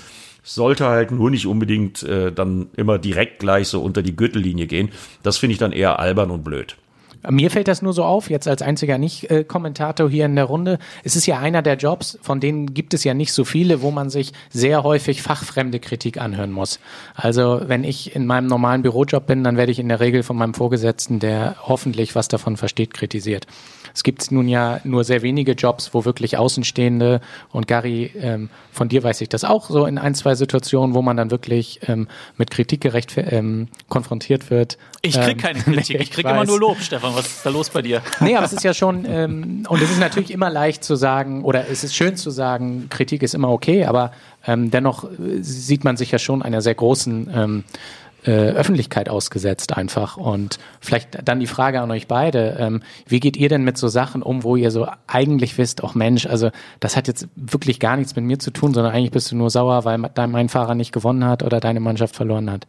Sollte 0.43 0.85
halt 0.87 1.11
nur 1.11 1.29
nicht 1.29 1.45
unbedingt 1.45 2.01
äh, 2.03 2.31
dann 2.31 2.69
immer 2.75 2.97
direkt 2.97 3.39
gleich 3.39 3.67
so 3.67 3.81
unter 3.81 4.01
die 4.01 4.15
Gürtellinie 4.15 4.65
gehen. 4.67 4.89
Das 5.21 5.37
finde 5.37 5.53
ich 5.53 5.59
dann 5.59 5.71
eher 5.71 5.99
albern 5.99 6.31
und 6.31 6.43
blöd. 6.43 6.75
Mir 7.29 7.51
fällt 7.51 7.67
das 7.67 7.81
nur 7.81 7.93
so 7.93 8.03
auf, 8.03 8.29
jetzt 8.29 8.47
als 8.47 8.61
einziger 8.61 8.97
Nicht-Kommentator 8.97 10.09
hier 10.09 10.25
in 10.25 10.35
der 10.35 10.45
Runde. 10.45 10.79
Es 11.03 11.15
ist 11.15 11.25
ja 11.25 11.39
einer 11.39 11.61
der 11.61 11.75
Jobs, 11.75 12.17
von 12.21 12.39
denen 12.39 12.73
gibt 12.73 12.93
es 12.93 13.03
ja 13.03 13.13
nicht 13.13 13.33
so 13.33 13.45
viele, 13.45 13.81
wo 13.81 13.91
man 13.91 14.09
sich 14.09 14.33
sehr 14.49 14.83
häufig 14.83 15.21
fachfremde 15.21 15.79
Kritik 15.79 16.19
anhören 16.19 16.51
muss. 16.51 16.79
Also 17.15 17.61
wenn 17.65 17.83
ich 17.83 18.15
in 18.15 18.25
meinem 18.25 18.47
normalen 18.47 18.81
Bürojob 18.81 19.27
bin, 19.27 19.43
dann 19.43 19.57
werde 19.57 19.71
ich 19.71 19.79
in 19.79 19.89
der 19.89 19.99
Regel 19.99 20.23
von 20.23 20.35
meinem 20.35 20.53
Vorgesetzten, 20.53 21.19
der 21.19 21.55
hoffentlich 21.61 22.15
was 22.15 22.27
davon 22.27 22.57
versteht, 22.57 22.93
kritisiert. 22.93 23.45
Es 23.93 24.03
gibt 24.03 24.31
nun 24.31 24.47
ja 24.47 24.79
nur 24.83 25.03
sehr 25.03 25.21
wenige 25.21 25.53
Jobs, 25.53 25.93
wo 25.93 26.05
wirklich 26.05 26.37
Außenstehende 26.37 27.21
und 27.51 27.67
Gary, 27.67 28.11
ähm, 28.19 28.49
von 28.71 28.89
dir 28.89 29.03
weiß 29.03 29.21
ich 29.21 29.29
das 29.29 29.43
auch 29.43 29.69
so 29.69 29.85
in 29.85 29.97
ein, 29.97 30.15
zwei 30.15 30.35
Situationen, 30.35 30.95
wo 30.95 31.01
man 31.01 31.17
dann 31.17 31.31
wirklich 31.31 31.79
ähm, 31.87 32.07
mit 32.37 32.51
Kritik 32.51 32.81
gerecht 32.81 33.13
ähm, 33.17 33.67
konfrontiert 33.89 34.49
wird. 34.49 34.77
Ich 35.01 35.19
krieg 35.19 35.35
Ähm, 35.35 35.37
keine 35.37 35.59
Kritik, 35.59 35.99
ich 36.01 36.11
krieg 36.11 36.25
weiß. 36.25 36.33
immer 36.33 36.45
nur 36.45 36.59
Lob, 36.59 36.79
Stefan. 36.81 37.15
Was 37.15 37.27
ist 37.27 37.45
da 37.45 37.49
los 37.49 37.69
bei 37.69 37.81
dir? 37.81 38.01
Nee, 38.21 38.35
aber 38.35 38.45
es 38.45 38.53
ist 38.53 38.63
ja 38.63 38.73
schon, 38.73 39.05
ähm, 39.05 39.65
und 39.67 39.81
es 39.81 39.89
ist 39.89 39.99
natürlich 39.99 40.31
immer 40.31 40.49
leicht 40.49 40.83
zu 40.83 40.95
sagen, 40.95 41.43
oder 41.43 41.67
es 41.69 41.83
ist 41.83 41.95
schön 41.95 42.15
zu 42.15 42.29
sagen, 42.29 42.87
Kritik 42.89 43.23
ist 43.23 43.33
immer 43.33 43.49
okay, 43.49 43.85
aber 43.85 44.11
ähm, 44.45 44.71
dennoch 44.71 45.03
äh, 45.05 45.41
sieht 45.41 45.83
man 45.83 45.97
sich 45.97 46.11
ja 46.11 46.19
schon 46.19 46.41
einer 46.41 46.61
sehr 46.61 46.75
großen 46.75 47.29
ähm, 47.33 47.63
äh, 48.23 48.31
Öffentlichkeit 48.31 49.09
ausgesetzt 49.09 49.75
einfach. 49.75 50.17
Und 50.17 50.59
vielleicht 50.79 51.27
dann 51.27 51.39
die 51.39 51.47
Frage 51.47 51.81
an 51.81 51.89
euch 51.91 52.07
beide, 52.07 52.57
ähm, 52.59 52.83
wie 53.07 53.19
geht 53.19 53.37
ihr 53.37 53.49
denn 53.49 53.63
mit 53.63 53.77
so 53.77 53.87
Sachen 53.87 54.21
um, 54.21 54.43
wo 54.43 54.55
ihr 54.55 54.71
so 54.71 54.87
eigentlich 55.07 55.57
wisst, 55.57 55.83
auch 55.83 55.95
Mensch, 55.95 56.25
also 56.25 56.51
das 56.79 56.95
hat 56.95 57.07
jetzt 57.07 57.27
wirklich 57.35 57.79
gar 57.79 57.97
nichts 57.97 58.15
mit 58.15 58.25
mir 58.25 58.39
zu 58.39 58.51
tun, 58.51 58.73
sondern 58.73 58.93
eigentlich 58.93 59.11
bist 59.11 59.31
du 59.31 59.35
nur 59.35 59.49
sauer, 59.49 59.85
weil 59.85 59.99
dein 60.13 60.31
mein 60.31 60.49
Fahrer 60.49 60.75
nicht 60.75 60.91
gewonnen 60.91 61.25
hat 61.25 61.43
oder 61.43 61.59
deine 61.59 61.79
Mannschaft 61.79 62.15
verloren 62.15 62.49
hat. 62.51 62.67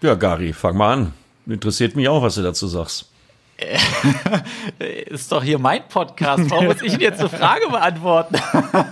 Ja, 0.00 0.14
Gary, 0.14 0.52
fang 0.52 0.76
mal 0.76 0.92
an. 0.92 1.12
Interessiert 1.46 1.96
mich 1.96 2.08
auch, 2.08 2.22
was 2.22 2.36
du 2.36 2.42
dazu 2.42 2.66
sagst. 2.66 3.10
Ist 5.06 5.32
doch 5.32 5.42
hier 5.42 5.58
mein 5.58 5.88
Podcast. 5.88 6.48
Warum 6.50 6.66
muss 6.66 6.82
ich 6.82 6.92
denn 6.92 7.00
jetzt 7.00 7.20
eine 7.20 7.28
Frage 7.28 7.68
beantworten? 7.68 8.36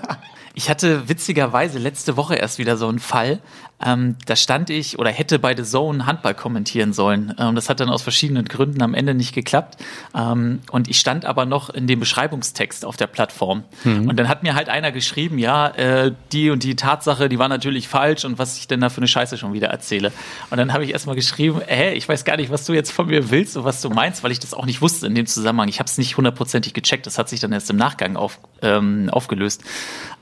Ich 0.59 0.71
hatte 0.71 1.07
witzigerweise 1.07 1.79
letzte 1.79 2.17
Woche 2.17 2.37
erst 2.37 2.59
wieder 2.59 2.79
so 2.79 2.89
einen 2.89 2.99
Fall. 2.99 3.41
Ähm, 3.85 4.17
da 4.27 4.37
stand 4.37 4.71
ich 4.71 4.99
oder 4.99 5.11
hätte 5.11 5.39
bei 5.39 5.55
The 5.55 5.63
Zone 5.63 6.07
Handball 6.07 6.35
kommentieren 6.35 6.93
sollen. 6.93 7.35
Ähm, 7.39 7.55
das 7.55 7.69
hat 7.69 7.81
dann 7.81 7.91
aus 7.91 8.03
verschiedenen 8.03 8.47
Gründen 8.47 8.83
am 8.83 8.95
Ende 8.95 9.15
nicht 9.15 9.35
geklappt. 9.35 9.83
Ähm, 10.15 10.61
und 10.71 10.89
ich 10.89 10.99
stand 10.99 11.25
aber 11.27 11.45
noch 11.45 11.69
in 11.71 11.87
dem 11.87 12.01
Beschreibungstext 12.01 12.85
auf 12.85 12.97
der 12.97 13.07
Plattform. 13.07 13.65
Und 13.85 14.17
dann 14.17 14.29
hat 14.29 14.43
mir 14.43 14.55
halt 14.55 14.69
einer 14.69 14.93
geschrieben, 14.93 15.39
ja, 15.39 15.69
äh, 15.69 16.13
die 16.33 16.51
und 16.51 16.63
die 16.63 16.77
Tatsache, 16.77 17.29
die 17.29 17.39
war 17.39 17.49
natürlich 17.49 17.89
falsch 17.89 18.25
und 18.25 18.39
was 18.39 18.59
ich 18.59 18.67
denn 18.67 18.81
da 18.81 18.89
für 18.89 18.99
eine 18.99 19.09
Scheiße 19.09 19.37
schon 19.37 19.53
wieder 19.53 19.69
erzähle. 19.69 20.13
Und 20.51 20.57
dann 20.57 20.73
habe 20.73 20.85
ich 20.85 20.93
erstmal 20.93 21.17
geschrieben, 21.17 21.61
hä, 21.67 21.93
ich 21.93 22.09
weiß 22.09 22.25
gar 22.25 22.37
nicht, 22.37 22.51
was 22.51 22.65
du 22.65 22.73
jetzt 22.73 22.91
von 22.91 23.07
mir 23.07 23.31
willst 23.31 23.57
und 23.57 23.65
was 23.65 23.83
du 23.83 23.91
meinst, 23.91 24.25
weil 24.25 24.33
ich 24.33 24.39
das 24.39 24.55
auch 24.55 24.67
nicht 24.67 24.81
wusste 24.81 25.07
in 25.07 25.15
dem 25.15 25.27
Zusammenhang. 25.27 25.69
Ich 25.69 25.79
habe 25.79 25.89
es 25.89 25.99
nicht 25.99 26.17
hundertprozentig 26.17 26.73
gecheckt. 26.73 27.07
Das 27.07 27.19
hat 27.19 27.29
sich 27.29 27.41
dann 27.41 27.53
erst 27.53 27.71
im 27.71 27.77
Nachgang 27.77 28.17
auf, 28.17 28.39
ähm, 28.63 29.11
aufgelöst 29.11 29.63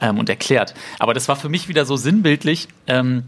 ähm, 0.00 0.18
und 0.18 0.28
erklärt. 0.28 0.74
Aber 0.98 1.14
das 1.14 1.28
war 1.28 1.36
für 1.36 1.48
mich 1.48 1.68
wieder 1.68 1.84
so 1.84 1.96
sinnbildlich. 1.96 2.68
Ähm, 2.86 3.24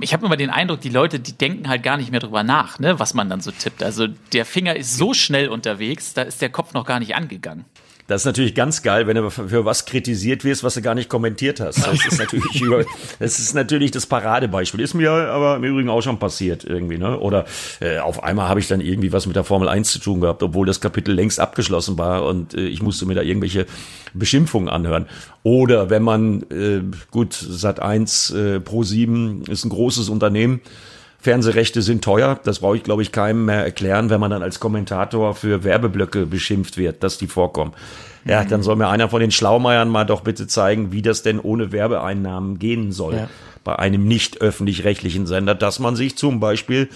ich 0.00 0.12
habe 0.12 0.26
immer 0.26 0.36
den 0.36 0.50
Eindruck, 0.50 0.80
die 0.80 0.88
Leute, 0.88 1.18
die 1.18 1.32
denken 1.32 1.68
halt 1.68 1.82
gar 1.82 1.96
nicht 1.96 2.10
mehr 2.10 2.20
drüber 2.20 2.42
nach, 2.42 2.78
ne, 2.78 2.98
was 2.98 3.14
man 3.14 3.28
dann 3.28 3.40
so 3.40 3.50
tippt. 3.50 3.82
Also 3.82 4.06
der 4.32 4.44
Finger 4.44 4.76
ist 4.76 4.96
so 4.96 5.14
schnell 5.14 5.48
unterwegs, 5.48 6.14
da 6.14 6.22
ist 6.22 6.42
der 6.42 6.50
Kopf 6.50 6.74
noch 6.74 6.86
gar 6.86 7.00
nicht 7.00 7.14
angegangen. 7.14 7.64
Das 8.10 8.22
ist 8.22 8.26
natürlich 8.26 8.56
ganz 8.56 8.82
geil, 8.82 9.06
wenn 9.06 9.14
du 9.14 9.30
für 9.30 9.64
was 9.64 9.84
kritisiert 9.84 10.42
wirst, 10.42 10.64
was 10.64 10.74
du 10.74 10.82
gar 10.82 10.96
nicht 10.96 11.08
kommentiert 11.08 11.60
hast. 11.60 11.86
Das 11.86 12.04
ist 12.04 12.18
natürlich, 12.18 12.60
über, 12.60 12.84
das, 13.20 13.38
ist 13.38 13.54
natürlich 13.54 13.92
das 13.92 14.06
Paradebeispiel. 14.06 14.80
Ist 14.80 14.94
mir 14.94 15.12
aber 15.12 15.54
im 15.54 15.62
Übrigen 15.62 15.88
auch 15.88 16.00
schon 16.00 16.18
passiert 16.18 16.64
irgendwie. 16.64 16.98
Ne? 16.98 17.16
Oder 17.20 17.44
äh, 17.78 17.98
auf 17.98 18.24
einmal 18.24 18.48
habe 18.48 18.58
ich 18.58 18.66
dann 18.66 18.80
irgendwie 18.80 19.12
was 19.12 19.28
mit 19.28 19.36
der 19.36 19.44
Formel 19.44 19.68
1 19.68 19.92
zu 19.92 20.00
tun 20.00 20.20
gehabt, 20.20 20.42
obwohl 20.42 20.66
das 20.66 20.80
Kapitel 20.80 21.14
längst 21.14 21.38
abgeschlossen 21.38 21.98
war 21.98 22.24
und 22.24 22.54
äh, 22.54 22.62
ich 22.62 22.82
musste 22.82 23.06
mir 23.06 23.14
da 23.14 23.22
irgendwelche 23.22 23.66
Beschimpfungen 24.12 24.68
anhören. 24.68 25.06
Oder 25.44 25.88
wenn 25.88 26.02
man, 26.02 26.42
äh, 26.50 26.82
gut, 27.12 27.32
Sat 27.34 27.78
1 27.78 28.30
äh, 28.30 28.58
Pro 28.58 28.82
7 28.82 29.44
ist 29.44 29.64
ein 29.64 29.70
großes 29.70 30.08
Unternehmen, 30.08 30.62
Fernsehrechte 31.20 31.82
sind 31.82 32.02
teuer, 32.02 32.40
das 32.42 32.60
brauche 32.60 32.76
ich, 32.76 32.82
glaube 32.82 33.02
ich, 33.02 33.12
keinem 33.12 33.44
mehr 33.44 33.64
erklären, 33.64 34.08
wenn 34.10 34.20
man 34.20 34.30
dann 34.30 34.42
als 34.42 34.58
Kommentator 34.58 35.34
für 35.34 35.64
Werbeblöcke 35.64 36.26
beschimpft 36.26 36.78
wird, 36.78 37.02
dass 37.02 37.18
die 37.18 37.26
vorkommen. 37.26 37.72
Ja, 38.24 38.44
dann 38.44 38.62
soll 38.62 38.76
mir 38.76 38.88
einer 38.88 39.08
von 39.08 39.20
den 39.20 39.30
Schlaumeiern 39.30 39.88
mal 39.88 40.04
doch 40.04 40.20
bitte 40.22 40.46
zeigen, 40.46 40.92
wie 40.92 41.02
das 41.02 41.22
denn 41.22 41.40
ohne 41.40 41.72
Werbeeinnahmen 41.72 42.58
gehen 42.58 42.92
soll. 42.92 43.14
Ja. 43.14 43.28
Bei 43.64 43.78
einem 43.78 44.06
nicht 44.06 44.40
öffentlich-rechtlichen 44.40 45.26
Sender, 45.26 45.54
dass 45.54 45.78
man 45.78 45.96
sich 45.96 46.16
zum 46.16 46.40
Beispiel 46.40 46.88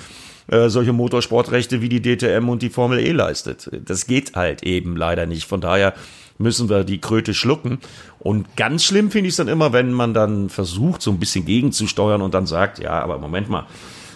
äh, 0.48 0.68
solche 0.68 0.92
Motorsportrechte 0.92 1.80
wie 1.80 1.88
die 1.88 2.02
DTM 2.02 2.48
und 2.48 2.62
die 2.62 2.70
Formel 2.70 2.98
E 2.98 3.12
leistet. 3.12 3.70
Das 3.84 4.06
geht 4.06 4.34
halt 4.36 4.62
eben 4.62 4.96
leider 4.96 5.26
nicht. 5.26 5.46
Von 5.46 5.60
daher 5.60 5.94
müssen 6.38 6.68
wir 6.68 6.84
die 6.84 7.00
Kröte 7.00 7.32
schlucken. 7.32 7.78
Und 8.18 8.56
ganz 8.56 8.84
schlimm 8.84 9.10
finde 9.10 9.28
ich 9.28 9.32
es 9.32 9.36
dann 9.36 9.48
immer, 9.48 9.72
wenn 9.72 9.92
man 9.92 10.14
dann 10.14 10.48
versucht, 10.48 11.02
so 11.02 11.10
ein 11.10 11.18
bisschen 11.18 11.44
gegenzusteuern 11.44 12.22
und 12.22 12.34
dann 12.34 12.46
sagt, 12.46 12.78
ja, 12.78 13.00
aber 13.00 13.18
Moment 13.18 13.48
mal, 13.48 13.66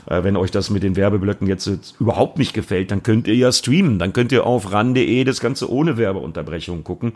äh, 0.07 0.23
wenn 0.23 0.37
euch 0.37 0.51
das 0.51 0.71
mit 0.71 0.83
den 0.83 0.97
Werbeblöcken 0.97 1.47
jetzt, 1.47 1.67
jetzt 1.67 1.97
überhaupt 2.01 2.39
nicht 2.39 2.55
gefällt, 2.55 2.91
dann 2.91 3.03
könnt 3.03 3.29
ihr 3.29 3.35
ja 3.35 3.53
streamen. 3.53 3.99
Dann 3.99 4.13
könnt 4.13 4.33
ihr 4.33 4.47
auf 4.47 4.73
ran.de 4.73 5.25
das 5.25 5.41
Ganze 5.41 5.71
ohne 5.71 5.97
Werbeunterbrechung 5.97 6.85
gucken. 6.85 7.13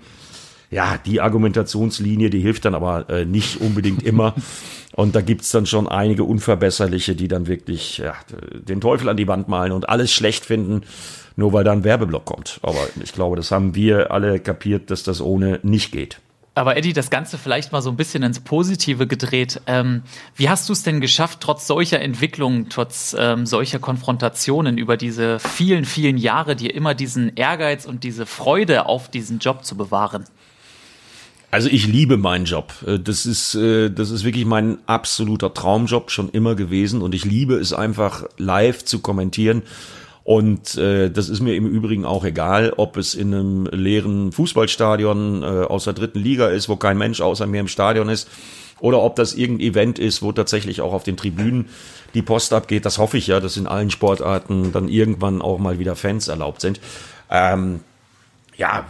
Ja, 0.71 0.99
die 1.05 1.21
Argumentationslinie, 1.21 2.31
die 2.31 2.40
hilft 2.40 2.64
dann 2.64 2.75
aber 2.75 3.09
äh, 3.11 3.25
nicht 3.25 3.61
unbedingt 3.61 4.03
immer. 4.07 4.35
Und 4.95 5.14
da 5.14 5.21
gibt's 5.21 5.51
dann 5.51 5.66
schon 5.66 5.88
einige 5.88 6.25
Unverbesserliche, 6.25 7.14
die 7.14 7.29
dann 7.29 7.47
wirklich 7.47 7.99
ja, 7.99 8.14
den 8.53 8.81
Teufel 8.81 9.09
an 9.09 9.16
die 9.16 9.29
Wand 9.29 9.49
malen 9.49 9.73
und 9.73 9.88
alles 9.88 10.12
schlecht 10.12 10.45
finden, 10.45 10.83
nur 11.37 11.53
weil 11.53 11.64
da 11.64 11.73
ein 11.73 11.85
Werbeblock 11.85 12.25
kommt. 12.25 12.61
Aber 12.62 12.88
ich 13.03 13.12
glaube, 13.12 13.37
das 13.37 13.51
haben 13.51 13.75
wir 13.75 14.11
alle 14.11 14.38
kapiert, 14.38 14.90
dass 14.90 15.03
das 15.03 15.21
ohne 15.21 15.61
nicht 15.62 15.92
geht. 15.92 16.21
Aber 16.55 16.77
Eddie, 16.77 16.93
das 16.93 17.09
Ganze 17.09 17.38
vielleicht 17.38 17.73
mal 17.73 17.81
so 17.81 17.88
ein 17.88 17.97
bisschen 17.97 18.23
ins 18.23 18.41
Positive 18.41 19.07
gedreht. 19.07 19.62
Ähm, 19.67 20.03
wie 20.37 20.51
hast 20.51 20.69
du 20.69 20.75
es 20.75 20.83
denn 20.83 21.01
geschafft, 21.01 21.38
trotz 21.41 21.67
solcher 21.67 22.01
Entwicklungen, 22.01 22.69
trotz 22.69 23.17
ähm, 23.19 23.47
solcher 23.47 23.79
Konfrontationen 23.79 24.77
über 24.77 24.99
diese 24.99 25.38
vielen, 25.38 25.87
vielen 25.87 26.19
Jahre, 26.19 26.55
dir 26.55 26.75
immer 26.75 26.95
diesen 26.95 27.35
Ehrgeiz 27.37 27.87
und 27.87 28.05
diese 28.05 28.27
Freude 28.27 28.85
auf 28.85 29.11
diesen 29.11 29.38
Job 29.38 29.65
zu 29.65 29.79
bewahren? 29.79 30.25
Also 31.51 31.69
ich 31.69 31.87
liebe 31.87 32.19
meinen 32.19 32.45
Job. 32.45 32.75
Äh, 32.87 32.99
Das 32.99 33.25
ist, 33.25 33.55
äh, 33.55 33.91
das 33.91 34.11
ist 34.11 34.25
wirklich 34.25 34.45
mein 34.45 34.77
absoluter 34.87 35.55
Traumjob 35.55 36.11
schon 36.11 36.29
immer 36.29 36.55
gewesen 36.55 37.01
und 37.01 37.15
ich 37.15 37.25
liebe 37.25 37.55
es 37.55 37.73
einfach 37.73 38.25
live 38.37 38.85
zu 38.85 38.99
kommentieren. 38.99 39.62
Und 40.25 40.77
äh, 40.77 41.11
das 41.11 41.29
ist 41.29 41.41
mir 41.41 41.55
im 41.55 41.67
Übrigen 41.67 42.05
auch 42.05 42.25
egal, 42.25 42.73
ob 42.77 42.97
es 42.97 43.15
in 43.15 43.35
einem 43.35 43.67
leeren 43.67 44.31
Fußballstadion 44.31 45.43
äh, 45.43 45.47
aus 45.47 45.85
der 45.85 45.95
dritten 45.95 46.21
Liga 46.21 46.49
ist, 46.49 46.69
wo 46.69 46.77
kein 46.77 46.97
Mensch 46.97 47.21
außer 47.21 47.47
mir 47.47 47.61
im 47.61 47.69
Stadion 47.69 48.09
ist, 48.09 48.29
oder 48.79 49.01
ob 49.03 49.17
das 49.17 49.35
irgendein 49.35 49.69
Event 49.69 49.99
ist, 49.99 50.23
wo 50.23 50.33
tatsächlich 50.33 50.81
auch 50.81 50.93
auf 50.93 51.05
den 51.05 51.17
Tribünen 51.17 51.69
die 52.15 52.23
Post 52.23 52.53
abgeht. 52.53 52.85
Das 52.85 52.99
hoffe 52.99 53.17
ich 53.17 53.29
ja, 53.29 53.41
dass 53.41 53.57
in 53.57 53.67
allen 53.67 53.91
Sportarten 53.91 54.73
dann 54.73 54.89
irgendwann 54.89 55.41
auch 55.41 55.59
mal 55.59 55.79
wieder 55.79 55.97
Fans 55.97 56.29
erlaubt 56.29 56.61
sind. 56.61 56.81
Ähm, 57.31 57.81
ja, 58.57 58.87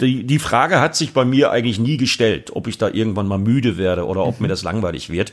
die, 0.00 0.24
die 0.24 0.38
Frage 0.38 0.80
hat 0.80 0.96
sich 0.96 1.12
bei 1.12 1.24
mir 1.24 1.50
eigentlich 1.50 1.78
nie 1.78 1.96
gestellt, 1.96 2.50
ob 2.54 2.66
ich 2.66 2.78
da 2.78 2.88
irgendwann 2.88 3.28
mal 3.28 3.38
müde 3.38 3.78
werde 3.78 4.06
oder 4.06 4.24
ob 4.24 4.40
mir 4.40 4.48
das 4.48 4.62
langweilig 4.62 5.08
wird, 5.08 5.32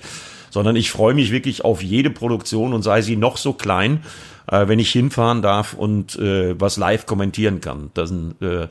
sondern 0.50 0.76
ich 0.76 0.92
freue 0.92 1.13
mich 1.13 1.32
wirklich 1.32 1.66
auf 1.66 1.82
jede 1.82 2.10
Produktion 2.10 2.74
und 2.74 2.84
sei 2.84 3.02
sie 3.02 3.16
noch 3.16 3.38
so 3.38 3.54
klein, 3.54 4.04
äh, 4.47 4.67
wenn 4.67 4.79
ich 4.79 4.91
hinfahren 4.91 5.41
darf 5.41 5.73
und 5.73 6.15
äh, 6.17 6.60
was 6.60 6.77
live 6.77 7.06
kommentieren 7.06 7.62
kann. 7.62 7.91
Dann 7.93 8.36
äh, 8.41 8.67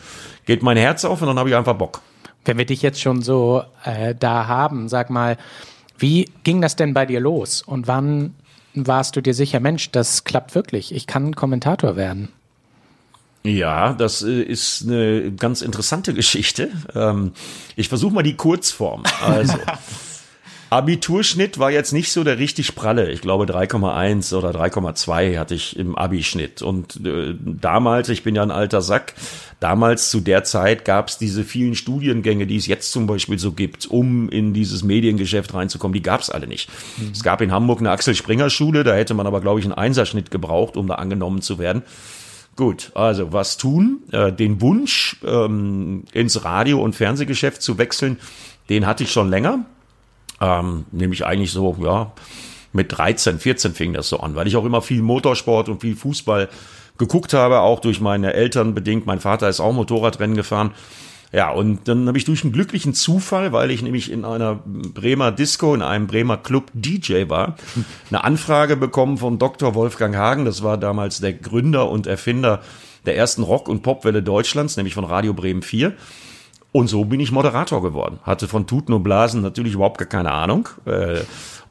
geht 0.46 0.62
mein 0.62 0.76
Herz 0.76 1.04
auf 1.04 1.22
und 1.22 1.28
dann 1.28 1.38
habe 1.38 1.48
ich 1.48 1.56
einfach 1.56 1.74
Bock. 1.74 2.00
Wenn 2.44 2.58
wir 2.58 2.66
dich 2.66 2.82
jetzt 2.82 3.00
schon 3.00 3.22
so 3.22 3.62
äh, 3.84 4.14
da 4.18 4.46
haben, 4.46 4.88
sag 4.88 5.10
mal, 5.10 5.36
wie 5.98 6.30
ging 6.44 6.60
das 6.60 6.76
denn 6.76 6.94
bei 6.94 7.06
dir 7.06 7.20
los? 7.20 7.62
Und 7.62 7.86
wann 7.86 8.34
warst 8.74 9.16
du 9.16 9.20
dir 9.20 9.34
sicher, 9.34 9.60
Mensch, 9.60 9.90
das 9.90 10.24
klappt 10.24 10.54
wirklich, 10.54 10.94
ich 10.94 11.06
kann 11.06 11.36
Kommentator 11.36 11.96
werden? 11.96 12.28
Ja, 13.44 13.92
das 13.92 14.22
äh, 14.22 14.42
ist 14.42 14.82
eine 14.82 15.32
ganz 15.32 15.62
interessante 15.62 16.14
Geschichte. 16.14 16.70
Ähm, 16.94 17.32
ich 17.76 17.88
versuche 17.88 18.14
mal 18.14 18.22
die 18.22 18.36
Kurzform. 18.36 19.02
Also, 19.24 19.58
Abiturschnitt 20.72 21.58
war 21.58 21.70
jetzt 21.70 21.92
nicht 21.92 22.10
so 22.10 22.24
der 22.24 22.38
richtig 22.38 22.74
pralle. 22.74 23.10
Ich 23.10 23.20
glaube 23.20 23.44
3,1 23.44 24.34
oder 24.34 24.52
3,2 24.52 25.38
hatte 25.38 25.54
ich 25.54 25.76
im 25.76 25.96
Abischnitt. 25.96 26.62
Und 26.62 27.04
äh, 27.04 27.34
damals, 27.38 28.08
ich 28.08 28.22
bin 28.22 28.34
ja 28.34 28.42
ein 28.42 28.50
alter 28.50 28.80
Sack, 28.80 29.12
damals 29.60 30.08
zu 30.08 30.20
der 30.20 30.44
Zeit 30.44 30.86
gab 30.86 31.08
es 31.08 31.18
diese 31.18 31.44
vielen 31.44 31.74
Studiengänge, 31.74 32.46
die 32.46 32.56
es 32.56 32.66
jetzt 32.66 32.90
zum 32.90 33.06
Beispiel 33.06 33.38
so 33.38 33.52
gibt, 33.52 33.84
um 33.84 34.30
in 34.30 34.54
dieses 34.54 34.82
Mediengeschäft 34.82 35.52
reinzukommen, 35.52 35.92
die 35.92 36.00
gab 36.00 36.22
es 36.22 36.30
alle 36.30 36.46
nicht. 36.46 36.70
Es 37.12 37.22
gab 37.22 37.42
in 37.42 37.52
Hamburg 37.52 37.80
eine 37.80 37.90
Axel 37.90 38.14
Springer 38.14 38.48
Schule, 38.48 38.82
da 38.82 38.94
hätte 38.94 39.12
man 39.12 39.26
aber, 39.26 39.42
glaube 39.42 39.60
ich, 39.60 39.66
einen 39.66 39.74
Einserschnitt 39.74 40.30
gebraucht, 40.30 40.78
um 40.78 40.86
da 40.86 40.94
angenommen 40.94 41.42
zu 41.42 41.58
werden. 41.58 41.82
Gut, 42.56 42.92
also 42.94 43.30
was 43.34 43.58
tun? 43.58 44.04
Äh, 44.10 44.32
den 44.32 44.62
Wunsch, 44.62 45.18
ähm, 45.22 46.04
ins 46.14 46.46
Radio- 46.46 46.82
und 46.82 46.96
Fernsehgeschäft 46.96 47.60
zu 47.60 47.76
wechseln, 47.76 48.18
den 48.70 48.86
hatte 48.86 49.04
ich 49.04 49.12
schon 49.12 49.28
länger. 49.28 49.66
Ähm, 50.42 50.86
nämlich 50.90 51.24
eigentlich 51.24 51.52
so, 51.52 51.76
ja, 51.80 52.12
mit 52.72 52.96
13, 52.96 53.38
14 53.38 53.74
fing 53.74 53.92
das 53.92 54.08
so 54.08 54.18
an, 54.18 54.34
weil 54.34 54.48
ich 54.48 54.56
auch 54.56 54.64
immer 54.64 54.82
viel 54.82 55.00
Motorsport 55.00 55.68
und 55.68 55.80
viel 55.80 55.94
Fußball 55.94 56.48
geguckt 56.98 57.32
habe, 57.32 57.60
auch 57.60 57.78
durch 57.80 58.00
meine 58.00 58.34
Eltern 58.34 58.74
bedingt. 58.74 59.06
Mein 59.06 59.20
Vater 59.20 59.48
ist 59.48 59.60
auch 59.60 59.72
Motorradrennen 59.72 60.36
gefahren. 60.36 60.72
Ja, 61.32 61.50
und 61.50 61.88
dann 61.88 62.08
habe 62.08 62.18
ich 62.18 62.24
durch 62.24 62.42
einen 62.42 62.52
glücklichen 62.52 62.92
Zufall, 62.92 63.52
weil 63.52 63.70
ich 63.70 63.82
nämlich 63.82 64.10
in 64.10 64.24
einer 64.24 64.60
Bremer 64.66 65.32
Disco, 65.32 65.74
in 65.74 65.80
einem 65.80 66.06
Bremer 66.06 66.36
Club 66.36 66.70
DJ 66.74 67.28
war, 67.28 67.56
eine 68.10 68.24
Anfrage 68.24 68.76
bekommen 68.76 69.16
von 69.16 69.38
Dr. 69.38 69.74
Wolfgang 69.74 70.14
Hagen. 70.14 70.44
Das 70.44 70.62
war 70.62 70.76
damals 70.76 71.20
der 71.20 71.32
Gründer 71.32 71.88
und 71.88 72.06
Erfinder 72.06 72.60
der 73.06 73.16
ersten 73.16 73.42
Rock- 73.42 73.68
und 73.68 73.82
Popwelle 73.82 74.22
Deutschlands, 74.22 74.76
nämlich 74.76 74.94
von 74.94 75.04
Radio 75.04 75.32
Bremen 75.32 75.62
4. 75.62 75.94
Und 76.72 76.88
so 76.88 77.04
bin 77.04 77.20
ich 77.20 77.32
Moderator 77.32 77.82
geworden. 77.82 78.18
Hatte 78.22 78.48
von 78.48 78.66
Tuten 78.66 78.94
und 78.94 79.02
Blasen 79.02 79.42
natürlich 79.42 79.74
überhaupt 79.74 79.98
gar 79.98 80.08
keine 80.08 80.32
Ahnung. 80.32 80.68
Äh, 80.86 81.20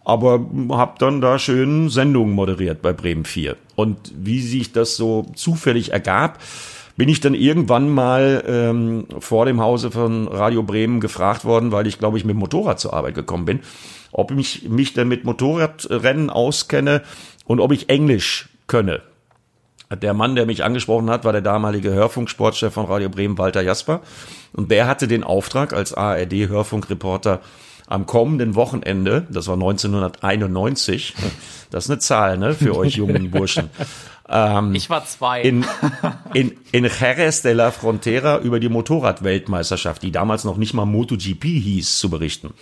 aber 0.04 0.46
habe 0.70 0.96
dann 1.00 1.22
da 1.22 1.38
schön 1.38 1.90
Sendungen 1.90 2.34
moderiert 2.34 2.82
bei 2.82 2.94
Bremen 2.94 3.26
4. 3.26 3.56
Und 3.76 4.12
wie 4.16 4.42
sich 4.42 4.72
das 4.72 4.96
so 4.96 5.26
zufällig 5.36 5.92
ergab, 5.92 6.40
bin 6.98 7.10
ich 7.10 7.20
dann 7.20 7.34
irgendwann 7.34 7.90
mal 7.90 8.44
ähm, 8.48 9.06
vor 9.20 9.46
dem 9.46 9.62
Hause 9.62 9.92
von 9.92 10.28
Radio 10.28 10.64
Bremen 10.64 11.00
gefragt 11.00 11.46
worden, 11.46 11.72
weil 11.72 11.88
ich, 11.88 12.00
glaube 12.00 12.18
ich, 12.18 12.26
mit 12.26 12.36
dem 12.36 12.40
Motorrad 12.40 12.80
zur 12.80 12.94
Arbeit 12.94 13.16
gekommen 13.16 13.46
bin, 13.46 13.60
ob 14.12 14.32
ich 14.32 14.68
mich 14.70 14.94
denn 14.94 15.08
mit 15.08 15.24
Motorradrennen 15.24 16.30
auskenne 16.30 17.02
und 17.46 17.60
ob 17.60 17.72
ich 17.72 17.90
Englisch 17.90 18.50
könne. 18.68 19.02
Der 19.96 20.14
Mann, 20.14 20.36
der 20.36 20.46
mich 20.46 20.64
angesprochen 20.64 21.10
hat, 21.10 21.26
war 21.26 21.34
der 21.34 21.42
damalige 21.42 21.92
Hörfunksportchef 21.92 22.74
von 22.74 22.86
Radio 22.86 23.10
Bremen, 23.10 23.38
Walter 23.38 23.62
Jasper. 23.62 24.02
Und 24.54 24.72
der 24.72 24.88
hatte 24.88 25.08
den 25.08 25.24
Auftrag 25.24 25.74
als 25.74 25.94
ARD-Hörfunkreporter 25.94 27.42
am 27.88 28.06
kommenden 28.06 28.56
Wochenende, 28.56 29.28
das 29.30 29.48
war 29.48 29.56
1991, 29.56 31.14
das 31.72 31.86
ist 31.86 31.90
eine 31.90 32.00
Zahl 32.00 32.38
ne, 32.38 32.54
für 32.54 32.78
euch 32.78 32.96
jungen 32.96 33.32
Burschen, 33.32 33.70
ähm, 34.30 34.74
ich 34.76 34.90
war 34.90 35.06
zwei. 35.06 35.42
In, 35.42 35.66
in, 36.34 36.54
in 36.72 36.86
Jerez 36.86 37.42
de 37.42 37.52
la 37.52 37.72
Frontera 37.72 38.40
über 38.40 38.62
die 38.62 38.70
Motorradweltmeisterschaft, 38.70 40.04
die 40.04 40.12
damals 40.12 40.46
noch 40.46 40.56
nicht 40.56 40.74
mal 40.74 40.86
MotoGP 40.86 41.44
hieß, 41.44 42.00
zu 42.00 42.10
berichten. 42.10 42.54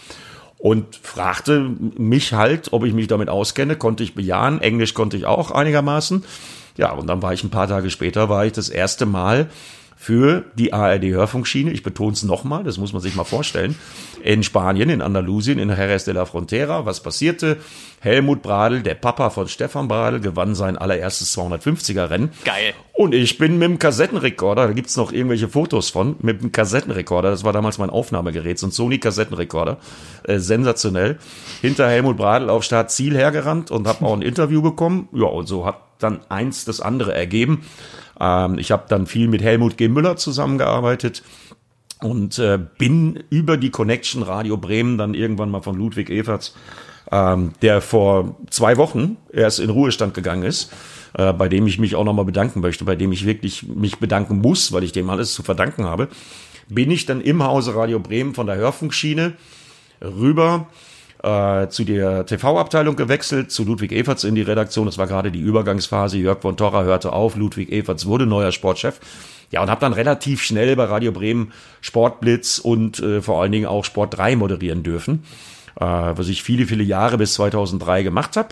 Und 0.60 0.98
fragte 1.02 1.72
mich 1.98 2.34
halt, 2.34 2.74
ob 2.74 2.84
ich 2.84 2.94
mich 2.94 3.08
damit 3.08 3.30
auskenne, 3.30 3.78
konnte 3.78 4.04
ich 4.04 4.14
bejahen. 4.14 4.62
Englisch 4.62 4.94
konnte 4.94 5.16
ich 5.16 5.26
auch 5.26 5.52
einigermaßen. 5.52 6.26
Ja, 6.76 6.92
und 6.92 7.08
dann 7.08 7.22
war 7.22 7.34
ich 7.34 7.44
ein 7.44 7.50
paar 7.50 7.68
Tage 7.68 7.90
später, 7.90 8.30
war 8.30 8.46
ich 8.46 8.52
das 8.52 8.68
erste 8.70 9.06
Mal 9.06 9.50
für 10.02 10.46
die 10.56 10.72
ARD-Hörfunkschiene. 10.72 11.72
Ich 11.72 11.84
betone 11.84 12.14
es 12.14 12.24
nochmal, 12.24 12.64
das 12.64 12.78
muss 12.78 12.94
man 12.94 13.02
sich 13.02 13.18
mal 13.18 13.26
vorstellen. 13.26 13.76
In 14.24 14.44
Spanien, 14.44 14.90
in 14.90 15.02
Andalusien, 15.02 15.60
in 15.60 15.68
Jerez 15.68 16.06
de 16.06 16.14
la 16.14 16.24
Frontera. 16.24 16.86
Was 16.86 17.04
passierte? 17.04 17.58
Helmut 18.00 18.42
Bradl, 18.42 18.82
der 18.82 18.96
Papa 18.96 19.30
von 19.30 19.50
Stefan 19.50 19.90
Bradl, 19.90 20.22
gewann 20.22 20.56
sein 20.56 20.78
allererstes 20.78 21.38
250er-Rennen. 21.38 22.32
Geil. 22.46 22.74
Und 22.94 23.14
ich 23.14 23.38
bin 23.38 23.58
mit 23.58 23.68
dem 23.68 23.78
Kassettenrekorder, 23.78 24.68
da 24.68 24.74
gibt's 24.74 24.96
noch 24.96 25.12
irgendwelche 25.12 25.50
Fotos 25.50 25.90
von, 25.90 26.16
mit 26.22 26.42
dem 26.42 26.54
Kassettenrekorder, 26.54 27.30
das 27.30 27.44
war 27.44 27.52
damals 27.52 27.78
mein 27.78 27.90
Aufnahmegerät, 27.90 28.58
so 28.58 28.68
ein 28.68 28.72
Sony-Kassettenrekorder, 28.72 29.80
äh, 30.24 30.40
sensationell, 30.40 31.20
hinter 31.62 31.90
Helmut 31.90 32.16
Bradl 32.16 32.50
auf 32.50 32.64
Start 32.64 32.90
Ziel 32.90 33.18
hergerannt 33.18 33.70
und 33.70 33.86
habe 33.86 34.06
auch 34.06 34.14
ein 34.14 34.22
Interview 34.22 34.62
bekommen. 34.62 35.10
Ja, 35.12 35.28
und 35.28 35.48
so 35.48 35.66
hat 35.66 35.89
dann 36.00 36.22
eins 36.30 36.66
das 36.66 36.82
andere 36.82 37.14
ergeben. 37.14 37.64
Ähm, 38.20 38.58
ich 38.58 38.72
habe 38.72 38.86
dann 38.90 39.06
viel 39.06 39.28
mit 39.28 39.42
Helmut 39.42 39.78
G. 39.78 39.88
Müller 39.88 40.18
zusammengearbeitet 40.18 41.24
und 42.02 42.40
äh, 42.40 42.60
bin 42.78 43.24
über 43.30 43.58
die 43.58 43.70
Connection 43.70 44.24
Radio 44.24 44.58
Bremen 44.58 44.98
dann 44.98 45.14
irgendwann 45.14 45.52
mal 45.52 45.62
von 45.62 45.78
Ludwig 45.78 46.10
Everts, 46.10 46.56
ähm, 47.12 47.54
der 47.62 47.82
vor 47.82 48.38
zwei 48.50 48.78
Wochen 48.78 49.18
erst 49.32 49.60
in 49.60 49.70
Ruhestand 49.70 50.14
gegangen 50.14 50.44
ist, 50.44 50.72
äh, 51.14 51.34
bei 51.34 51.50
dem 51.50 51.68
ich 51.68 51.78
mich 51.78 51.96
auch 51.96 52.06
nochmal 52.06 52.26
bedanken 52.26 52.62
möchte, 52.62 52.86
bei 52.86 52.96
dem 52.96 53.12
ich 53.12 53.26
wirklich 53.26 53.68
mich 53.68 53.98
bedanken 54.00 54.40
muss, 54.40 54.72
weil 54.72 54.84
ich 54.84 54.94
dem 54.94 55.10
alles 55.10 55.34
zu 55.34 55.44
verdanken 55.44 55.86
habe, 55.86 56.08
bin 56.70 56.92
ich 56.92 57.06
dann 57.06 57.20
im 57.22 57.44
Hause 57.44 57.76
Radio 57.76 58.00
Bremen 58.00 58.34
von 58.34 58.48
der 58.48 58.56
Hörfunkschiene 58.56 59.34
rüber 60.02 60.68
äh, 61.24 61.68
zu 61.68 61.84
der 61.84 62.26
TV-Abteilung 62.26 62.96
gewechselt, 62.96 63.52
zu 63.52 63.64
Ludwig 63.64 63.92
Everts 63.92 64.24
in 64.24 64.36
die 64.36 64.42
Redaktion. 64.42 64.86
Das 64.86 64.98
war 64.98 65.08
gerade 65.08 65.32
die 65.32 65.40
Übergangsphase. 65.40 66.18
Jörg 66.18 66.42
von 66.42 66.58
Torra 66.58 66.84
hörte 66.84 67.14
auf, 67.14 67.36
Ludwig 67.36 67.72
Everts 67.72 68.06
wurde 68.06 68.26
neuer 68.26 68.52
Sportchef. 68.52 69.00
Ja, 69.52 69.62
und 69.62 69.70
habe 69.70 69.82
dann 69.82 69.94
relativ 69.94 70.44
schnell 70.44 70.76
bei 70.76 70.86
Radio 70.86 71.12
Bremen 71.12 71.52
Sportblitz 71.82 72.60
und 72.60 73.00
äh, 73.00 73.22
vor 73.22 73.42
allen 73.42 73.52
Dingen 73.52 73.66
auch 73.66 73.84
Sport 73.84 74.18
3 74.18 74.36
moderieren 74.36 74.84
dürfen, 74.84 75.24
äh, 75.80 75.86
was 75.86 76.28
ich 76.28 76.44
viele, 76.44 76.68
viele 76.68 76.84
Jahre 76.84 77.18
bis 77.18 77.34
2003 77.34 78.04
gemacht 78.04 78.38
habe. 78.38 78.50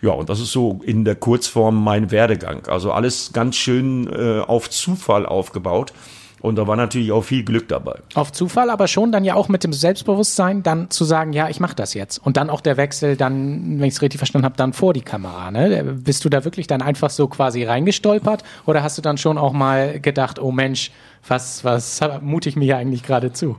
Ja, 0.00 0.10
und 0.10 0.28
das 0.28 0.38
ist 0.38 0.52
so 0.52 0.80
in 0.84 1.04
der 1.04 1.16
Kurzform 1.16 1.82
mein 1.82 2.12
Werdegang. 2.12 2.66
Also 2.68 2.92
alles 2.92 3.32
ganz 3.32 3.56
schön 3.56 4.08
äh, 4.12 4.40
auf 4.40 4.70
Zufall 4.70 5.26
aufgebaut. 5.26 5.92
Und 6.40 6.56
da 6.56 6.66
war 6.66 6.76
natürlich 6.76 7.12
auch 7.12 7.22
viel 7.22 7.44
Glück 7.44 7.68
dabei. 7.68 8.00
Auf 8.14 8.32
Zufall, 8.32 8.70
aber 8.70 8.88
schon 8.88 9.12
dann 9.12 9.24
ja 9.24 9.34
auch 9.34 9.48
mit 9.48 9.64
dem 9.64 9.72
Selbstbewusstsein, 9.72 10.62
dann 10.62 10.90
zu 10.90 11.04
sagen, 11.04 11.32
ja, 11.32 11.48
ich 11.48 11.60
mache 11.60 11.74
das 11.74 11.94
jetzt. 11.94 12.18
Und 12.18 12.36
dann 12.36 12.50
auch 12.50 12.60
der 12.60 12.76
Wechsel, 12.76 13.16
dann, 13.16 13.80
wenn 13.80 13.88
ich 13.88 13.94
es 13.94 14.02
richtig 14.02 14.18
verstanden 14.18 14.44
habe, 14.44 14.56
dann 14.56 14.72
vor 14.72 14.92
die 14.94 15.02
Kamera. 15.02 15.50
Ne? 15.50 15.84
Bist 15.84 16.24
du 16.24 16.28
da 16.28 16.44
wirklich 16.44 16.66
dann 16.66 16.82
einfach 16.82 17.10
so 17.10 17.28
quasi 17.28 17.64
reingestolpert? 17.64 18.44
Oder 18.66 18.82
hast 18.82 18.98
du 18.98 19.02
dann 19.02 19.18
schon 19.18 19.38
auch 19.38 19.52
mal 19.52 20.00
gedacht, 20.00 20.38
oh 20.38 20.52
Mensch, 20.52 20.92
was, 21.26 21.64
was 21.64 22.00
mute 22.20 22.48
ich 22.48 22.56
mir 22.56 22.64
hier 22.64 22.76
eigentlich 22.76 23.02
gerade 23.02 23.32
zu? 23.32 23.56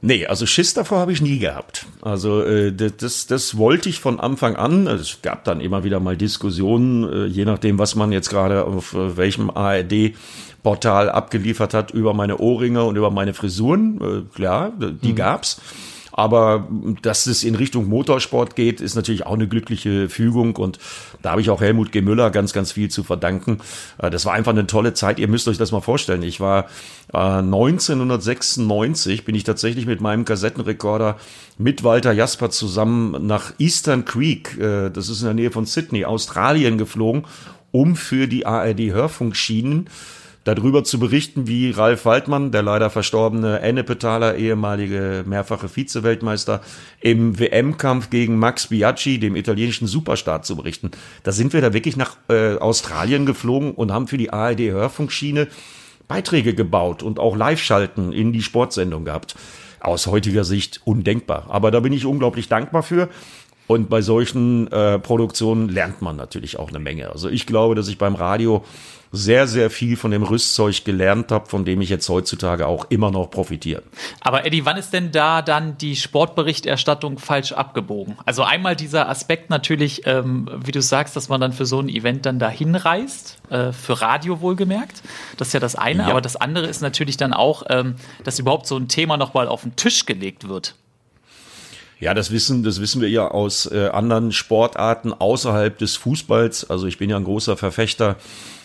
Nee, 0.00 0.26
also 0.26 0.46
Schiss 0.46 0.74
davor 0.74 0.98
habe 0.98 1.12
ich 1.12 1.20
nie 1.20 1.38
gehabt. 1.38 1.86
Also 2.02 2.42
äh, 2.44 2.72
das, 2.72 3.26
das 3.26 3.56
wollte 3.56 3.88
ich 3.88 3.98
von 3.98 4.20
Anfang 4.20 4.54
an. 4.54 4.86
Also 4.86 5.02
es 5.02 5.22
gab 5.22 5.44
dann 5.44 5.60
immer 5.60 5.82
wieder 5.82 5.98
mal 5.98 6.16
Diskussionen, 6.16 7.04
äh, 7.12 7.26
je 7.26 7.44
nachdem, 7.44 7.78
was 7.78 7.96
man 7.96 8.12
jetzt 8.12 8.30
gerade 8.30 8.64
auf 8.64 8.94
äh, 8.94 9.16
welchem 9.16 9.50
ARD-Portal 9.50 11.10
abgeliefert 11.10 11.74
hat, 11.74 11.90
über 11.90 12.14
meine 12.14 12.38
Ohrringe 12.38 12.84
und 12.84 12.96
über 12.96 13.10
meine 13.10 13.34
Frisuren. 13.34 14.00
Äh, 14.00 14.34
klar, 14.34 14.72
die 14.78 15.12
mhm. 15.12 15.16
gab's. 15.16 15.60
Aber 16.12 16.68
dass 17.02 17.26
es 17.26 17.44
in 17.44 17.54
Richtung 17.54 17.88
Motorsport 17.88 18.56
geht, 18.56 18.80
ist 18.80 18.94
natürlich 18.94 19.26
auch 19.26 19.34
eine 19.34 19.48
glückliche 19.48 20.08
Fügung. 20.08 20.56
Und 20.56 20.78
da 21.22 21.32
habe 21.32 21.40
ich 21.40 21.50
auch 21.50 21.60
Helmut 21.60 21.92
G. 21.92 22.00
Müller 22.00 22.30
ganz, 22.30 22.52
ganz 22.52 22.72
viel 22.72 22.90
zu 22.90 23.04
verdanken. 23.04 23.58
Äh, 23.98 24.10
das 24.10 24.24
war 24.24 24.34
einfach 24.34 24.52
eine 24.52 24.66
tolle 24.66 24.94
Zeit. 24.94 25.18
Ihr 25.18 25.28
müsst 25.28 25.48
euch 25.48 25.58
das 25.58 25.72
mal 25.72 25.80
vorstellen. 25.80 26.22
Ich 26.22 26.40
war 26.40 26.66
1996, 27.12 29.20
äh, 29.20 29.22
bin 29.22 29.34
ich 29.34 29.44
tatsächlich 29.44 29.86
mit 29.86 30.00
meinem 30.00 30.24
Kassettenrekorder 30.24 31.16
mit 31.58 31.84
Walter 31.84 32.12
Jasper 32.12 32.50
zusammen 32.50 33.26
nach 33.26 33.52
Eastern 33.58 34.04
Creek, 34.04 34.58
äh, 34.58 34.90
das 34.90 35.08
ist 35.08 35.20
in 35.20 35.26
der 35.26 35.34
Nähe 35.34 35.50
von 35.50 35.66
Sydney, 35.66 36.04
Australien 36.04 36.78
geflogen, 36.78 37.24
um 37.72 37.96
für 37.96 38.28
die 38.28 38.46
ARD 38.46 38.92
Hörfunkschienen 38.92 39.90
darüber 40.56 40.82
zu 40.82 40.98
berichten, 40.98 41.46
wie 41.46 41.70
Ralf 41.70 42.06
Waldmann, 42.06 42.50
der 42.50 42.62
leider 42.62 42.88
verstorbene 42.88 43.60
Ennepetaler 43.60 44.36
ehemalige 44.36 45.24
mehrfache 45.26 45.68
Vize-Weltmeister, 45.68 46.62
im 47.00 47.38
WM-Kampf 47.38 48.08
gegen 48.08 48.38
Max 48.38 48.68
Biaggi, 48.68 49.18
dem 49.18 49.36
italienischen 49.36 49.86
Superstar, 49.86 50.42
zu 50.42 50.56
berichten. 50.56 50.90
Da 51.22 51.32
sind 51.32 51.52
wir 51.52 51.60
da 51.60 51.74
wirklich 51.74 51.96
nach 51.98 52.16
äh, 52.30 52.56
Australien 52.56 53.26
geflogen 53.26 53.72
und 53.72 53.92
haben 53.92 54.08
für 54.08 54.16
die 54.16 54.32
ARD-Hörfunkschiene 54.32 55.48
Beiträge 56.06 56.54
gebaut 56.54 57.02
und 57.02 57.18
auch 57.18 57.36
Live-Schalten 57.36 58.12
in 58.12 58.32
die 58.32 58.42
Sportsendung 58.42 59.04
gehabt. 59.04 59.36
Aus 59.80 60.06
heutiger 60.06 60.44
Sicht 60.44 60.80
undenkbar. 60.84 61.46
Aber 61.50 61.70
da 61.70 61.80
bin 61.80 61.92
ich 61.92 62.06
unglaublich 62.06 62.48
dankbar 62.48 62.82
für. 62.82 63.10
Und 63.66 63.90
bei 63.90 64.00
solchen 64.00 64.72
äh, 64.72 64.98
Produktionen 64.98 65.68
lernt 65.68 66.00
man 66.00 66.16
natürlich 66.16 66.58
auch 66.58 66.70
eine 66.70 66.78
Menge. 66.78 67.10
Also 67.10 67.28
ich 67.28 67.44
glaube, 67.44 67.74
dass 67.74 67.88
ich 67.88 67.98
beim 67.98 68.14
Radio 68.14 68.64
sehr, 69.10 69.46
sehr 69.46 69.70
viel 69.70 69.96
von 69.96 70.10
dem 70.10 70.22
Rüstzeug 70.22 70.84
gelernt 70.84 71.32
habe, 71.32 71.46
von 71.48 71.64
dem 71.64 71.80
ich 71.80 71.88
jetzt 71.88 72.08
heutzutage 72.08 72.66
auch 72.66 72.86
immer 72.90 73.10
noch 73.10 73.30
profitiere. 73.30 73.82
Aber 74.20 74.44
Eddie, 74.44 74.64
wann 74.64 74.76
ist 74.76 74.92
denn 74.92 75.12
da 75.12 75.42
dann 75.42 75.78
die 75.78 75.96
Sportberichterstattung 75.96 77.18
falsch 77.18 77.52
abgebogen? 77.52 78.16
Also 78.26 78.42
einmal 78.42 78.76
dieser 78.76 79.08
Aspekt 79.08 79.50
natürlich, 79.50 80.06
ähm, 80.06 80.48
wie 80.64 80.72
du 80.72 80.82
sagst, 80.82 81.16
dass 81.16 81.28
man 81.28 81.40
dann 81.40 81.52
für 81.52 81.66
so 81.66 81.80
ein 81.80 81.88
Event 81.88 82.26
dann 82.26 82.38
dahin 82.38 82.74
reist, 82.74 83.38
äh, 83.50 83.72
für 83.72 84.00
Radio 84.00 84.40
wohlgemerkt. 84.40 85.02
Das 85.36 85.48
ist 85.48 85.54
ja 85.54 85.60
das 85.60 85.74
eine. 85.74 86.02
Ja. 86.02 86.08
Aber 86.10 86.20
das 86.20 86.36
andere 86.36 86.66
ist 86.66 86.82
natürlich 86.82 87.16
dann 87.16 87.32
auch, 87.32 87.64
ähm, 87.70 87.94
dass 88.24 88.38
überhaupt 88.38 88.66
so 88.66 88.76
ein 88.76 88.88
Thema 88.88 89.16
nochmal 89.16 89.48
auf 89.48 89.62
den 89.62 89.76
Tisch 89.76 90.04
gelegt 90.06 90.48
wird. 90.48 90.74
Ja, 92.00 92.14
das 92.14 92.30
wissen, 92.30 92.62
das 92.62 92.80
wissen 92.80 93.00
wir 93.00 93.08
ja 93.08 93.28
aus 93.28 93.66
äh, 93.66 93.88
anderen 93.88 94.30
Sportarten 94.30 95.12
außerhalb 95.12 95.76
des 95.78 95.96
Fußballs. 95.96 96.70
Also 96.70 96.86
ich 96.86 96.98
bin 96.98 97.10
ja 97.10 97.16
ein 97.16 97.24
großer 97.24 97.56
Verfechter 97.56 98.16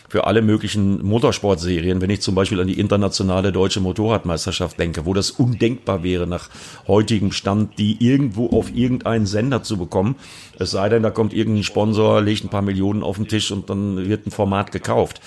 für 0.08 0.26
alle 0.26 0.42
möglichen 0.42 1.04
Motorsportserien, 1.04 2.00
wenn 2.00 2.10
ich 2.10 2.20
zum 2.20 2.34
Beispiel 2.34 2.60
an 2.60 2.66
die 2.66 2.78
internationale 2.78 3.52
deutsche 3.52 3.80
Motorradmeisterschaft 3.80 4.78
denke, 4.78 5.06
wo 5.06 5.14
das 5.14 5.30
undenkbar 5.30 6.02
wäre, 6.02 6.26
nach 6.26 6.50
heutigem 6.86 7.32
Stand, 7.32 7.78
die 7.78 7.96
irgendwo 8.04 8.50
auf 8.50 8.74
irgendeinen 8.74 9.26
Sender 9.26 9.62
zu 9.62 9.76
bekommen. 9.76 10.16
Es 10.58 10.70
sei 10.70 10.88
denn, 10.88 11.02
da 11.02 11.10
kommt 11.10 11.32
irgendein 11.32 11.64
Sponsor, 11.64 12.20
legt 12.20 12.44
ein 12.44 12.50
paar 12.50 12.62
Millionen 12.62 13.02
auf 13.02 13.16
den 13.16 13.28
Tisch 13.28 13.50
und 13.50 13.70
dann 13.70 14.08
wird 14.08 14.26
ein 14.26 14.30
Format 14.30 14.72
gekauft. 14.72 15.20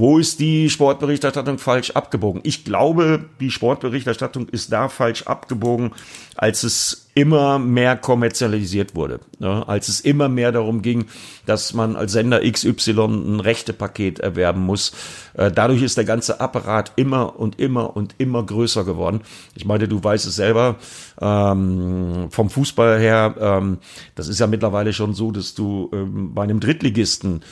Wo 0.00 0.16
ist 0.16 0.40
die 0.40 0.70
Sportberichterstattung 0.70 1.58
falsch 1.58 1.90
abgebogen? 1.90 2.40
Ich 2.42 2.64
glaube, 2.64 3.26
die 3.38 3.50
Sportberichterstattung 3.50 4.48
ist 4.48 4.72
da 4.72 4.88
falsch 4.88 5.24
abgebogen, 5.24 5.90
als 6.36 6.62
es 6.62 7.10
immer 7.14 7.58
mehr 7.58 7.98
kommerzialisiert 7.98 8.94
wurde. 8.94 9.20
Ne? 9.40 9.62
Als 9.68 9.88
es 9.88 10.00
immer 10.00 10.30
mehr 10.30 10.52
darum 10.52 10.80
ging, 10.80 11.04
dass 11.44 11.74
man 11.74 11.96
als 11.96 12.12
Sender 12.12 12.40
XY 12.40 12.92
ein 12.92 13.40
Rechtepaket 13.40 14.20
erwerben 14.20 14.62
muss. 14.62 14.92
Äh, 15.34 15.52
dadurch 15.52 15.82
ist 15.82 15.98
der 15.98 16.06
ganze 16.06 16.40
Apparat 16.40 16.92
immer 16.96 17.38
und 17.38 17.60
immer 17.60 17.94
und 17.94 18.14
immer 18.16 18.42
größer 18.42 18.84
geworden. 18.84 19.20
Ich 19.54 19.66
meine, 19.66 19.86
du 19.86 20.02
weißt 20.02 20.24
es 20.24 20.34
selber 20.34 20.76
ähm, 21.20 22.28
vom 22.30 22.48
Fußball 22.48 22.98
her. 22.98 23.34
Ähm, 23.38 23.78
das 24.14 24.28
ist 24.28 24.40
ja 24.40 24.46
mittlerweile 24.46 24.94
schon 24.94 25.12
so, 25.12 25.30
dass 25.30 25.54
du 25.54 25.90
ähm, 25.92 26.32
bei 26.32 26.44
einem 26.44 26.60
Drittligisten 26.60 27.42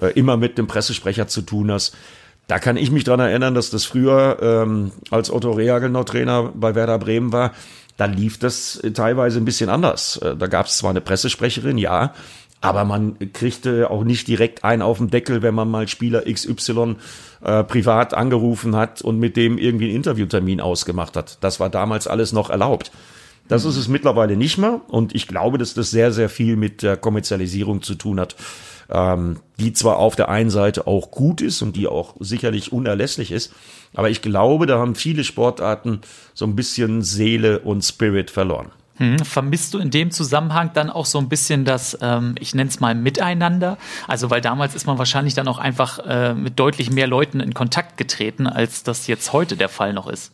äh, 0.00 0.08
immer 0.08 0.36
mit 0.36 0.58
dem 0.58 0.66
Pressesprecher 0.66 1.28
zu 1.28 1.42
tun 1.42 1.70
hast. 1.70 1.96
Da 2.46 2.58
kann 2.58 2.76
ich 2.76 2.90
mich 2.90 3.04
dran 3.04 3.20
erinnern, 3.20 3.54
dass 3.54 3.70
das 3.70 3.84
früher, 3.84 4.38
ähm, 4.42 4.92
als 5.10 5.30
Otto 5.30 5.52
Rehagel 5.52 5.88
noch 5.88 6.04
Trainer 6.04 6.52
bei 6.54 6.74
Werder 6.74 6.98
Bremen 6.98 7.32
war, 7.32 7.52
da 7.96 8.06
lief 8.06 8.38
das 8.38 8.82
teilweise 8.92 9.38
ein 9.38 9.44
bisschen 9.44 9.70
anders. 9.70 10.16
Äh, 10.18 10.36
da 10.36 10.46
gab 10.46 10.66
es 10.66 10.76
zwar 10.76 10.90
eine 10.90 11.00
Pressesprecherin, 11.00 11.78
ja, 11.78 12.12
aber 12.60 12.84
man 12.84 13.18
kriegte 13.34 13.90
auch 13.90 14.04
nicht 14.04 14.26
direkt 14.26 14.64
einen 14.64 14.80
auf 14.80 14.96
den 14.96 15.10
Deckel, 15.10 15.42
wenn 15.42 15.54
man 15.54 15.70
mal 15.70 15.86
Spieler 15.86 16.22
XY 16.22 16.96
äh, 17.42 17.62
privat 17.62 18.14
angerufen 18.14 18.74
hat 18.74 19.02
und 19.02 19.18
mit 19.18 19.36
dem 19.36 19.58
irgendwie 19.58 19.86
einen 19.86 19.96
Interviewtermin 19.96 20.62
ausgemacht 20.62 21.14
hat. 21.14 21.36
Das 21.42 21.60
war 21.60 21.68
damals 21.68 22.06
alles 22.06 22.32
noch 22.32 22.48
erlaubt. 22.48 22.90
Das 23.48 23.66
ist 23.66 23.76
es 23.76 23.88
mittlerweile 23.88 24.36
nicht 24.36 24.56
mehr 24.56 24.80
und 24.88 25.14
ich 25.14 25.28
glaube, 25.28 25.58
dass 25.58 25.74
das 25.74 25.90
sehr, 25.90 26.10
sehr 26.10 26.30
viel 26.30 26.56
mit 26.56 26.82
der 26.82 26.96
Kommerzialisierung 26.96 27.82
zu 27.82 27.94
tun 27.94 28.18
hat 28.18 28.34
ähm, 28.90 29.40
die 29.58 29.72
zwar 29.72 29.98
auf 29.98 30.16
der 30.16 30.28
einen 30.28 30.50
Seite 30.50 30.86
auch 30.86 31.10
gut 31.10 31.40
ist 31.40 31.62
und 31.62 31.76
die 31.76 31.86
auch 31.86 32.14
sicherlich 32.20 32.72
unerlässlich 32.72 33.30
ist, 33.30 33.52
aber 33.94 34.10
ich 34.10 34.22
glaube, 34.22 34.66
da 34.66 34.78
haben 34.78 34.94
viele 34.94 35.24
Sportarten 35.24 36.00
so 36.34 36.44
ein 36.44 36.56
bisschen 36.56 37.02
Seele 37.02 37.60
und 37.60 37.82
Spirit 37.82 38.30
verloren. 38.30 38.70
Hm, 38.96 39.18
vermisst 39.18 39.74
du 39.74 39.78
in 39.78 39.90
dem 39.90 40.12
Zusammenhang 40.12 40.70
dann 40.72 40.88
auch 40.88 41.06
so 41.06 41.18
ein 41.18 41.28
bisschen 41.28 41.64
das, 41.64 41.98
ähm, 42.00 42.36
ich 42.38 42.54
nenne 42.54 42.70
es 42.70 42.78
mal 42.78 42.94
Miteinander? 42.94 43.76
Also, 44.06 44.30
weil 44.30 44.40
damals 44.40 44.76
ist 44.76 44.86
man 44.86 44.98
wahrscheinlich 44.98 45.34
dann 45.34 45.48
auch 45.48 45.58
einfach 45.58 45.98
äh, 46.06 46.34
mit 46.34 46.60
deutlich 46.60 46.90
mehr 46.90 47.08
Leuten 47.08 47.40
in 47.40 47.54
Kontakt 47.54 47.96
getreten, 47.96 48.46
als 48.46 48.84
das 48.84 49.08
jetzt 49.08 49.32
heute 49.32 49.56
der 49.56 49.68
Fall 49.68 49.92
noch 49.92 50.06
ist. 50.06 50.32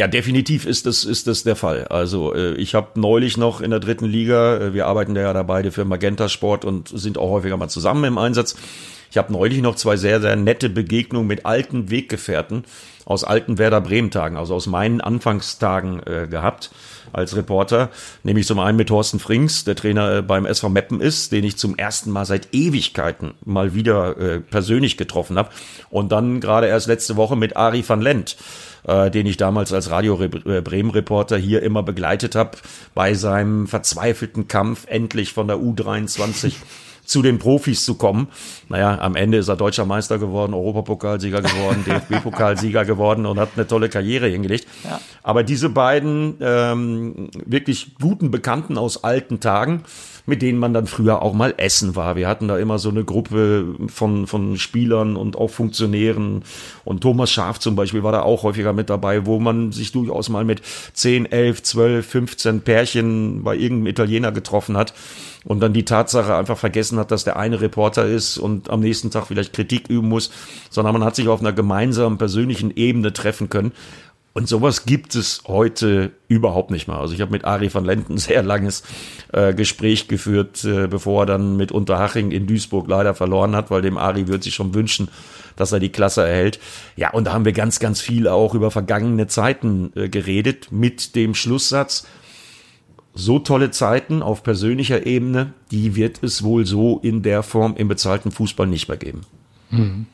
Ja, 0.00 0.08
definitiv 0.08 0.66
ist 0.66 0.86
das, 0.86 1.04
ist 1.04 1.28
das 1.28 1.44
der 1.44 1.54
Fall. 1.54 1.84
Also 1.84 2.34
äh, 2.34 2.54
ich 2.54 2.74
habe 2.74 2.98
neulich 3.00 3.36
noch 3.36 3.60
in 3.60 3.70
der 3.70 3.78
dritten 3.78 4.06
Liga, 4.06 4.56
äh, 4.56 4.74
wir 4.74 4.86
arbeiten 4.86 5.14
ja 5.14 5.32
da 5.32 5.42
beide 5.44 5.70
für 5.70 5.84
Magenta 5.84 6.28
Sport 6.28 6.64
und 6.64 6.88
sind 6.88 7.16
auch 7.16 7.30
häufiger 7.30 7.56
mal 7.56 7.68
zusammen 7.68 8.04
im 8.04 8.18
Einsatz. 8.18 8.56
Ich 9.10 9.18
habe 9.18 9.32
neulich 9.32 9.62
noch 9.62 9.76
zwei 9.76 9.96
sehr, 9.96 10.20
sehr 10.20 10.34
nette 10.34 10.68
Begegnungen 10.68 11.28
mit 11.28 11.46
alten 11.46 11.90
Weggefährten 11.90 12.64
aus 13.04 13.22
alten 13.22 13.58
Werder 13.58 13.80
Bremen 13.80 14.10
Tagen, 14.10 14.36
also 14.36 14.54
aus 14.54 14.66
meinen 14.66 15.00
Anfangstagen 15.00 16.02
äh, 16.04 16.26
gehabt 16.28 16.70
als 17.14 17.36
Reporter, 17.36 17.90
nämlich 18.22 18.46
zum 18.46 18.58
einen 18.58 18.76
mit 18.76 18.88
Thorsten 18.88 19.18
Frings, 19.18 19.64
der 19.64 19.76
Trainer 19.76 20.18
äh, 20.18 20.22
beim 20.22 20.46
SV 20.46 20.68
Meppen 20.68 21.00
ist, 21.00 21.32
den 21.32 21.44
ich 21.44 21.56
zum 21.56 21.76
ersten 21.76 22.10
Mal 22.10 22.24
seit 22.24 22.48
Ewigkeiten 22.52 23.34
mal 23.44 23.74
wieder 23.74 24.16
äh, 24.16 24.40
persönlich 24.40 24.96
getroffen 24.96 25.38
habe 25.38 25.50
und 25.90 26.12
dann 26.12 26.40
gerade 26.40 26.66
erst 26.66 26.86
letzte 26.86 27.16
Woche 27.16 27.36
mit 27.36 27.56
Ari 27.56 27.84
van 27.86 28.00
Lent 28.00 28.36
äh, 28.86 29.10
den 29.10 29.26
ich 29.26 29.36
damals 29.36 29.72
als 29.72 29.90
Radio 29.90 30.20
äh, 30.22 30.28
Bremen 30.28 30.90
Reporter 30.90 31.36
hier 31.36 31.62
immer 31.62 31.82
begleitet 31.82 32.34
habe 32.34 32.58
bei 32.94 33.14
seinem 33.14 33.66
verzweifelten 33.66 34.48
Kampf 34.48 34.86
endlich 34.86 35.32
von 35.32 35.48
der 35.48 35.56
U23 35.56 36.54
zu 37.04 37.22
den 37.22 37.38
Profis 37.38 37.84
zu 37.84 37.94
kommen. 37.94 38.28
Naja, 38.68 38.98
am 39.00 39.16
Ende 39.16 39.38
ist 39.38 39.48
er 39.48 39.56
deutscher 39.56 39.84
Meister 39.84 40.18
geworden, 40.18 40.54
Europapokalsieger 40.54 41.42
geworden, 41.42 41.84
DFB-Pokalsieger 41.86 42.84
geworden 42.84 43.26
und 43.26 43.38
hat 43.38 43.50
eine 43.56 43.66
tolle 43.66 43.88
Karriere 43.88 44.28
hingelegt. 44.28 44.66
Ja. 44.84 45.00
Aber 45.22 45.42
diese 45.42 45.68
beiden 45.68 46.36
ähm, 46.40 47.30
wirklich 47.46 47.94
guten 48.00 48.30
Bekannten 48.30 48.78
aus 48.78 49.04
alten 49.04 49.40
Tagen, 49.40 49.82
mit 50.26 50.42
denen 50.42 50.58
man 50.58 50.72
dann 50.72 50.86
früher 50.86 51.22
auch 51.22 51.34
mal 51.34 51.54
essen 51.56 51.96
war. 51.96 52.16
Wir 52.16 52.28
hatten 52.28 52.48
da 52.48 52.58
immer 52.58 52.78
so 52.78 52.88
eine 52.88 53.04
Gruppe 53.04 53.74
von, 53.88 54.26
von 54.26 54.56
Spielern 54.56 55.16
und 55.16 55.36
auch 55.36 55.48
Funktionären. 55.48 56.44
Und 56.84 57.02
Thomas 57.02 57.30
Schaf 57.30 57.58
zum 57.58 57.76
Beispiel 57.76 58.02
war 58.02 58.12
da 58.12 58.22
auch 58.22 58.42
häufiger 58.42 58.72
mit 58.72 58.88
dabei, 58.88 59.26
wo 59.26 59.38
man 59.38 59.72
sich 59.72 59.92
durchaus 59.92 60.28
mal 60.28 60.44
mit 60.44 60.62
10, 60.94 61.30
11, 61.30 61.62
12, 61.62 62.06
15 62.06 62.60
Pärchen 62.62 63.42
bei 63.42 63.54
irgendeinem 63.54 63.88
Italiener 63.88 64.32
getroffen 64.32 64.76
hat 64.76 64.94
und 65.44 65.60
dann 65.60 65.74
die 65.74 65.84
Tatsache 65.84 66.34
einfach 66.34 66.56
vergessen 66.56 66.98
hat, 66.98 67.10
dass 67.10 67.24
der 67.24 67.36
eine 67.36 67.60
Reporter 67.60 68.06
ist 68.06 68.38
und 68.38 68.70
am 68.70 68.80
nächsten 68.80 69.10
Tag 69.10 69.26
vielleicht 69.26 69.52
Kritik 69.52 69.88
üben 69.88 70.08
muss, 70.08 70.30
sondern 70.70 70.94
man 70.94 71.04
hat 71.04 71.16
sich 71.16 71.28
auf 71.28 71.40
einer 71.40 71.52
gemeinsamen 71.52 72.16
persönlichen 72.16 72.74
Ebene 72.74 73.12
treffen 73.12 73.50
können. 73.50 73.72
Und 74.34 74.48
sowas 74.48 74.84
gibt 74.84 75.14
es 75.14 75.44
heute 75.46 76.10
überhaupt 76.26 76.72
nicht 76.72 76.88
mehr. 76.88 76.98
Also 76.98 77.14
ich 77.14 77.20
habe 77.20 77.30
mit 77.30 77.44
Ari 77.44 77.72
van 77.72 77.84
Lenten 77.84 78.18
sehr 78.18 78.42
langes 78.42 78.82
äh, 79.32 79.54
Gespräch 79.54 80.08
geführt, 80.08 80.64
äh, 80.64 80.88
bevor 80.88 81.22
er 81.22 81.26
dann 81.26 81.56
mit 81.56 81.70
Unterhaching 81.70 82.32
in 82.32 82.48
Duisburg 82.48 82.88
leider 82.88 83.14
verloren 83.14 83.54
hat, 83.54 83.70
weil 83.70 83.80
dem 83.80 83.96
Ari 83.96 84.26
würde 84.26 84.42
sich 84.42 84.54
schon 84.54 84.74
wünschen, 84.74 85.08
dass 85.54 85.70
er 85.70 85.78
die 85.78 85.90
Klasse 85.90 86.26
erhält. 86.26 86.58
Ja, 86.96 87.10
und 87.10 87.28
da 87.28 87.32
haben 87.32 87.44
wir 87.44 87.52
ganz, 87.52 87.78
ganz 87.78 88.00
viel 88.00 88.26
auch 88.26 88.54
über 88.54 88.72
vergangene 88.72 89.28
Zeiten 89.28 89.92
äh, 89.94 90.08
geredet 90.08 90.72
mit 90.72 91.14
dem 91.14 91.36
Schlusssatz, 91.36 92.04
so 93.14 93.38
tolle 93.38 93.70
Zeiten 93.70 94.20
auf 94.20 94.42
persönlicher 94.42 95.06
Ebene, 95.06 95.54
die 95.70 95.94
wird 95.94 96.24
es 96.24 96.42
wohl 96.42 96.66
so 96.66 96.98
in 97.04 97.22
der 97.22 97.44
Form 97.44 97.76
im 97.76 97.86
bezahlten 97.86 98.32
Fußball 98.32 98.66
nicht 98.66 98.88
mehr 98.88 98.96
geben. 98.96 99.20
Hm. 99.70 100.06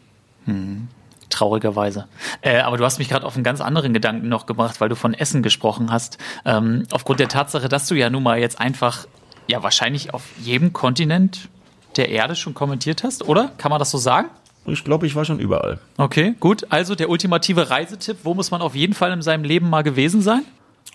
Hm 0.44 0.88
traurigerweise. 1.30 2.06
Äh, 2.42 2.58
aber 2.58 2.76
du 2.76 2.84
hast 2.84 2.98
mich 2.98 3.08
gerade 3.08 3.26
auf 3.26 3.34
einen 3.34 3.44
ganz 3.44 3.60
anderen 3.60 3.92
Gedanken 3.94 4.28
noch 4.28 4.46
gebracht, 4.46 4.80
weil 4.80 4.88
du 4.88 4.96
von 4.96 5.14
Essen 5.14 5.42
gesprochen 5.42 5.90
hast. 5.90 6.18
Ähm, 6.44 6.86
aufgrund 6.90 7.20
der 7.20 7.28
Tatsache, 7.28 7.68
dass 7.68 7.86
du 7.88 7.94
ja 7.94 8.10
nun 8.10 8.22
mal 8.22 8.38
jetzt 8.38 8.60
einfach, 8.60 9.06
ja, 9.46 9.62
wahrscheinlich 9.62 10.12
auf 10.14 10.22
jedem 10.38 10.72
Kontinent 10.72 11.48
der 11.96 12.08
Erde 12.10 12.36
schon 12.36 12.54
kommentiert 12.54 13.02
hast, 13.02 13.26
oder? 13.26 13.50
Kann 13.58 13.70
man 13.70 13.78
das 13.78 13.90
so 13.90 13.98
sagen? 13.98 14.28
Ich 14.66 14.84
glaube, 14.84 15.06
ich 15.06 15.16
war 15.16 15.24
schon 15.24 15.40
überall. 15.40 15.78
Okay, 15.96 16.34
gut. 16.38 16.66
Also 16.70 16.94
der 16.94 17.08
ultimative 17.08 17.70
Reisetipp, 17.70 18.18
wo 18.24 18.34
muss 18.34 18.50
man 18.50 18.60
auf 18.60 18.74
jeden 18.74 18.94
Fall 18.94 19.12
in 19.12 19.22
seinem 19.22 19.44
Leben 19.44 19.70
mal 19.70 19.82
gewesen 19.82 20.20
sein? 20.20 20.42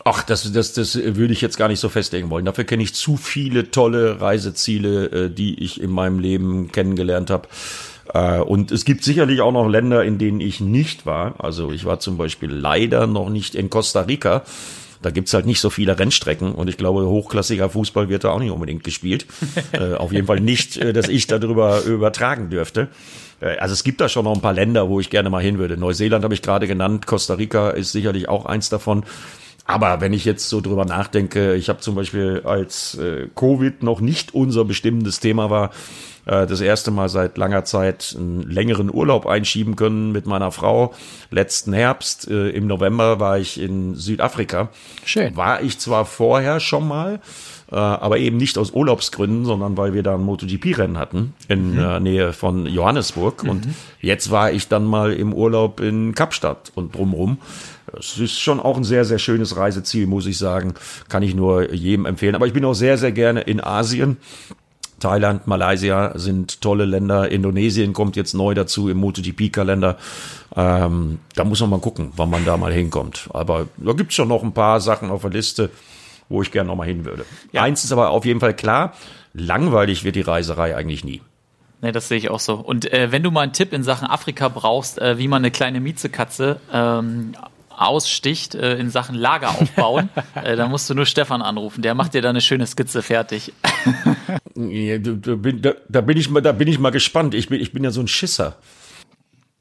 Ach, 0.03 0.23
das, 0.23 0.51
das, 0.51 0.73
das 0.73 0.95
würde 0.95 1.33
ich 1.33 1.41
jetzt 1.41 1.57
gar 1.57 1.67
nicht 1.67 1.79
so 1.79 1.89
festlegen 1.89 2.29
wollen. 2.29 2.45
Dafür 2.45 2.63
kenne 2.63 2.83
ich 2.83 2.93
zu 2.93 3.17
viele 3.17 3.71
tolle 3.71 4.21
Reiseziele, 4.21 5.05
äh, 5.07 5.29
die 5.29 5.63
ich 5.63 5.81
in 5.81 5.89
meinem 5.89 6.19
Leben 6.19 6.71
kennengelernt 6.71 7.29
habe. 7.29 7.47
Äh, 8.13 8.39
und 8.39 8.71
es 8.71 8.85
gibt 8.85 9.03
sicherlich 9.03 9.41
auch 9.41 9.51
noch 9.51 9.67
Länder, 9.67 10.03
in 10.03 10.17
denen 10.17 10.39
ich 10.39 10.61
nicht 10.61 11.05
war. 11.05 11.35
Also 11.39 11.71
ich 11.71 11.85
war 11.85 11.99
zum 11.99 12.17
Beispiel 12.17 12.51
leider 12.51 13.07
noch 13.07 13.29
nicht 13.29 13.55
in 13.55 13.69
Costa 13.69 14.01
Rica. 14.01 14.43
Da 15.01 15.11
gibt's 15.11 15.33
halt 15.33 15.45
nicht 15.45 15.59
so 15.59 15.69
viele 15.69 15.99
Rennstrecken 15.99 16.53
und 16.53 16.67
ich 16.67 16.77
glaube, 16.77 17.05
hochklassiger 17.05 17.69
Fußball 17.69 18.09
wird 18.09 18.23
da 18.23 18.31
auch 18.31 18.39
nicht 18.39 18.51
unbedingt 18.51 18.83
gespielt. 18.83 19.27
äh, 19.71 19.93
auf 19.93 20.11
jeden 20.11 20.25
Fall 20.25 20.39
nicht, 20.39 20.77
äh, 20.77 20.93
dass 20.93 21.09
ich 21.09 21.27
darüber 21.27 21.83
übertragen 21.83 22.49
dürfte. 22.49 22.89
Also 23.41 23.73
es 23.73 23.83
gibt 23.83 23.99
da 23.99 24.07
schon 24.07 24.23
noch 24.23 24.33
ein 24.33 24.41
paar 24.41 24.53
Länder, 24.53 24.87
wo 24.87 25.01
ich 25.01 25.09
gerne 25.09 25.29
mal 25.29 25.43
hin 25.43 25.57
würde. 25.57 25.75
Neuseeland 25.75 26.23
habe 26.23 26.33
ich 26.33 26.41
gerade 26.41 26.67
genannt, 26.67 27.05
Costa 27.05 27.33
Rica 27.33 27.71
ist 27.71 27.91
sicherlich 27.91 28.29
auch 28.29 28.45
eins 28.45 28.69
davon. 28.69 29.03
Aber 29.65 29.99
wenn 29.99 30.13
ich 30.13 30.25
jetzt 30.25 30.47
so 30.47 30.61
drüber 30.61 30.85
nachdenke, 30.85 31.55
ich 31.55 31.69
habe 31.69 31.79
zum 31.79 31.95
Beispiel 31.95 32.43
als 32.45 32.95
äh, 32.95 33.27
Covid 33.35 33.81
noch 33.81 33.99
nicht 33.99 34.33
unser 34.33 34.63
bestimmendes 34.63 35.19
Thema 35.19 35.49
war, 35.49 35.71
äh, 36.25 36.45
das 36.45 36.61
erste 36.61 36.91
Mal 36.91 37.09
seit 37.09 37.37
langer 37.37 37.65
Zeit 37.65 38.15
einen 38.17 38.43
längeren 38.43 38.93
Urlaub 38.93 39.25
einschieben 39.25 39.75
können 39.75 40.11
mit 40.11 40.25
meiner 40.25 40.51
Frau. 40.51 40.93
Letzten 41.31 41.73
Herbst, 41.73 42.29
äh, 42.29 42.49
im 42.49 42.67
November, 42.67 43.19
war 43.19 43.39
ich 43.39 43.59
in 43.59 43.95
Südafrika. 43.95 44.69
Schön. 45.03 45.35
War 45.35 45.61
ich 45.61 45.79
zwar 45.79 46.05
vorher 46.05 46.59
schon 46.59 46.87
mal, 46.87 47.19
äh, 47.71 47.75
aber 47.75 48.17
eben 48.19 48.37
nicht 48.37 48.57
aus 48.57 48.71
Urlaubsgründen, 48.71 49.45
sondern 49.45 49.77
weil 49.77 49.93
wir 49.93 50.03
da 50.03 50.15
ein 50.15 50.21
MotoGP-Rennen 50.21 50.97
hatten 50.97 51.33
in 51.47 51.71
mhm. 51.71 51.75
der 51.75 51.99
Nähe 51.99 52.33
von 52.33 52.65
Johannesburg. 52.65 53.43
Mhm. 53.43 53.49
Und 53.49 53.67
jetzt 53.99 54.29
war 54.29 54.51
ich 54.51 54.67
dann 54.67 54.85
mal 54.85 55.13
im 55.13 55.33
Urlaub 55.33 55.79
in 55.79 56.13
Kapstadt 56.13 56.71
und 56.75 56.95
drumrum. 56.95 57.39
Es 57.99 58.17
ist 58.17 58.39
schon 58.39 58.59
auch 58.59 58.77
ein 58.77 58.83
sehr, 58.83 59.05
sehr 59.05 59.19
schönes 59.19 59.57
Reiseziel, 59.57 60.07
muss 60.07 60.25
ich 60.25 60.37
sagen. 60.37 60.73
Kann 61.09 61.23
ich 61.23 61.35
nur 61.35 61.73
jedem 61.73 62.05
empfehlen. 62.05 62.35
Aber 62.35 62.47
ich 62.47 62.53
bin 62.53 62.65
auch 62.65 62.73
sehr, 62.73 62.97
sehr 62.97 63.11
gerne 63.11 63.41
in 63.41 63.63
Asien. 63.63 64.17
Thailand, 64.99 65.45
Malaysia 65.45 66.17
sind 66.17 66.61
tolle 66.61 66.85
Länder. 66.85 67.29
Indonesien 67.29 67.93
kommt 67.93 68.15
jetzt 68.15 68.33
neu 68.33 68.53
dazu 68.53 68.89
im 68.89 68.97
MotoGP-Kalender. 68.97 69.97
Ähm, 70.55 71.19
da 71.35 71.43
muss 71.43 71.59
man 71.61 71.69
mal 71.69 71.79
gucken, 71.79 72.11
wann 72.15 72.29
man 72.29 72.45
da 72.45 72.57
mal 72.57 72.71
hinkommt. 72.71 73.29
Aber 73.33 73.67
da 73.77 73.93
gibt 73.93 74.11
es 74.11 74.15
schon 74.15 74.29
noch 74.29 74.41
ein 74.41 74.53
paar 74.53 74.79
Sachen 74.79 75.09
auf 75.09 75.21
der 75.21 75.31
Liste, 75.31 75.69
wo 76.29 76.41
ich 76.41 76.51
gerne 76.51 76.67
noch 76.67 76.75
mal 76.75 76.87
hin 76.87 77.05
würde. 77.05 77.25
Ja. 77.51 77.63
Eins 77.63 77.83
ist 77.83 77.91
aber 77.91 78.11
auf 78.11 78.25
jeden 78.25 78.39
Fall 78.39 78.55
klar, 78.55 78.93
langweilig 79.33 80.03
wird 80.03 80.15
die 80.15 80.21
Reiserei 80.21 80.75
eigentlich 80.75 81.03
nie. 81.03 81.21
Ne, 81.81 81.91
das 81.91 82.07
sehe 82.07 82.17
ich 82.17 82.29
auch 82.29 82.39
so. 82.39 82.55
Und 82.55 82.91
äh, 82.91 83.11
wenn 83.11 83.21
du 83.21 83.31
mal 83.31 83.41
einen 83.41 83.53
Tipp 83.53 83.73
in 83.73 83.83
Sachen 83.83 84.07
Afrika 84.07 84.47
brauchst, 84.47 84.99
äh, 84.99 85.17
wie 85.17 85.27
man 85.27 85.41
eine 85.41 85.51
kleine 85.51 85.81
Miezekatze 85.81 86.59
ähm, 86.71 87.33
aussticht 87.77 88.55
äh, 88.55 88.77
in 88.77 88.89
Sachen 88.89 89.15
Lager 89.15 89.49
aufbauen, 89.49 90.09
äh, 90.35 90.55
dann 90.55 90.69
musst 90.71 90.89
du 90.89 90.93
nur 90.93 91.05
Stefan 91.05 91.41
anrufen. 91.41 91.81
Der 91.81 91.95
macht 91.95 92.13
dir 92.13 92.21
da 92.21 92.29
eine 92.29 92.41
schöne 92.41 92.67
Skizze 92.67 93.01
fertig. 93.01 93.53
ja, 94.55 94.97
da, 94.97 95.35
da, 95.35 95.73
da, 95.87 96.01
bin 96.01 96.17
ich 96.17 96.29
mal, 96.29 96.41
da 96.41 96.51
bin 96.51 96.67
ich 96.67 96.79
mal 96.79 96.91
gespannt. 96.91 97.35
Ich 97.35 97.49
bin, 97.49 97.59
ich 97.59 97.73
bin 97.73 97.83
ja 97.83 97.91
so 97.91 98.01
ein 98.01 98.07
Schisser. 98.07 98.57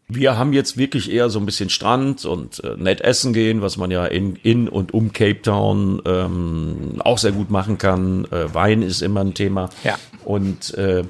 Wir 0.07 0.37
haben 0.37 0.53
jetzt 0.53 0.77
wirklich 0.77 1.11
eher 1.11 1.31
so 1.31 1.39
ein 1.39 1.47
bisschen 1.47 1.71
Strand 1.71 2.27
und 2.27 2.63
äh, 2.63 2.77
nett 2.77 3.01
essen 3.01 3.33
gehen, 3.33 3.63
was 3.63 3.79
man 3.79 3.91
ja 3.91 4.05
in, 4.05 4.37
in 4.37 4.69
und 4.69 4.93
um 4.93 5.13
Cape 5.13 5.41
Town 5.41 6.03
ähm, 6.05 7.01
auch 7.03 7.17
sehr 7.17 7.33
gut 7.33 7.51
machen 7.51 7.79
kann. 7.79 8.27
Äh, 8.27 8.53
Wein 8.53 8.83
ist 8.83 9.01
immer 9.01 9.21
ein 9.21 9.33
Thema. 9.33 9.71
Ja. 9.83 9.97
Und 10.25 10.75
äh, 10.75 11.05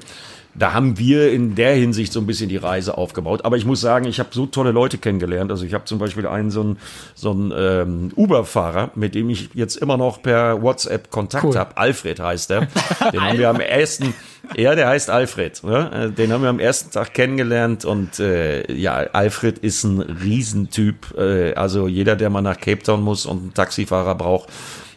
da 0.57 0.73
haben 0.73 0.97
wir 0.97 1.31
in 1.31 1.55
der 1.55 1.75
Hinsicht 1.75 2.13
so 2.13 2.19
ein 2.19 2.25
bisschen 2.25 2.49
die 2.49 2.57
Reise 2.57 2.97
aufgebaut. 2.97 3.43
Aber 3.43 3.57
ich 3.57 3.65
muss 3.65 3.81
sagen, 3.81 4.05
ich 4.05 4.19
habe 4.19 4.29
so 4.31 4.45
tolle 4.45 4.71
Leute 4.71 4.97
kennengelernt. 4.97 5.51
Also 5.51 5.65
ich 5.65 5.73
habe 5.73 5.85
zum 5.85 5.99
Beispiel 5.99 6.25
einen 6.25 6.49
so 6.49 6.61
einen, 6.61 6.77
so 7.13 7.31
einen 7.31 7.53
ähm, 7.55 8.11
Uber-Fahrer, 8.15 8.91
mit 8.95 9.15
dem 9.15 9.29
ich 9.29 9.49
jetzt 9.53 9.75
immer 9.75 9.97
noch 9.97 10.21
per 10.21 10.61
WhatsApp 10.61 11.11
Kontakt 11.11 11.43
Cool. 11.43 11.57
habe. 11.57 11.77
Alfred 11.77 12.19
heißt 12.19 12.51
er. 12.51 12.67
Den 13.11 13.21
haben 13.21 13.37
wir 13.37 13.49
am 13.49 13.59
ersten, 13.59 14.13
ja, 14.55 14.75
der 14.75 14.87
heißt 14.87 15.09
Alfred. 15.09 15.63
Ne? 15.63 15.91
Äh, 15.91 16.11
Den 16.11 16.31
haben 16.31 16.41
wir 16.41 16.49
am 16.49 16.59
ersten 16.59 16.91
Tag 16.91 17.13
kennengelernt 17.13 17.83
und 17.83 18.19
äh, 18.19 18.71
ja, 18.71 18.93
Alfred 18.95 19.57
ist 19.59 19.83
ein 19.83 19.99
Riesentyp. 19.99 21.17
Äh, 21.17 21.53
also 21.55 21.87
jeder, 21.87 22.15
der 22.15 22.29
mal 22.29 22.41
nach 22.41 22.57
Cape 22.57 22.81
Town 22.81 23.01
muss 23.01 23.25
und 23.25 23.41
einen 23.41 23.53
Taxifahrer 23.53 24.15
braucht, 24.15 24.49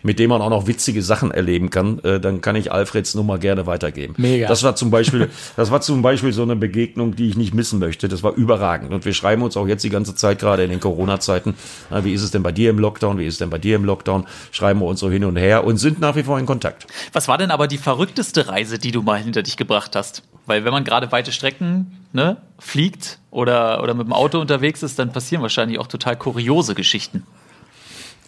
mit 0.09 0.19
dem 0.19 0.31
man 0.31 0.41
auch 0.41 0.49
noch 0.49 0.67
witzige 0.67 1.03
Sachen 1.03 1.33
erleben 1.33 1.69
kann, 1.69 1.99
äh, 1.99 2.19
dann 2.19 2.41
kann 2.41 2.57
ich 2.57 2.73
Alfreds 2.73 3.15
Nummer 3.15 3.37
gerne 3.37 3.67
weitergeben. 3.67 4.15
Mega. 4.17 4.49
Das 4.49 4.63
war 4.63 4.75
zum 4.75 4.91
Beispiel, 4.91 5.29
das 5.57 5.71
war 5.71 5.83
zum 5.83 6.01
Beispiel 6.01 6.33
so 6.33 6.41
eine 6.41 6.57
Begegnung, 6.57 7.15
die 7.15 7.29
ich 7.29 7.37
nicht 7.37 7.53
missen 7.53 7.79
möchte. 7.79 8.09
Das 8.09 8.23
war 8.23 8.33
überragend. 8.33 8.95
Und 8.95 9.05
wir 9.05 9.13
schreiben 9.13 9.43
uns 9.43 9.55
auch 9.59 9.69
jetzt 9.69 9.85
die 9.85 9.91
ganze 9.91 10.15
Zeit 10.15 10.39
gerade 10.39 10.65
in 10.65 10.71
den 10.71 10.81
Corona-Zeiten. 10.81 11.57
na, 11.91 12.07
Wie 12.07 12.15
ist 12.15 12.23
es 12.23 12.31
denn 12.31 12.43
bei 12.43 12.53
dir 12.53 12.71
im 12.71 12.79
Lockdown? 12.79 13.19
Wie 13.19 13.27
ist 13.27 13.35
es 13.35 13.39
denn 13.39 13.51
bei 13.51 13.59
dir 13.59 13.77
im 13.77 13.85
Lockdown? 13.85 14.27
Schreiben 14.51 14.81
wir 14.81 14.87
uns 14.87 15.01
so 15.01 15.11
hin 15.11 15.27
und 15.27 15.37
her 15.37 15.65
und 15.65 15.77
sind 15.77 16.01
nach 16.01 16.17
wie 16.17 16.23
vor 16.23 16.39
in 16.39 16.47
Kontakt. 16.47 16.87
Was 17.13 17.29
war 17.29 17.37
denn 17.37 17.51
aber 17.51 17.69
die 17.69 17.77
verrückteste 17.77 18.49
Reise, 18.49 18.79
die 18.79 18.93
du 18.93 19.03
mal 19.03 19.19
hinter 19.19 19.43
dich 19.43 19.59
gebracht 19.59 19.95
hast? 19.95 20.23
Weil 20.47 20.65
wenn 20.65 20.73
man 20.73 20.85
gerade 20.85 21.13
weite 21.13 21.33
Strecken 21.33 21.99
ne, 22.15 22.39
fliegt 22.59 23.19
oder, 23.31 23.83
oder 23.83 23.93
mit 23.93 24.07
dem 24.07 24.15
Auto 24.15 24.41
unterwegs 24.41 24.83
ist, 24.83 24.99
dann 24.99 25.13
passieren 25.13 25.43
wahrscheinlich 25.43 25.79
auch 25.79 25.87
total 25.87 26.17
kuriose 26.17 26.75
Geschichten. 26.75 27.25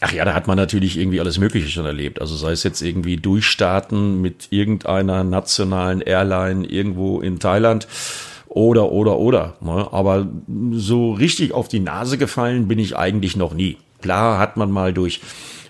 Ach 0.03 0.13
ja, 0.13 0.25
da 0.25 0.33
hat 0.33 0.47
man 0.47 0.57
natürlich 0.57 0.99
irgendwie 0.99 1.21
alles 1.21 1.39
Mögliche 1.39 1.69
schon 1.69 1.85
erlebt. 1.85 2.21
Also 2.21 2.35
sei 2.35 2.53
es 2.53 2.63
jetzt 2.63 2.81
irgendwie 2.81 3.19
durchstarten 3.19 4.21
mit 4.21 4.49
irgendeiner 4.51 5.25
nationalen 5.25 6.01
Airline 6.01 6.67
irgendwo 6.67 7.21
in 7.21 7.39
Thailand 7.39 7.87
oder, 8.49 8.91
oder, 8.93 9.19
oder. 9.19 9.57
Ne? 9.61 9.89
Aber 9.93 10.27
so 10.73 11.13
richtig 11.13 11.53
auf 11.53 11.69
die 11.69 11.81
Nase 11.81 12.17
gefallen 12.17 12.67
bin 12.67 12.79
ich 12.79 12.97
eigentlich 12.97 13.37
noch 13.37 13.53
nie. 13.53 13.77
Klar 14.01 14.39
hat 14.39 14.57
man 14.57 14.71
mal 14.71 14.95
durch 14.95 15.21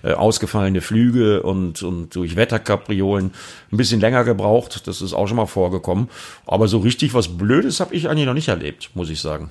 äh, 0.04 0.12
ausgefallene 0.12 0.80
Flüge 0.80 1.42
und, 1.42 1.82
und 1.82 2.14
durch 2.14 2.36
Wetterkapriolen 2.36 3.32
ein 3.72 3.76
bisschen 3.76 4.00
länger 4.00 4.22
gebraucht. 4.22 4.86
Das 4.86 5.02
ist 5.02 5.12
auch 5.12 5.26
schon 5.26 5.36
mal 5.36 5.46
vorgekommen. 5.46 6.08
Aber 6.46 6.68
so 6.68 6.78
richtig 6.78 7.14
was 7.14 7.36
Blödes 7.36 7.80
habe 7.80 7.94
ich 7.94 8.08
eigentlich 8.08 8.26
noch 8.26 8.34
nicht 8.34 8.48
erlebt, 8.48 8.90
muss 8.94 9.10
ich 9.10 9.20
sagen. 9.20 9.50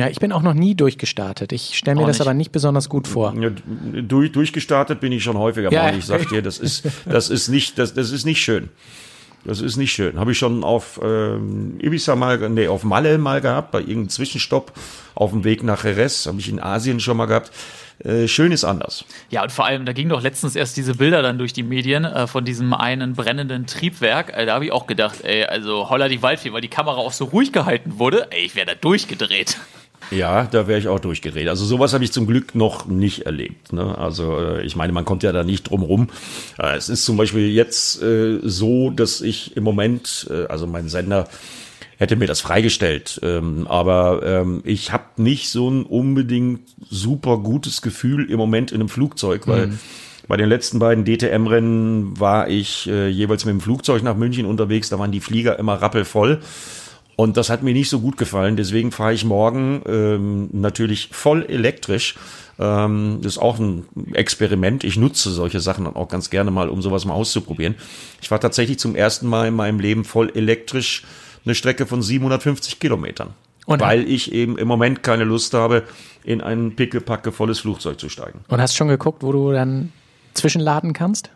Ja, 0.00 0.08
ich 0.08 0.18
bin 0.18 0.32
auch 0.32 0.40
noch 0.42 0.54
nie 0.54 0.74
durchgestartet. 0.74 1.52
Ich 1.52 1.76
stelle 1.76 1.96
mir 1.96 2.02
Auch 2.02 2.06
das 2.06 2.18
nicht. 2.18 2.26
aber 2.26 2.32
nicht 2.34 2.52
besonders 2.52 2.88
gut 2.88 3.06
vor. 3.06 3.34
Ja, 3.38 3.50
durch, 4.02 4.32
durchgestartet 4.32 4.98
bin 4.98 5.12
ich 5.12 5.22
schon 5.22 5.36
häufiger 5.36 5.70
Ja. 5.70 5.82
mal. 5.84 5.98
Ich 5.98 6.06
sag 6.06 6.26
dir, 6.30 6.40
das 6.40 6.58
ist, 6.58 6.84
das 7.04 7.28
ist 7.28 7.48
nicht, 7.48 7.78
das, 7.78 7.92
das 7.92 8.10
ist 8.10 8.24
nicht 8.24 8.40
schön. 8.42 8.70
Das 9.44 9.60
ist 9.60 9.76
nicht 9.76 9.92
schön. 9.92 10.18
Habe 10.18 10.32
ich 10.32 10.38
schon 10.38 10.64
auf 10.64 10.98
ähm, 11.02 11.78
Ibiza 11.82 12.16
mal, 12.16 12.48
nee, 12.50 12.66
auf 12.68 12.82
Malle 12.84 13.18
mal 13.18 13.40
gehabt, 13.42 13.72
bei 13.72 13.80
irgendeinem 13.80 14.08
Zwischenstopp 14.08 14.72
auf 15.14 15.30
dem 15.32 15.44
Weg 15.44 15.62
nach 15.62 15.84
Jerez. 15.84 16.26
Habe 16.26 16.40
ich 16.40 16.48
in 16.48 16.60
Asien 16.60 16.98
schon 17.00 17.16
mal 17.18 17.26
gehabt. 17.26 17.50
Äh, 18.04 18.26
schön 18.28 18.52
ist 18.52 18.64
anders. 18.64 19.04
Ja, 19.28 19.42
und 19.42 19.52
vor 19.52 19.66
allem, 19.66 19.84
da 19.84 19.92
ging 19.92 20.08
doch 20.08 20.22
letztens 20.22 20.56
erst 20.56 20.78
diese 20.78 20.94
Bilder 20.94 21.20
dann 21.20 21.36
durch 21.36 21.52
die 21.52 21.62
Medien 21.62 22.04
äh, 22.06 22.26
von 22.26 22.46
diesem 22.46 22.72
einen 22.72 23.14
brennenden 23.14 23.66
Triebwerk. 23.66 24.32
Äh, 24.34 24.46
da 24.46 24.54
habe 24.54 24.64
ich 24.64 24.72
auch 24.72 24.86
gedacht, 24.86 25.22
ey, 25.22 25.44
also 25.44 25.90
holla 25.90 26.08
die 26.08 26.22
Waldfee, 26.22 26.52
weil 26.54 26.62
die 26.62 26.68
Kamera 26.68 26.96
auch 26.96 27.12
so 27.12 27.26
ruhig 27.26 27.52
gehalten 27.52 27.98
wurde. 27.98 28.28
Ey, 28.30 28.44
ich 28.46 28.54
wäre 28.56 28.66
da 28.66 28.74
durchgedreht. 28.74 29.58
Ja, 30.10 30.44
da 30.44 30.66
wäre 30.66 30.78
ich 30.78 30.88
auch 30.88 31.00
durchgedreht. 31.00 31.48
Also 31.48 31.64
sowas 31.64 31.92
habe 31.92 32.04
ich 32.04 32.12
zum 32.12 32.26
Glück 32.26 32.54
noch 32.54 32.86
nicht 32.86 33.26
erlebt. 33.26 33.72
Ne? 33.72 33.96
Also 33.96 34.38
äh, 34.38 34.62
ich 34.62 34.76
meine, 34.76 34.92
man 34.92 35.04
kommt 35.04 35.22
ja 35.22 35.32
da 35.32 35.44
nicht 35.44 35.64
drum 35.64 35.82
rum. 35.82 36.08
Äh, 36.58 36.76
es 36.76 36.88
ist 36.88 37.04
zum 37.04 37.16
Beispiel 37.16 37.48
jetzt 37.50 38.02
äh, 38.02 38.38
so, 38.42 38.90
dass 38.90 39.20
ich 39.20 39.56
im 39.56 39.64
Moment, 39.64 40.26
äh, 40.30 40.46
also 40.46 40.66
mein 40.66 40.88
Sender 40.88 41.28
hätte 41.98 42.16
mir 42.16 42.26
das 42.26 42.40
freigestellt, 42.40 43.20
ähm, 43.22 43.66
aber 43.68 44.22
ähm, 44.24 44.62
ich 44.64 44.90
habe 44.90 45.04
nicht 45.16 45.50
so 45.50 45.70
ein 45.70 45.84
unbedingt 45.84 46.60
super 46.88 47.36
gutes 47.36 47.82
Gefühl 47.82 48.30
im 48.30 48.38
Moment 48.38 48.72
in 48.72 48.80
einem 48.80 48.88
Flugzeug, 48.88 49.46
weil 49.46 49.74
bei 50.30 50.36
den 50.36 50.48
letzten 50.48 50.78
beiden 50.78 51.04
DTM-Rennen 51.04 52.18
war 52.20 52.48
ich 52.48 52.88
äh, 52.88 53.08
jeweils 53.08 53.44
mit 53.44 53.52
dem 53.52 53.60
Flugzeug 53.60 54.04
nach 54.04 54.14
München 54.14 54.46
unterwegs. 54.46 54.88
Da 54.88 54.96
waren 54.96 55.10
die 55.10 55.18
Flieger 55.18 55.58
immer 55.58 55.74
rappelvoll. 55.74 56.38
Und 57.20 57.36
das 57.36 57.50
hat 57.50 57.62
mir 57.62 57.74
nicht 57.74 57.90
so 57.90 58.00
gut 58.00 58.16
gefallen. 58.16 58.56
Deswegen 58.56 58.92
fahre 58.92 59.12
ich 59.12 59.26
morgen 59.26 59.82
ähm, 59.86 60.48
natürlich 60.52 61.10
voll 61.12 61.44
elektrisch. 61.44 62.14
Ähm, 62.58 63.18
das 63.20 63.32
ist 63.34 63.38
auch 63.38 63.58
ein 63.58 63.84
Experiment. 64.14 64.84
Ich 64.84 64.96
nutze 64.96 65.28
solche 65.30 65.60
Sachen 65.60 65.84
dann 65.84 65.96
auch 65.96 66.08
ganz 66.08 66.30
gerne 66.30 66.50
mal, 66.50 66.70
um 66.70 66.80
sowas 66.80 67.04
mal 67.04 67.12
auszuprobieren. 67.12 67.74
Ich 68.22 68.30
fahre 68.30 68.40
tatsächlich 68.40 68.78
zum 68.78 68.96
ersten 68.96 69.26
Mal 69.28 69.48
in 69.48 69.54
meinem 69.54 69.80
Leben 69.80 70.04
voll 70.04 70.30
elektrisch 70.34 71.04
eine 71.44 71.54
Strecke 71.54 71.84
von 71.84 72.00
750 72.00 72.80
Kilometern. 72.80 73.34
Und- 73.66 73.82
weil 73.82 74.08
ich 74.10 74.32
eben 74.32 74.56
im 74.56 74.66
Moment 74.66 75.02
keine 75.02 75.24
Lust 75.24 75.52
habe, 75.52 75.82
in 76.24 76.40
ein 76.40 76.74
pickepacke 76.74 77.32
volles 77.32 77.58
Flugzeug 77.60 78.00
zu 78.00 78.08
steigen. 78.08 78.40
Und 78.48 78.62
hast 78.62 78.76
schon 78.76 78.88
geguckt, 78.88 79.22
wo 79.22 79.30
du 79.32 79.52
dann 79.52 79.92
zwischenladen 80.32 80.94
kannst? 80.94 81.30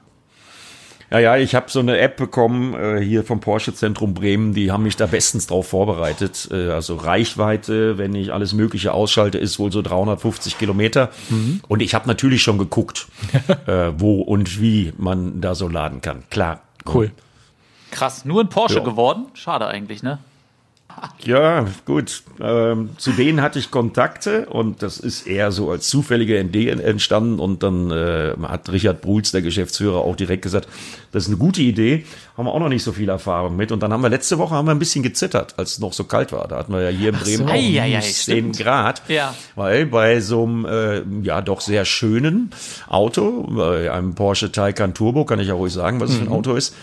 Ja, 1.11 1.19
ja, 1.19 1.37
ich 1.37 1.55
habe 1.55 1.71
so 1.71 1.81
eine 1.81 1.99
App 1.99 2.17
bekommen 2.17 2.75
äh, 2.75 3.01
hier 3.01 3.25
vom 3.25 3.41
Porsche 3.41 3.75
Zentrum 3.75 4.15
Bremen, 4.15 4.55
die 4.55 4.71
haben 4.73 4.83
mich 4.83 4.97
da 4.97 5.07
bestens 5.07 5.47
drauf 5.47 5.69
vorbereitet. 5.69 6.49
Äh, 6.51 6.71
also 6.71 6.97
Reichweite, 6.97 7.99
wenn 7.99 8.15
ich 8.15 8.33
alles 8.33 8.53
Mögliche 8.53 8.93
ausschalte, 8.93 9.39
ist 9.39 9.59
wohl 9.59 9.71
so 9.71 9.83
350 9.83 10.59
Kilometer. 10.59 11.11
Und 11.69 11.81
ich 11.83 11.95
habe 11.95 12.09
natürlich 12.09 12.43
schon 12.43 12.59
geguckt, 12.59 13.07
äh, 13.67 13.93
wo 13.97 14.23
und 14.23 14.61
wie 14.61 14.93
man 14.97 15.41
da 15.41 15.55
so 15.55 15.69
laden 15.69 16.01
kann. 16.01 16.25
Klar. 16.31 16.63
Cool. 16.93 17.11
Krass, 17.91 18.25
nur 18.25 18.41
ein 18.41 18.49
Porsche 18.49 18.79
Ja. 18.79 18.85
geworden? 18.85 19.27
Schade 19.35 19.67
eigentlich, 19.67 20.03
ne? 20.03 20.19
Ja, 21.25 21.67
gut. 21.85 22.23
Ähm, 22.41 22.91
zu 22.99 23.13
denen 23.13 23.41
hatte 23.41 23.59
ich 23.59 23.71
Kontakte 23.71 24.47
und 24.47 24.83
das 24.83 24.99
ist 24.99 25.27
eher 25.27 25.53
so 25.53 25.71
als 25.71 25.89
zufällige 25.89 26.39
Idee 26.39 26.69
entstanden. 26.69 27.39
Und 27.41 27.63
dann 27.63 27.91
äh, 27.91 28.35
hat 28.43 28.71
Richard 28.71 29.01
Bruls, 29.01 29.33
der 29.33 29.43
Geschäftsführer, 29.43 29.99
auch 29.99 30.17
direkt 30.17 30.43
gesagt, 30.43 30.69
das 31.13 31.25
ist 31.25 31.29
eine 31.29 31.39
gute 31.39 31.63
Idee. 31.63 32.05
Haben 32.37 32.47
wir 32.47 32.53
auch 32.53 32.59
noch 32.59 32.69
nicht 32.69 32.83
so 32.83 32.93
viel 32.93 33.09
Erfahrung 33.09 33.57
mit. 33.57 33.73
Und 33.73 33.83
dann 33.83 33.93
haben 33.93 34.03
wir 34.03 34.11
letzte 34.11 34.39
Woche 34.39 34.55
haben 34.55 34.67
wir 34.67 34.73
ein 34.73 34.79
bisschen 34.79 35.03
gezittert, 35.03 35.55
als 35.57 35.73
es 35.73 35.79
noch 35.79 35.93
so 35.93 36.05
kalt 36.05 36.33
war. 36.33 36.49
Da 36.49 36.59
hatten 36.59 36.73
wir 36.73 36.83
ja 36.83 36.91
hier 36.91 37.11
in 37.11 37.17
Bremen 37.17 37.39
so. 37.39 37.45
auch 37.45 37.51
Ei, 37.51 37.81
ei, 37.81 37.97
ei, 37.97 38.01
10 38.01 38.13
stimmt. 38.15 38.59
Grad. 38.59 39.03
Ja. 39.09 39.35
Weil 39.55 39.87
bei 39.87 40.21
so 40.21 40.45
einem 40.45 40.67
äh, 40.67 41.03
ja 41.23 41.41
doch 41.41 41.61
sehr 41.61 41.85
schönen 41.85 42.51
Auto, 42.89 43.47
bei 43.49 43.91
einem 43.91 44.15
Porsche 44.15 44.53
Taycan 44.53 44.95
Turbo, 44.95 45.25
kann 45.25 45.39
ich 45.39 45.49
ja 45.49 45.55
ruhig 45.55 45.73
sagen, 45.73 46.01
was 46.01 46.11
es 46.11 46.17
für 46.17 46.25
ein 46.25 46.33
Auto 46.33 46.55
ist, 46.55 46.75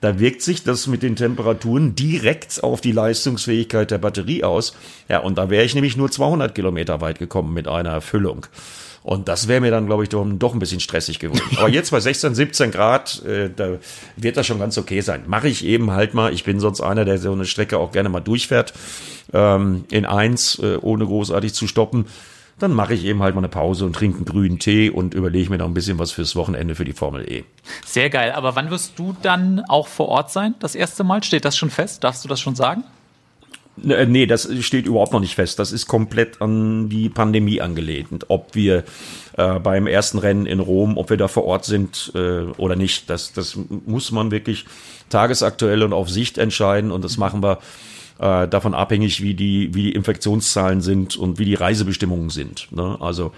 da 0.00 0.18
wirkt 0.18 0.42
sich 0.42 0.64
das 0.64 0.86
mit 0.86 1.02
den 1.02 1.16
Temperaturen 1.16 1.94
direkt 1.94 2.62
auf 2.62 2.80
die 2.80 2.92
Leistungsfähigkeit 2.92 3.90
der 3.90 3.98
Batterie 3.98 4.44
aus. 4.44 4.74
Ja, 5.08 5.18
und 5.20 5.38
da 5.38 5.50
wäre 5.50 5.64
ich 5.64 5.74
nämlich 5.74 5.96
nur 5.96 6.10
200 6.10 6.54
Kilometer 6.54 7.00
weit 7.00 7.18
gekommen 7.18 7.52
mit 7.52 7.68
einer 7.68 8.00
Füllung. 8.00 8.46
Und 9.02 9.28
das 9.28 9.48
wäre 9.48 9.60
mir 9.60 9.70
dann, 9.70 9.86
glaube 9.86 10.02
ich, 10.02 10.10
doch, 10.10 10.26
doch 10.28 10.52
ein 10.52 10.58
bisschen 10.58 10.80
stressig 10.80 11.18
geworden. 11.18 11.42
Aber 11.56 11.68
jetzt 11.68 11.90
bei 11.90 12.00
16, 12.00 12.34
17 12.34 12.70
Grad, 12.70 13.22
äh, 13.24 13.50
da 13.54 13.78
wird 14.16 14.36
das 14.36 14.46
schon 14.46 14.58
ganz 14.58 14.76
okay 14.76 15.00
sein. 15.00 15.22
Mache 15.26 15.48
ich 15.48 15.64
eben 15.64 15.90
halt 15.90 16.12
mal. 16.14 16.32
Ich 16.32 16.44
bin 16.44 16.60
sonst 16.60 16.80
einer, 16.80 17.04
der 17.04 17.18
so 17.18 17.32
eine 17.32 17.46
Strecke 17.46 17.78
auch 17.78 17.92
gerne 17.92 18.08
mal 18.08 18.20
durchfährt, 18.20 18.74
ähm, 19.32 19.84
in 19.90 20.04
eins, 20.04 20.58
äh, 20.58 20.76
ohne 20.80 21.06
großartig 21.06 21.54
zu 21.54 21.66
stoppen. 21.66 22.06
Dann 22.60 22.74
mache 22.74 22.92
ich 22.94 23.04
eben 23.04 23.22
halt 23.22 23.34
mal 23.34 23.40
eine 23.40 23.48
Pause 23.48 23.86
und 23.86 23.94
trinke 23.94 24.18
einen 24.18 24.26
grünen 24.26 24.58
Tee 24.58 24.90
und 24.90 25.14
überlege 25.14 25.50
mir 25.50 25.58
noch 25.58 25.66
ein 25.66 25.74
bisschen 25.74 25.98
was 25.98 26.12
fürs 26.12 26.36
Wochenende 26.36 26.74
für 26.74 26.84
die 26.84 26.92
Formel 26.92 27.28
E. 27.30 27.44
Sehr 27.86 28.10
geil. 28.10 28.32
Aber 28.32 28.54
wann 28.54 28.70
wirst 28.70 28.98
du 28.98 29.16
dann 29.22 29.64
auch 29.68 29.88
vor 29.88 30.08
Ort 30.08 30.30
sein? 30.30 30.54
Das 30.60 30.74
erste 30.74 31.02
Mal? 31.02 31.22
Steht 31.24 31.44
das 31.46 31.56
schon 31.56 31.70
fest? 31.70 32.04
Darfst 32.04 32.22
du 32.22 32.28
das 32.28 32.38
schon 32.38 32.54
sagen? 32.54 32.84
Äh, 33.82 34.04
Nee, 34.06 34.26
das 34.26 34.48
steht 34.60 34.86
überhaupt 34.86 35.12
noch 35.12 35.20
nicht 35.20 35.34
fest. 35.34 35.58
Das 35.58 35.72
ist 35.72 35.86
komplett 35.86 36.42
an 36.42 36.90
die 36.90 37.08
Pandemie 37.08 37.62
angelehnt. 37.62 38.26
Ob 38.28 38.54
wir 38.54 38.84
äh, 39.38 39.58
beim 39.58 39.86
ersten 39.86 40.18
Rennen 40.18 40.44
in 40.44 40.60
Rom, 40.60 40.98
ob 40.98 41.08
wir 41.08 41.16
da 41.16 41.28
vor 41.28 41.44
Ort 41.46 41.64
sind 41.64 42.12
äh, 42.14 42.42
oder 42.58 42.76
nicht, 42.76 43.08
das, 43.08 43.32
das 43.32 43.58
muss 43.86 44.12
man 44.12 44.30
wirklich 44.30 44.66
tagesaktuell 45.08 45.82
und 45.82 45.94
auf 45.94 46.10
Sicht 46.10 46.36
entscheiden. 46.36 46.90
Und 46.90 47.04
das 47.04 47.16
machen 47.16 47.42
wir 47.42 47.58
äh, 48.20 48.46
davon 48.46 48.74
abhängig, 48.74 49.22
wie 49.22 49.34
die, 49.34 49.74
wie 49.74 49.84
die 49.84 49.92
Infektionszahlen 49.92 50.80
sind 50.80 51.16
und 51.16 51.38
wie 51.38 51.44
die 51.44 51.54
Reisebestimmungen 51.54 52.30
sind. 52.30 52.68
Ne? 52.70 52.96
Also 53.00 53.32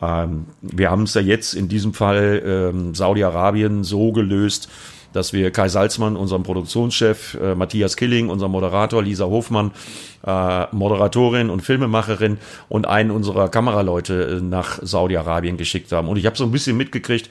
ähm, 0.00 0.46
wir 0.62 0.90
haben 0.90 1.02
es 1.02 1.14
ja 1.14 1.20
jetzt 1.20 1.54
in 1.54 1.68
diesem 1.68 1.92
Fall 1.92 2.42
ähm, 2.44 2.94
Saudi-Arabien 2.94 3.84
so 3.84 4.12
gelöst, 4.12 4.68
dass 5.12 5.34
wir 5.34 5.50
Kai 5.50 5.68
Salzmann, 5.68 6.16
unserem 6.16 6.42
Produktionschef, 6.42 7.34
äh, 7.34 7.54
Matthias 7.54 7.96
Killing, 7.96 8.30
unser 8.30 8.48
Moderator, 8.48 9.02
Lisa 9.02 9.26
Hofmann, 9.26 9.72
äh, 10.26 10.66
Moderatorin 10.74 11.50
und 11.50 11.60
Filmemacherin 11.60 12.38
und 12.70 12.86
einen 12.86 13.10
unserer 13.10 13.50
Kameraleute 13.50 14.38
äh, 14.38 14.40
nach 14.40 14.78
Saudi-Arabien 14.82 15.58
geschickt 15.58 15.92
haben. 15.92 16.08
Und 16.08 16.16
ich 16.16 16.24
habe 16.24 16.36
so 16.36 16.44
ein 16.44 16.50
bisschen 16.50 16.78
mitgekriegt, 16.78 17.28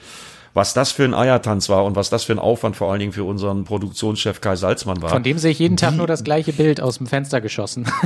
was 0.54 0.74
das 0.74 0.92
für 0.92 1.04
ein 1.04 1.14
Eiertanz 1.14 1.68
war 1.68 1.84
und 1.84 1.96
was 1.96 2.10
das 2.10 2.24
für 2.24 2.32
ein 2.32 2.38
Aufwand 2.38 2.76
vor 2.76 2.90
allen 2.90 3.00
Dingen 3.00 3.12
für 3.12 3.24
unseren 3.24 3.64
Produktionschef 3.64 4.40
Kai 4.40 4.56
Salzmann 4.56 5.00
war. 5.00 5.08
Von 5.10 5.22
dem 5.22 5.38
sehe 5.38 5.50
ich 5.50 5.58
jeden 5.58 5.76
Tag 5.78 5.94
nur 5.96 6.06
das 6.06 6.24
gleiche 6.24 6.52
Bild 6.52 6.80
aus 6.80 6.98
dem 6.98 7.06
Fenster 7.06 7.40
geschossen. 7.40 7.86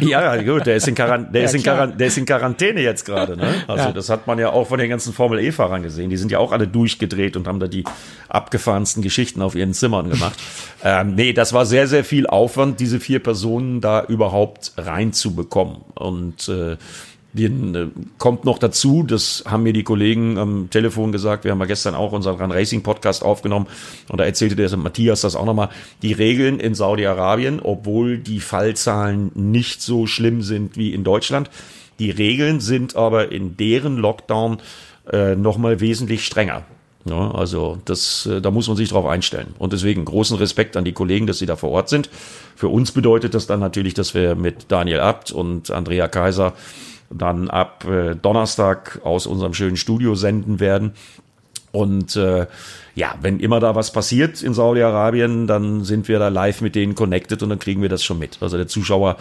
Ja, 0.00 0.34
ja, 0.34 0.42
gut, 0.42 0.64
der 0.66 0.76
ist 0.76 0.88
in, 0.88 0.94
Quarant 0.94 1.34
der 1.34 1.42
Ja, 1.42 1.48
ist 1.48 1.54
in. 1.54 1.62
Quarant 1.62 2.00
der 2.00 2.06
ist 2.06 2.16
in 2.16 2.24
Quarantäne 2.24 2.80
jetzt 2.80 3.04
gerade. 3.04 3.36
Ne? 3.36 3.62
Also 3.68 3.84
Ja. 3.84 3.92
das 3.92 4.08
hat 4.08 4.26
man 4.26 4.38
ja 4.38 4.50
auch 4.50 4.66
von 4.66 4.78
den 4.78 4.88
ganzen 4.88 5.12
Formel 5.12 5.38
E-Fahrern 5.38 5.82
gesehen. 5.82 6.08
Die 6.08 6.16
sind 6.16 6.32
ja 6.32 6.38
auch 6.38 6.50
alle 6.50 6.66
durchgedreht 6.66 7.36
und 7.36 7.46
haben 7.46 7.60
da 7.60 7.68
die 7.68 7.84
abgefahrensten 8.28 9.02
Geschichten 9.02 9.42
auf 9.42 9.54
ihren 9.54 9.74
Zimmern 9.74 10.08
gemacht. 10.08 10.38
ähm, 10.84 11.14
nee, 11.14 11.34
das 11.34 11.52
war 11.52 11.66
sehr, 11.66 11.86
sehr 11.88 12.04
viel 12.04 12.26
Aufwand, 12.26 12.80
diese 12.80 13.00
vier 13.00 13.22
Personen 13.22 13.80
da 13.82 14.02
überhaupt 14.02 14.72
reinzubekommen. 14.78 15.76
Und 15.94 16.48
äh, 16.48 16.76
den, 17.32 17.74
äh, 17.74 17.86
kommt 18.18 18.44
noch 18.44 18.58
dazu, 18.58 19.02
das 19.02 19.44
haben 19.46 19.62
mir 19.62 19.72
die 19.72 19.84
Kollegen 19.84 20.38
am 20.38 20.70
Telefon 20.70 21.12
gesagt, 21.12 21.44
wir 21.44 21.52
haben 21.52 21.60
ja 21.60 21.66
gestern 21.66 21.94
auch 21.94 22.12
unseren 22.12 22.40
Run 22.40 22.52
Racing 22.52 22.82
Podcast 22.82 23.22
aufgenommen 23.22 23.66
und 24.08 24.18
da 24.18 24.24
erzählte 24.24 24.56
der 24.56 24.76
Matthias 24.76 25.22
das 25.22 25.36
auch 25.36 25.46
nochmal, 25.46 25.70
die 26.02 26.12
Regeln 26.12 26.60
in 26.60 26.74
Saudi-Arabien, 26.74 27.60
obwohl 27.60 28.18
die 28.18 28.40
Fallzahlen 28.40 29.30
nicht 29.34 29.82
so 29.82 30.06
schlimm 30.06 30.42
sind 30.42 30.76
wie 30.76 30.92
in 30.92 31.04
Deutschland, 31.04 31.50
die 31.98 32.10
Regeln 32.10 32.60
sind 32.60 32.96
aber 32.96 33.32
in 33.32 33.56
deren 33.56 33.96
Lockdown 33.96 34.58
äh, 35.10 35.34
nochmal 35.34 35.80
wesentlich 35.80 36.24
strenger. 36.26 36.64
Ja, 37.04 37.32
also 37.32 37.78
das, 37.84 38.26
äh, 38.26 38.40
da 38.40 38.50
muss 38.50 38.68
man 38.68 38.76
sich 38.76 38.88
drauf 38.88 39.06
einstellen. 39.06 39.54
Und 39.58 39.72
deswegen 39.72 40.04
großen 40.04 40.36
Respekt 40.36 40.76
an 40.76 40.84
die 40.84 40.92
Kollegen, 40.92 41.26
dass 41.26 41.38
sie 41.38 41.46
da 41.46 41.56
vor 41.56 41.70
Ort 41.70 41.88
sind. 41.88 42.08
Für 42.54 42.68
uns 42.68 42.92
bedeutet 42.92 43.34
das 43.34 43.46
dann 43.48 43.58
natürlich, 43.58 43.94
dass 43.94 44.14
wir 44.14 44.36
mit 44.36 44.66
Daniel 44.68 45.00
Abt 45.00 45.32
und 45.32 45.70
Andrea 45.72 46.06
Kaiser 46.06 46.52
dann 47.14 47.50
ab 47.50 47.84
äh, 47.84 48.14
Donnerstag 48.14 49.00
aus 49.04 49.26
unserem 49.26 49.54
schönen 49.54 49.76
Studio 49.76 50.14
senden 50.14 50.60
werden. 50.60 50.92
Und 51.72 52.16
äh, 52.16 52.46
ja, 52.94 53.14
wenn 53.22 53.40
immer 53.40 53.58
da 53.58 53.74
was 53.74 53.92
passiert 53.92 54.42
in 54.42 54.52
Saudi-Arabien, 54.52 55.46
dann 55.46 55.84
sind 55.84 56.08
wir 56.08 56.18
da 56.18 56.28
live 56.28 56.60
mit 56.60 56.74
denen 56.74 56.94
connected 56.94 57.42
und 57.42 57.48
dann 57.48 57.58
kriegen 57.58 57.80
wir 57.80 57.88
das 57.88 58.04
schon 58.04 58.18
mit. 58.18 58.38
Also 58.42 58.58
der 58.58 58.68
Zuschauer 58.68 59.16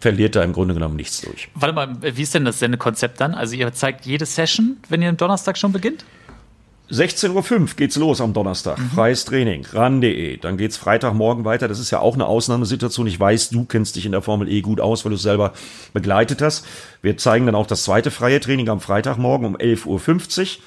verliert 0.00 0.36
da 0.36 0.44
im 0.44 0.52
Grunde 0.52 0.74
genommen 0.74 0.94
nichts 0.94 1.20
durch. 1.22 1.48
Warte 1.54 1.74
mal, 1.74 1.96
wie 2.00 2.22
ist 2.22 2.34
denn 2.34 2.44
das 2.44 2.60
Sendekonzept 2.60 3.20
dann? 3.20 3.34
Also 3.34 3.56
ihr 3.56 3.72
zeigt 3.72 4.06
jede 4.06 4.26
Session, 4.26 4.76
wenn 4.88 5.02
ihr 5.02 5.08
am 5.08 5.16
Donnerstag 5.16 5.58
schon 5.58 5.72
beginnt? 5.72 6.04
16.05 6.90 7.60
Uhr 7.60 7.66
geht's 7.76 7.96
los 7.96 8.20
am 8.20 8.32
Donnerstag. 8.32 8.78
Freies 8.94 9.24
Training, 9.26 9.66
ran.de. 9.72 10.38
Dann 10.38 10.56
geht's 10.56 10.76
Freitagmorgen 10.78 11.44
weiter. 11.44 11.68
Das 11.68 11.78
ist 11.78 11.90
ja 11.90 12.00
auch 12.00 12.14
eine 12.14 12.26
Ausnahmesituation. 12.26 13.06
Ich 13.06 13.20
weiß, 13.20 13.50
du 13.50 13.64
kennst 13.64 13.96
dich 13.96 14.06
in 14.06 14.12
der 14.12 14.22
Formel 14.22 14.48
E 14.48 14.62
gut 14.62 14.80
aus, 14.80 15.04
weil 15.04 15.10
du 15.10 15.16
es 15.16 15.22
selber 15.22 15.52
begleitet 15.92 16.40
hast. 16.40 16.66
Wir 17.02 17.16
zeigen 17.18 17.46
dann 17.46 17.54
auch 17.54 17.66
das 17.66 17.84
zweite 17.84 18.10
freie 18.10 18.40
Training 18.40 18.68
am 18.70 18.80
Freitagmorgen 18.80 19.46
um 19.46 19.56
11.50 19.56 20.58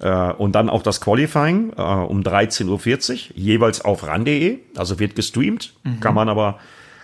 Uhr. 0.00 0.08
Äh, 0.08 0.32
und 0.34 0.52
dann 0.52 0.68
auch 0.68 0.82
das 0.82 1.00
Qualifying 1.00 1.72
äh, 1.76 1.82
um 1.82 2.20
13.40 2.20 2.68
Uhr, 2.68 3.36
jeweils 3.36 3.82
auf 3.82 4.06
ran.de. 4.06 4.58
Also 4.76 4.98
wird 4.98 5.14
gestreamt, 5.14 5.74
kann 6.00 6.14
man 6.14 6.28
aber 6.28 6.58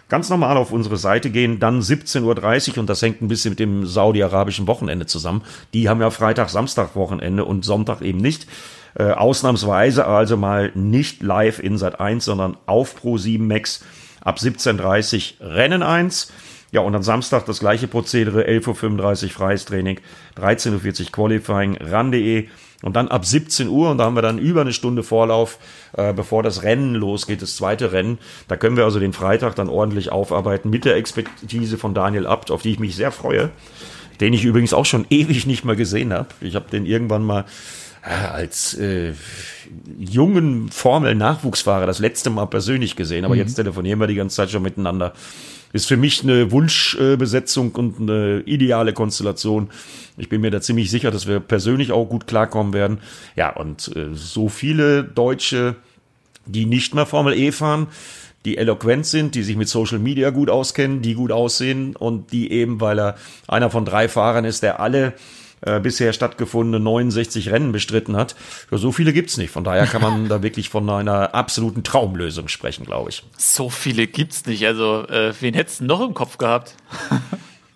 ganz 0.09 0.30
normal 0.30 0.56
auf 0.56 0.72
unsere 0.72 0.96
Seite 0.96 1.30
gehen, 1.30 1.59
dann 1.59 1.80
17.30 1.80 2.72
Uhr 2.72 2.78
und 2.78 2.88
das 2.88 3.02
hängt 3.02 3.22
ein 3.22 3.28
bisschen 3.28 3.50
mit 3.50 3.61
dem 3.61 3.86
saudi-arabischen 3.86 4.66
Wochenende 4.66 5.06
zusammen. 5.06 5.42
Die 5.74 5.88
haben 5.88 6.00
ja 6.00 6.11
Freitag, 6.11 6.48
Samstag 6.48 6.96
Wochenende 6.96 7.44
und 7.44 7.64
Sonntag 7.64 8.00
eben 8.02 8.18
nicht. 8.18 8.46
Äh, 8.94 9.11
ausnahmsweise 9.11 10.06
also 10.06 10.36
mal 10.36 10.72
nicht 10.74 11.22
live 11.22 11.59
in 11.59 11.78
Sat 11.78 12.00
1, 12.00 12.24
sondern 12.24 12.56
auf 12.66 12.96
Pro 12.96 13.18
7 13.18 13.46
Max 13.46 13.84
ab 14.20 14.38
17.30 14.38 15.40
Uhr 15.40 15.54
Rennen 15.54 15.82
1. 15.82 16.32
Ja, 16.70 16.80
und 16.80 16.94
am 16.94 17.02
Samstag 17.02 17.46
das 17.46 17.61
gleiche 17.61 17.88
Prozedere, 17.88 18.46
11.35 18.46 19.24
Uhr 19.24 19.30
freies 19.30 19.64
Training, 19.64 20.00
13.40 20.36 21.04
Uhr 21.04 21.12
Qualifying, 21.12 21.76
ran.de 21.76 22.48
und 22.82 22.94
dann 22.94 23.08
ab 23.08 23.24
17 23.24 23.68
Uhr, 23.68 23.90
und 23.90 23.98
da 23.98 24.04
haben 24.04 24.14
wir 24.14 24.22
dann 24.22 24.38
über 24.38 24.60
eine 24.60 24.72
Stunde 24.72 25.02
Vorlauf, 25.02 25.58
äh, 25.96 26.12
bevor 26.12 26.44
das 26.44 26.62
Rennen 26.62 26.94
losgeht, 26.94 27.42
das 27.42 27.56
zweite 27.56 27.90
Rennen. 27.92 28.18
Da 28.46 28.56
können 28.56 28.76
wir 28.76 28.84
also 28.84 29.00
den 29.00 29.12
Freitag 29.12 29.56
dann 29.56 29.68
ordentlich 29.68 30.12
aufarbeiten 30.12 30.70
mit 30.70 30.84
der 30.84 30.96
Expertise 30.96 31.76
von 31.76 31.92
Daniel 31.92 32.26
Abt, 32.26 32.52
auf 32.52 32.62
die 32.62 32.70
ich 32.70 32.78
mich 32.78 32.94
sehr 32.94 33.10
freue, 33.10 33.50
den 34.20 34.32
ich 34.32 34.44
übrigens 34.44 34.72
auch 34.72 34.86
schon 34.86 35.06
ewig 35.10 35.46
nicht 35.46 35.64
mehr 35.64 35.76
gesehen 35.76 36.12
habe. 36.12 36.28
Ich 36.40 36.54
habe 36.54 36.70
den 36.70 36.86
irgendwann 36.86 37.24
mal 37.24 37.46
äh, 38.04 38.10
als 38.10 38.74
äh, 38.74 39.12
jungen 39.98 40.68
Formel-Nachwuchsfahrer 40.70 41.86
das 41.86 41.98
letzte 41.98 42.30
Mal 42.30 42.46
persönlich 42.46 42.94
gesehen, 42.94 43.24
aber 43.24 43.34
jetzt 43.34 43.54
telefonieren 43.54 43.98
wir 43.98 44.06
die 44.06 44.14
ganze 44.14 44.36
Zeit 44.36 44.50
schon 44.50 44.62
miteinander. 44.62 45.14
Ist 45.72 45.86
für 45.86 45.96
mich 45.96 46.22
eine 46.22 46.50
Wunschbesetzung 46.50 47.74
und 47.74 48.00
eine 48.00 48.40
ideale 48.46 48.92
Konstellation. 48.92 49.70
Ich 50.16 50.28
bin 50.28 50.40
mir 50.40 50.50
da 50.50 50.60
ziemlich 50.60 50.90
sicher, 50.90 51.10
dass 51.10 51.26
wir 51.26 51.40
persönlich 51.40 51.92
auch 51.92 52.06
gut 52.06 52.26
klarkommen 52.26 52.72
werden. 52.72 52.98
Ja, 53.36 53.50
und 53.50 53.94
äh, 53.94 54.14
so 54.14 54.48
viele 54.48 55.04
Deutsche, 55.04 55.76
die 56.46 56.64
nicht 56.64 56.94
mehr 56.94 57.06
Formel 57.06 57.34
E 57.34 57.52
fahren, 57.52 57.88
die 58.44 58.56
eloquent 58.56 59.04
sind, 59.04 59.34
die 59.34 59.42
sich 59.42 59.56
mit 59.56 59.68
Social 59.68 59.98
Media 59.98 60.30
gut 60.30 60.48
auskennen, 60.48 61.02
die 61.02 61.14
gut 61.14 61.32
aussehen 61.32 61.94
und 61.96 62.32
die 62.32 62.50
eben, 62.50 62.80
weil 62.80 62.98
er 62.98 63.16
einer 63.46 63.68
von 63.68 63.84
drei 63.84 64.08
Fahrern 64.08 64.44
ist, 64.44 64.62
der 64.62 64.80
alle 64.80 65.12
äh, 65.61 65.80
bisher 65.80 66.12
stattgefundene 66.12 66.80
69 66.82 67.50
Rennen 67.50 67.72
bestritten 67.72 68.16
hat. 68.16 68.36
Ja, 68.70 68.78
so 68.78 68.92
viele 68.92 69.12
gibt's 69.12 69.36
nicht. 69.36 69.50
Von 69.50 69.64
daher 69.64 69.86
kann 69.86 70.02
man 70.02 70.28
da 70.28 70.42
wirklich 70.42 70.68
von 70.68 70.88
einer 70.88 71.34
absoluten 71.34 71.82
Traumlösung 71.82 72.48
sprechen, 72.48 72.84
glaube 72.84 73.11
ich. 73.11 73.22
So 73.36 73.70
viele 73.70 74.06
gibt's 74.06 74.46
nicht. 74.46 74.66
Also, 74.66 75.06
äh, 75.09 75.32
wen 75.40 75.54
hättest 75.54 75.80
du 75.80 75.84
noch 75.84 76.00
im 76.00 76.14
Kopf 76.14 76.38
gehabt? 76.38 76.74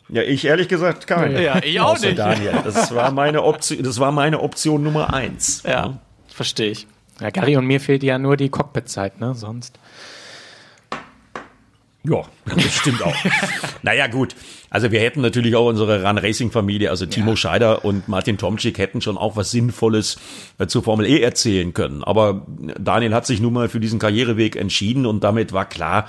Ja, 0.09 0.23
ich 0.23 0.45
ehrlich 0.45 0.69
gesagt 0.69 1.07
keine. 1.07 1.43
Ja, 1.43 1.61
ich 1.63 1.81
auch 1.81 1.95
Außer 1.95 2.09
nicht. 2.09 2.19
Daniel. 2.19 2.53
Das 2.65 2.95
war 2.95 3.11
meine 3.13 3.43
Option, 3.43 3.83
das 3.83 3.99
war 3.99 4.13
meine 4.13 4.41
Option 4.41 4.83
Nummer 4.83 5.15
eins. 5.15 5.63
Ja, 5.67 5.99
verstehe 6.29 6.71
ich. 6.71 6.87
Ja, 7.21 7.31
Gary 7.31 7.57
und 7.57 7.67
mir 7.67 7.81
fehlt 7.81 8.03
ja 8.03 8.19
nur 8.19 8.37
die 8.37 8.49
Cockpit-Zeit, 8.49 9.21
ne? 9.21 9.35
Sonst. 9.35 9.79
Ja, 12.05 12.23
das 12.47 12.75
stimmt 12.75 13.03
auch. 13.03 13.15
naja, 13.83 14.09
gut. 14.09 14.35
Also 14.71 14.91
wir 14.91 15.01
hätten 15.01 15.21
natürlich 15.21 15.55
auch 15.55 15.69
unsere 15.69 16.05
Run 16.05 16.19
Racing 16.19 16.51
Familie, 16.51 16.91
also 16.91 17.07
Timo 17.07 17.37
Scheider 17.37 17.85
und 17.85 18.09
Martin 18.09 18.39
Tomczyk 18.39 18.79
hätten 18.79 19.01
schon 19.01 19.17
auch 19.17 19.37
was 19.37 19.53
Sinnvolles 19.53 20.19
äh, 20.59 20.67
zur 20.67 20.83
Formel 20.83 21.07
E 21.07 21.21
erzählen 21.21 21.73
können. 21.75 22.03
Aber 22.03 22.47
Daniel 22.79 23.15
hat 23.15 23.27
sich 23.27 23.41
nun 23.41 23.53
mal 23.53 23.69
für 23.69 23.79
diesen 23.79 24.01
Karriereweg 24.01 24.57
entschieden 24.57 25.07
und 25.07 25.23
damit 25.23 25.53
war 25.53 25.67
klar, 25.67 26.09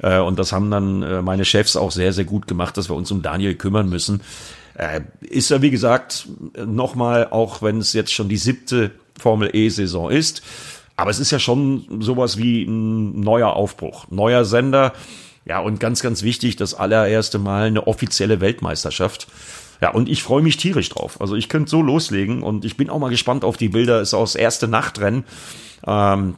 äh, 0.00 0.18
und 0.18 0.38
das 0.38 0.52
haben 0.52 0.70
dann 0.70 1.02
äh, 1.02 1.22
meine 1.22 1.44
Chefs 1.44 1.74
auch 1.74 1.90
sehr, 1.90 2.12
sehr 2.12 2.24
gut 2.24 2.46
gemacht, 2.46 2.76
dass 2.76 2.88
wir 2.88 2.94
uns 2.94 3.10
um 3.10 3.22
Daniel 3.22 3.54
kümmern 3.54 3.88
müssen. 3.88 4.20
Äh, 4.74 5.00
ist 5.22 5.50
er, 5.50 5.60
wie 5.60 5.70
gesagt, 5.70 6.28
nochmal, 6.64 7.28
auch 7.30 7.62
wenn 7.62 7.78
es 7.78 7.94
jetzt 7.94 8.12
schon 8.12 8.28
die 8.28 8.36
siebte 8.36 8.92
Formel 9.18 9.50
E-Saison 9.52 10.10
ist, 10.10 10.42
aber 10.96 11.10
es 11.10 11.18
ist 11.18 11.30
ja 11.32 11.38
schon 11.38 11.84
sowas 12.00 12.36
wie 12.36 12.62
ein 12.62 13.20
neuer 13.20 13.54
Aufbruch, 13.54 14.06
neuer 14.10 14.44
Sender. 14.44 14.92
Ja, 15.44 15.58
und 15.60 15.80
ganz, 15.80 16.02
ganz 16.02 16.22
wichtig, 16.22 16.56
das 16.56 16.74
allererste 16.74 17.38
Mal 17.38 17.66
eine 17.66 17.86
offizielle 17.86 18.40
Weltmeisterschaft. 18.40 19.26
Ja, 19.80 19.90
und 19.90 20.08
ich 20.08 20.22
freue 20.22 20.42
mich 20.42 20.56
tierisch 20.56 20.88
drauf. 20.90 21.20
Also 21.20 21.34
ich 21.34 21.48
könnte 21.48 21.68
so 21.68 21.82
loslegen 21.82 22.44
und 22.44 22.64
ich 22.64 22.76
bin 22.76 22.88
auch 22.88 23.00
mal 23.00 23.10
gespannt 23.10 23.44
auf 23.44 23.56
die 23.56 23.68
Bilder. 23.68 24.00
Ist 24.00 24.14
aus 24.14 24.36
erste 24.36 24.68
Nachtrennen. 24.68 25.24
Ähm, 25.84 26.36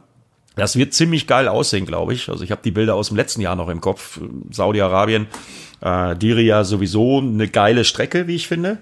das 0.55 0.77
wird 0.77 0.93
ziemlich 0.93 1.27
geil 1.27 1.47
aussehen, 1.47 1.85
glaube 1.85 2.13
ich. 2.13 2.29
Also 2.29 2.43
ich 2.43 2.51
habe 2.51 2.61
die 2.63 2.71
Bilder 2.71 2.95
aus 2.95 3.09
dem 3.09 3.17
letzten 3.17 3.41
Jahr 3.41 3.55
noch 3.55 3.69
im 3.69 3.81
Kopf. 3.81 4.19
Saudi-Arabien, 4.49 5.27
äh, 5.81 6.15
Diria 6.15 6.63
sowieso 6.63 7.19
eine 7.19 7.47
geile 7.47 7.85
Strecke, 7.85 8.27
wie 8.27 8.35
ich 8.35 8.47
finde. 8.47 8.79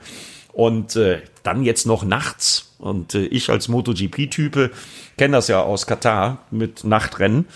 Und 0.54 0.96
äh, 0.96 1.22
dann 1.42 1.64
jetzt 1.64 1.86
noch 1.86 2.06
nachts. 2.06 2.76
Und 2.78 3.16
äh, 3.16 3.26
ich 3.26 3.50
als 3.50 3.68
MotoGP-Type 3.68 4.72
kenne 5.18 5.38
das 5.38 5.48
ja 5.48 5.62
aus 5.62 5.88
Katar 5.88 6.46
mit 6.52 6.84
Nachtrennen, 6.84 7.48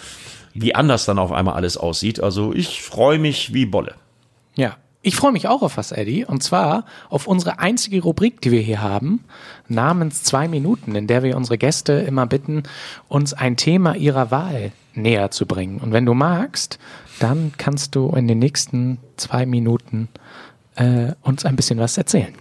wie 0.60 0.76
anders 0.76 1.06
dann 1.06 1.20
auf 1.20 1.32
einmal 1.32 1.56
alles 1.56 1.78
aussieht. 1.78 2.22
Also 2.22 2.54
ich 2.54 2.82
freue 2.82 3.20
mich 3.20 3.54
wie 3.54 3.66
Bolle. 3.66 3.96
Ja. 4.56 4.78
Ich 5.04 5.16
freue 5.16 5.32
mich 5.32 5.48
auch 5.48 5.62
auf 5.62 5.78
was, 5.78 5.94
Eddie. 5.94 6.26
Und 6.26 6.44
zwar 6.44 6.84
auf 7.10 7.28
unsere 7.28 7.60
einzige 7.60 8.02
Rubrik, 8.02 8.42
die 8.42 8.52
wir 8.52 8.60
hier 8.60 8.82
haben, 8.82 9.24
namens 9.70 10.24
zwei 10.24 10.50
Minuten, 10.50 10.96
in 10.96 11.08
der 11.08 11.24
wir 11.24 11.38
unsere 11.38 11.58
Gäste 11.58 11.94
immer 11.94 12.26
bitten, 12.26 12.64
uns 13.08 13.34
ein 13.34 13.56
Thema 13.56 13.96
ihrer 13.96 14.32
Wahl 14.32 14.74
näher 14.96 15.32
zu 15.32 15.46
bringen. 15.46 15.80
Und 15.80 15.94
wenn 15.94 16.06
du 16.06 16.14
magst, 16.14 16.78
dann 17.20 17.54
kannst 17.58 17.96
du 17.96 18.10
in 18.18 18.28
den 18.28 18.40
nächsten 18.40 18.98
zwei 19.16 19.46
Minuten 19.46 20.10
äh, 20.76 21.14
uns 21.22 21.46
ein 21.46 21.56
bisschen 21.56 21.80
was 21.80 21.98
erzählen. 21.98 22.34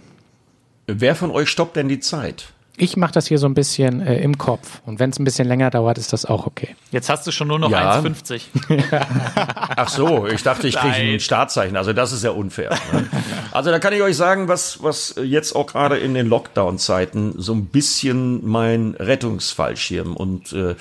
Wer 0.87 1.15
von 1.15 1.31
euch 1.31 1.49
stoppt 1.49 1.75
denn 1.77 1.87
die 1.87 1.99
Zeit? 1.99 2.47
Ich 2.79 2.95
mache 2.95 3.11
das 3.11 3.25
hier 3.25 3.39
so 3.39 3.47
ein 3.47 3.55
bisschen 3.55 4.01
äh, 4.01 4.19
im 4.21 4.37
Kopf. 4.37 4.81
Und 4.85 4.99
wenn 4.99 5.09
es 5.09 5.17
ein 5.17 5.23
bisschen 5.23 5.47
länger 5.47 5.71
dauert, 5.71 5.97
ist 5.97 6.13
das 6.13 6.25
auch 6.25 6.45
okay. 6.45 6.75
Jetzt 6.91 7.09
hast 7.09 7.25
du 7.25 7.31
schon 7.31 7.47
nur 7.47 7.57
noch 7.57 7.71
Ja. 7.71 7.99
1,50. 7.99 8.41
Ach 9.75 9.89
so, 9.89 10.27
ich 10.27 10.43
dachte, 10.43 10.67
ich 10.67 10.75
kriege 10.75 10.93
ein 10.93 11.19
Startzeichen. 11.19 11.75
Also 11.75 11.93
das 11.93 12.11
ist 12.11 12.23
ja 12.23 12.29
unfair. 12.29 12.69
Ne? 12.93 13.07
Also 13.51 13.71
da 13.71 13.79
kann 13.79 13.93
ich 13.93 14.03
euch 14.03 14.15
sagen, 14.15 14.47
was, 14.47 14.83
was 14.83 15.15
jetzt 15.23 15.55
auch 15.55 15.65
gerade 15.65 15.97
in 15.97 16.13
den 16.13 16.27
Lockdown-Zeiten 16.27 17.33
so 17.37 17.53
ein 17.53 17.65
bisschen 17.65 18.47
mein 18.47 18.93
Rettungsfallschirm 18.99 20.15
und 20.15 20.53
äh, 20.53 20.75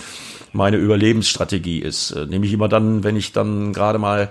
meine 0.53 0.77
Überlebensstrategie 0.77 1.79
ist. 1.79 2.11
Äh, 2.11 2.27
nämlich 2.27 2.53
immer 2.53 2.69
dann, 2.69 3.05
wenn 3.05 3.17
ich 3.17 3.33
dann 3.33 3.73
gerade 3.73 3.99
mal 3.99 4.29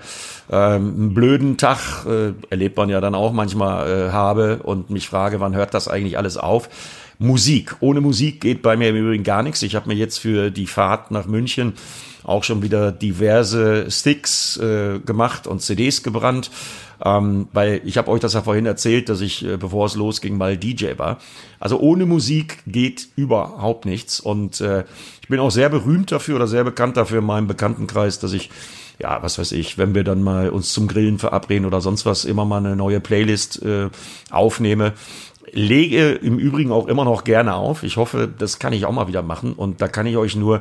ähm, 0.50 0.94
einen 0.96 1.14
blöden 1.14 1.56
Tag, 1.56 2.06
äh, 2.06 2.32
erlebt 2.48 2.76
man 2.76 2.90
ja 2.90 3.00
dann 3.00 3.16
auch 3.16 3.32
manchmal, 3.32 3.90
äh, 4.08 4.12
habe 4.12 4.60
und 4.62 4.90
mich 4.90 5.08
frage, 5.08 5.40
wann 5.40 5.56
hört 5.56 5.74
das 5.74 5.88
eigentlich 5.88 6.16
alles 6.16 6.36
auf? 6.36 6.68
Musik. 7.18 7.76
Ohne 7.80 8.00
Musik 8.00 8.40
geht 8.40 8.62
bei 8.62 8.76
mir 8.76 8.90
im 8.90 8.96
Übrigen 8.96 9.24
gar 9.24 9.42
nichts. 9.42 9.62
Ich 9.62 9.74
habe 9.74 9.88
mir 9.88 9.94
jetzt 9.94 10.18
für 10.18 10.50
die 10.50 10.66
Fahrt 10.66 11.10
nach 11.10 11.26
München 11.26 11.74
auch 12.24 12.44
schon 12.44 12.62
wieder 12.62 12.92
diverse 12.92 13.90
Sticks 13.90 14.56
äh, 14.56 14.98
gemacht 14.98 15.46
und 15.46 15.62
CDs 15.62 16.02
gebrannt. 16.02 16.50
Ähm, 17.04 17.48
weil 17.52 17.82
ich 17.84 17.98
habe 17.98 18.10
euch 18.10 18.20
das 18.20 18.32
ja 18.32 18.42
vorhin 18.42 18.64
erzählt, 18.64 19.10
dass 19.10 19.20
ich, 19.20 19.44
äh, 19.44 19.58
bevor 19.58 19.86
es 19.86 19.96
losging, 19.96 20.36
mal 20.38 20.56
DJ 20.56 20.96
war. 20.96 21.18
Also 21.60 21.78
ohne 21.78 22.06
Musik 22.06 22.62
geht 22.66 23.08
überhaupt 23.16 23.84
nichts. 23.84 24.18
Und 24.18 24.60
äh, 24.60 24.84
ich 25.20 25.28
bin 25.28 25.38
auch 25.38 25.50
sehr 25.50 25.68
berühmt 25.68 26.10
dafür 26.10 26.36
oder 26.36 26.46
sehr 26.46 26.64
bekannt 26.64 26.96
dafür 26.96 27.18
in 27.18 27.26
meinem 27.26 27.46
Bekanntenkreis, 27.46 28.18
dass 28.18 28.32
ich 28.32 28.50
ja, 28.98 29.22
was 29.22 29.38
weiß 29.38 29.52
ich, 29.52 29.76
wenn 29.76 29.94
wir 29.94 30.04
dann 30.04 30.22
mal 30.22 30.48
uns 30.48 30.72
zum 30.72 30.88
Grillen 30.88 31.18
verabreden 31.18 31.66
oder 31.66 31.80
sonst 31.80 32.06
was, 32.06 32.24
immer 32.24 32.44
mal 32.44 32.58
eine 32.58 32.76
neue 32.76 33.00
Playlist 33.00 33.62
äh, 33.62 33.90
aufnehme. 34.30 34.94
Lege 35.56 36.12
im 36.12 36.38
Übrigen 36.38 36.70
auch 36.70 36.86
immer 36.86 37.04
noch 37.04 37.24
gerne 37.24 37.54
auf. 37.54 37.82
Ich 37.82 37.96
hoffe, 37.96 38.28
das 38.38 38.58
kann 38.58 38.74
ich 38.74 38.84
auch 38.84 38.92
mal 38.92 39.08
wieder 39.08 39.22
machen. 39.22 39.54
Und 39.54 39.80
da 39.80 39.88
kann 39.88 40.06
ich 40.06 40.16
euch 40.16 40.36
nur, 40.36 40.60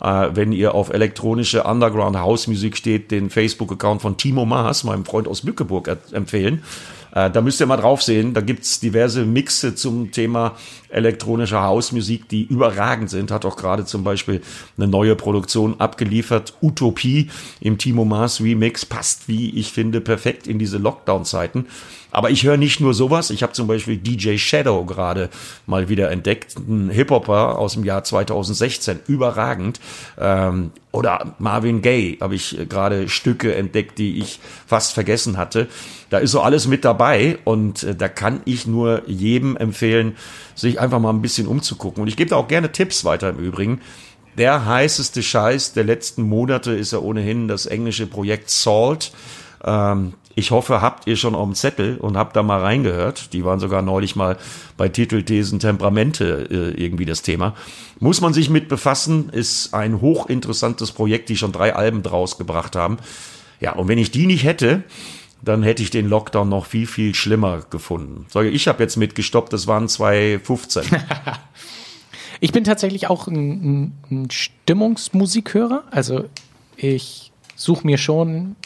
äh, 0.00 0.28
wenn 0.32 0.52
ihr 0.52 0.74
auf 0.74 0.90
elektronische 0.90 1.64
Underground 1.64 2.16
House 2.16 2.46
Musik 2.46 2.76
steht, 2.76 3.10
den 3.10 3.28
Facebook-Account 3.28 4.02
von 4.02 4.16
Timo 4.16 4.46
Maas, 4.46 4.84
meinem 4.84 5.04
Freund 5.04 5.26
aus 5.26 5.42
Bückeburg, 5.42 5.96
empfehlen. 6.12 6.62
Äh, 7.12 7.30
da 7.30 7.40
müsst 7.40 7.60
ihr 7.60 7.66
mal 7.66 7.76
drauf 7.76 8.02
sehen. 8.02 8.34
Da 8.34 8.40
gibt's 8.40 8.78
diverse 8.78 9.24
Mixe 9.24 9.74
zum 9.74 10.12
Thema 10.12 10.52
elektronische 10.96 11.62
Hausmusik, 11.62 12.28
die 12.28 12.44
überragend 12.44 13.10
sind. 13.10 13.30
Hat 13.30 13.44
auch 13.44 13.56
gerade 13.56 13.84
zum 13.84 14.02
Beispiel 14.02 14.40
eine 14.76 14.88
neue 14.88 15.14
Produktion 15.14 15.78
abgeliefert. 15.78 16.54
Utopie 16.62 17.30
im 17.60 17.78
Timo 17.78 18.04
Mars 18.04 18.40
Remix 18.40 18.84
passt, 18.84 19.28
wie 19.28 19.50
ich 19.50 19.72
finde, 19.72 20.00
perfekt 20.00 20.46
in 20.46 20.58
diese 20.58 20.78
Lockdown-Zeiten. 20.78 21.66
Aber 22.16 22.30
ich 22.30 22.44
höre 22.44 22.56
nicht 22.56 22.80
nur 22.80 22.94
sowas. 22.94 23.28
Ich 23.28 23.42
habe 23.42 23.52
zum 23.52 23.66
Beispiel 23.66 23.98
DJ 23.98 24.38
Shadow 24.38 24.86
gerade 24.86 25.28
mal 25.66 25.90
wieder 25.90 26.10
entdeckt, 26.10 26.56
ein 26.56 26.88
Hip-Hopper 26.88 27.58
aus 27.58 27.74
dem 27.74 27.84
Jahr 27.84 28.04
2016, 28.04 29.00
überragend. 29.06 29.80
Ähm, 30.18 30.70
oder 30.92 31.34
Marvin 31.38 31.82
Gaye 31.82 32.16
habe 32.22 32.34
ich 32.34 32.56
gerade 32.70 33.10
Stücke 33.10 33.54
entdeckt, 33.54 33.98
die 33.98 34.18
ich 34.18 34.40
fast 34.66 34.94
vergessen 34.94 35.36
hatte. 35.36 35.68
Da 36.08 36.16
ist 36.16 36.30
so 36.30 36.40
alles 36.40 36.66
mit 36.66 36.86
dabei 36.86 37.36
und 37.44 37.82
äh, 37.82 37.94
da 37.94 38.08
kann 38.08 38.40
ich 38.46 38.66
nur 38.66 39.02
jedem 39.06 39.58
empfehlen, 39.58 40.16
sich 40.54 40.80
einfach 40.80 40.85
mal 40.88 41.10
ein 41.10 41.22
bisschen 41.22 41.46
umzugucken. 41.46 42.02
Und 42.02 42.08
ich 42.08 42.16
gebe 42.16 42.30
da 42.30 42.36
auch 42.36 42.48
gerne 42.48 42.72
Tipps 42.72 43.04
weiter 43.04 43.30
im 43.30 43.38
Übrigen. 43.38 43.80
Der 44.38 44.66
heißeste 44.66 45.22
Scheiß 45.22 45.72
der 45.72 45.84
letzten 45.84 46.22
Monate 46.22 46.72
ist 46.72 46.92
ja 46.92 46.98
ohnehin 46.98 47.48
das 47.48 47.66
englische 47.66 48.06
Projekt 48.06 48.50
Salt. 48.50 49.12
Ähm, 49.64 50.12
ich 50.38 50.50
hoffe, 50.50 50.82
habt 50.82 51.06
ihr 51.06 51.16
schon 51.16 51.34
auf 51.34 51.46
dem 51.46 51.54
Zettel 51.54 51.96
und 51.96 52.18
habt 52.18 52.36
da 52.36 52.42
mal 52.42 52.60
reingehört. 52.60 53.32
Die 53.32 53.42
waren 53.46 53.58
sogar 53.58 53.80
neulich 53.80 54.16
mal 54.16 54.36
bei 54.76 54.90
Titelthesen 54.90 55.60
Temperamente 55.60 56.46
äh, 56.50 56.82
irgendwie 56.82 57.06
das 57.06 57.22
Thema. 57.22 57.54
Muss 58.00 58.20
man 58.20 58.34
sich 58.34 58.50
mit 58.50 58.68
befassen, 58.68 59.30
ist 59.30 59.72
ein 59.72 60.02
hochinteressantes 60.02 60.92
Projekt, 60.92 61.30
die 61.30 61.38
schon 61.38 61.52
drei 61.52 61.74
Alben 61.74 62.02
draus 62.02 62.36
gebracht 62.36 62.76
haben. 62.76 62.98
Ja, 63.60 63.72
und 63.72 63.88
wenn 63.88 63.96
ich 63.96 64.10
die 64.10 64.26
nicht 64.26 64.44
hätte, 64.44 64.84
dann 65.46 65.62
hätte 65.62 65.82
ich 65.82 65.90
den 65.90 66.08
Lockdown 66.08 66.48
noch 66.48 66.66
viel, 66.66 66.88
viel 66.88 67.14
schlimmer 67.14 67.60
gefunden. 67.70 68.26
Ich 68.50 68.66
habe 68.66 68.82
jetzt 68.82 68.96
mitgestoppt, 68.96 69.52
das 69.52 69.68
waren 69.68 69.88
2015. 69.88 70.82
ich 72.40 72.50
bin 72.50 72.64
tatsächlich 72.64 73.08
auch 73.08 73.28
ein, 73.28 73.92
ein 74.10 74.28
Stimmungsmusikhörer. 74.28 75.84
Also 75.92 76.24
ich 76.76 77.30
suche 77.54 77.86
mir 77.86 77.96
schon 77.96 78.56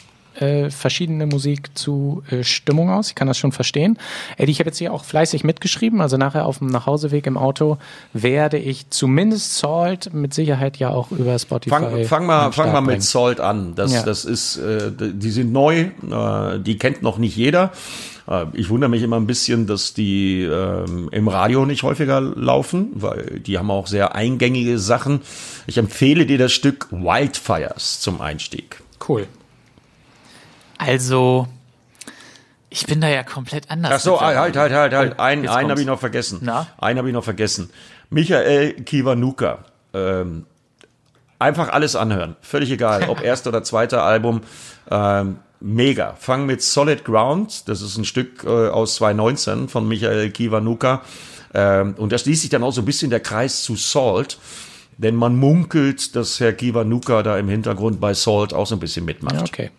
äh, 0.41 0.69
verschiedene 0.69 1.25
Musik 1.25 1.77
zu 1.77 2.23
äh, 2.29 2.43
Stimmung 2.43 2.89
aus. 2.89 3.09
Ich 3.09 3.15
kann 3.15 3.27
das 3.27 3.37
schon 3.37 3.51
verstehen. 3.51 3.97
Eddie, 4.37 4.51
ich 4.51 4.59
habe 4.59 4.69
jetzt 4.69 4.77
hier 4.77 4.93
auch 4.93 5.03
fleißig 5.03 5.43
mitgeschrieben. 5.43 6.01
Also 6.01 6.17
nachher 6.17 6.45
auf 6.45 6.59
dem 6.59 6.67
Nachhauseweg 6.67 7.27
im 7.27 7.37
Auto 7.37 7.77
werde 8.13 8.57
ich 8.57 8.89
zumindest 8.89 9.57
Salt 9.57 10.13
mit 10.13 10.33
Sicherheit 10.33 10.77
ja 10.77 10.89
auch 10.89 11.11
über 11.11 11.37
Spotify. 11.37 11.69
Fang, 11.69 12.05
fang 12.05 12.25
mal, 12.25 12.51
fang 12.51 12.71
mal 12.71 12.81
mit 12.81 13.03
Salt 13.03 13.39
an. 13.39 13.75
Das, 13.75 13.93
ja. 13.93 14.03
das 14.03 14.25
ist, 14.25 14.57
äh, 14.57 14.91
die 14.91 15.31
sind 15.31 15.51
neu, 15.51 15.89
äh, 16.09 16.59
die 16.59 16.77
kennt 16.77 17.01
noch 17.01 17.17
nicht 17.17 17.35
jeder. 17.35 17.71
Äh, 18.27 18.45
ich 18.53 18.69
wundere 18.69 18.89
mich 18.89 19.03
immer 19.03 19.17
ein 19.17 19.27
bisschen, 19.27 19.67
dass 19.67 19.93
die 19.93 20.43
ähm, 20.43 21.09
im 21.11 21.27
Radio 21.27 21.65
nicht 21.65 21.83
häufiger 21.83 22.21
laufen, 22.21 22.89
weil 22.93 23.39
die 23.45 23.57
haben 23.57 23.71
auch 23.71 23.87
sehr 23.87 24.15
eingängige 24.15 24.79
Sachen. 24.79 25.21
Ich 25.67 25.77
empfehle 25.77 26.25
dir 26.25 26.37
das 26.37 26.51
Stück 26.51 26.87
Wildfires 26.91 27.99
zum 27.99 28.21
Einstieg. 28.21 28.81
Cool. 29.07 29.27
Also, 30.85 31.47
ich 32.71 32.87
bin 32.87 33.01
da 33.01 33.07
ja 33.07 33.21
komplett 33.23 33.69
anders. 33.69 33.91
Ach 33.93 33.99
so, 33.99 34.19
halt, 34.19 34.55
halt, 34.55 34.73
halt, 34.73 34.93
halt. 34.93 35.19
Einen, 35.19 35.47
einen 35.47 35.69
habe 35.69 35.79
ich 35.79 35.85
noch 35.85 35.99
vergessen. 35.99 36.39
Na? 36.41 36.67
Einen 36.79 36.97
habe 36.97 37.09
ich 37.09 37.13
noch 37.13 37.23
vergessen. 37.23 37.69
Michael 38.09 38.73
Kiwanuka. 38.73 39.59
Ähm, 39.93 40.45
einfach 41.37 41.69
alles 41.69 41.95
anhören. 41.95 42.35
Völlig 42.41 42.71
egal, 42.71 43.09
ob 43.09 43.21
erster 43.23 43.49
oder 43.49 43.63
zweiter 43.63 44.03
Album. 44.03 44.41
Ähm, 44.89 45.37
mega. 45.59 46.15
Fang 46.17 46.47
mit 46.47 46.63
Solid 46.63 47.05
Ground. 47.05 47.69
Das 47.69 47.83
ist 47.83 47.97
ein 47.97 48.05
Stück 48.05 48.43
äh, 48.43 48.69
aus 48.69 48.95
2019 48.95 49.69
von 49.69 49.87
Michael 49.87 50.31
Kiwanuka. 50.31 51.03
Ähm, 51.53 51.93
und 51.97 52.11
da 52.11 52.17
schließt 52.17 52.41
sich 52.41 52.49
dann 52.49 52.63
auch 52.63 52.71
so 52.71 52.81
ein 52.81 52.85
bisschen 52.85 53.11
der 53.11 53.19
Kreis 53.19 53.61
zu 53.61 53.75
Salt. 53.75 54.39
Denn 54.97 55.15
man 55.15 55.35
munkelt, 55.35 56.15
dass 56.15 56.39
Herr 56.39 56.53
Kiwanuka 56.53 57.21
da 57.21 57.37
im 57.37 57.49
Hintergrund 57.49 57.99
bei 58.01 58.15
Salt 58.15 58.53
auch 58.53 58.65
so 58.65 58.75
ein 58.75 58.79
bisschen 58.79 59.05
mitmacht. 59.05 59.35
Ja, 59.35 59.41
okay. 59.41 59.69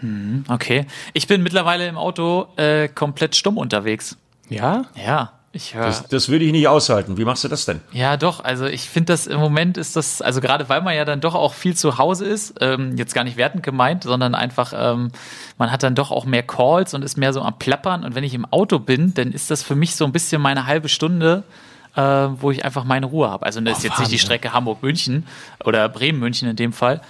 Hm, 0.00 0.44
okay. 0.48 0.86
Ich 1.12 1.26
bin 1.26 1.42
mittlerweile 1.42 1.86
im 1.86 1.96
Auto 1.96 2.48
äh, 2.56 2.88
komplett 2.88 3.36
stumm 3.36 3.58
unterwegs. 3.58 4.16
Ja? 4.48 4.86
Ja. 4.94 5.32
Ich 5.52 5.74
höre. 5.74 5.86
Das, 5.86 6.06
das 6.06 6.28
würde 6.28 6.44
ich 6.44 6.52
nicht 6.52 6.68
aushalten. 6.68 7.16
Wie 7.16 7.24
machst 7.24 7.42
du 7.42 7.48
das 7.48 7.64
denn? 7.64 7.80
Ja, 7.92 8.18
doch. 8.18 8.44
Also 8.44 8.66
ich 8.66 8.88
finde 8.88 9.12
das 9.14 9.26
im 9.26 9.40
Moment 9.40 9.78
ist 9.78 9.96
das, 9.96 10.20
also 10.20 10.40
gerade 10.42 10.68
weil 10.68 10.82
man 10.82 10.94
ja 10.94 11.06
dann 11.06 11.20
doch 11.20 11.34
auch 11.34 11.54
viel 11.54 11.74
zu 11.74 11.96
Hause 11.96 12.26
ist, 12.26 12.54
ähm, 12.60 12.96
jetzt 12.96 13.14
gar 13.14 13.24
nicht 13.24 13.38
wertend 13.38 13.62
gemeint, 13.62 14.04
sondern 14.04 14.34
einfach, 14.34 14.74
ähm, 14.76 15.10
man 15.56 15.72
hat 15.72 15.82
dann 15.82 15.94
doch 15.94 16.10
auch 16.10 16.26
mehr 16.26 16.42
Calls 16.42 16.92
und 16.92 17.02
ist 17.02 17.16
mehr 17.16 17.32
so 17.32 17.40
am 17.40 17.58
Plappern. 17.58 18.04
Und 18.04 18.14
wenn 18.14 18.24
ich 18.24 18.34
im 18.34 18.44
Auto 18.44 18.78
bin, 18.78 19.14
dann 19.14 19.32
ist 19.32 19.50
das 19.50 19.62
für 19.62 19.74
mich 19.74 19.96
so 19.96 20.04
ein 20.04 20.12
bisschen 20.12 20.42
meine 20.42 20.66
halbe 20.66 20.90
Stunde, 20.90 21.44
äh, 21.96 22.02
wo 22.02 22.50
ich 22.50 22.64
einfach 22.64 22.84
meine 22.84 23.06
Ruhe 23.06 23.30
habe. 23.30 23.46
Also 23.46 23.60
das 23.62 23.78
ist 23.78 23.84
jetzt 23.84 23.98
nicht 23.98 24.12
die 24.12 24.18
Strecke 24.18 24.52
Hamburg-München 24.52 25.26
oder 25.64 25.88
Bremen-München 25.88 26.48
in 26.48 26.56
dem 26.56 26.74
Fall. 26.74 27.00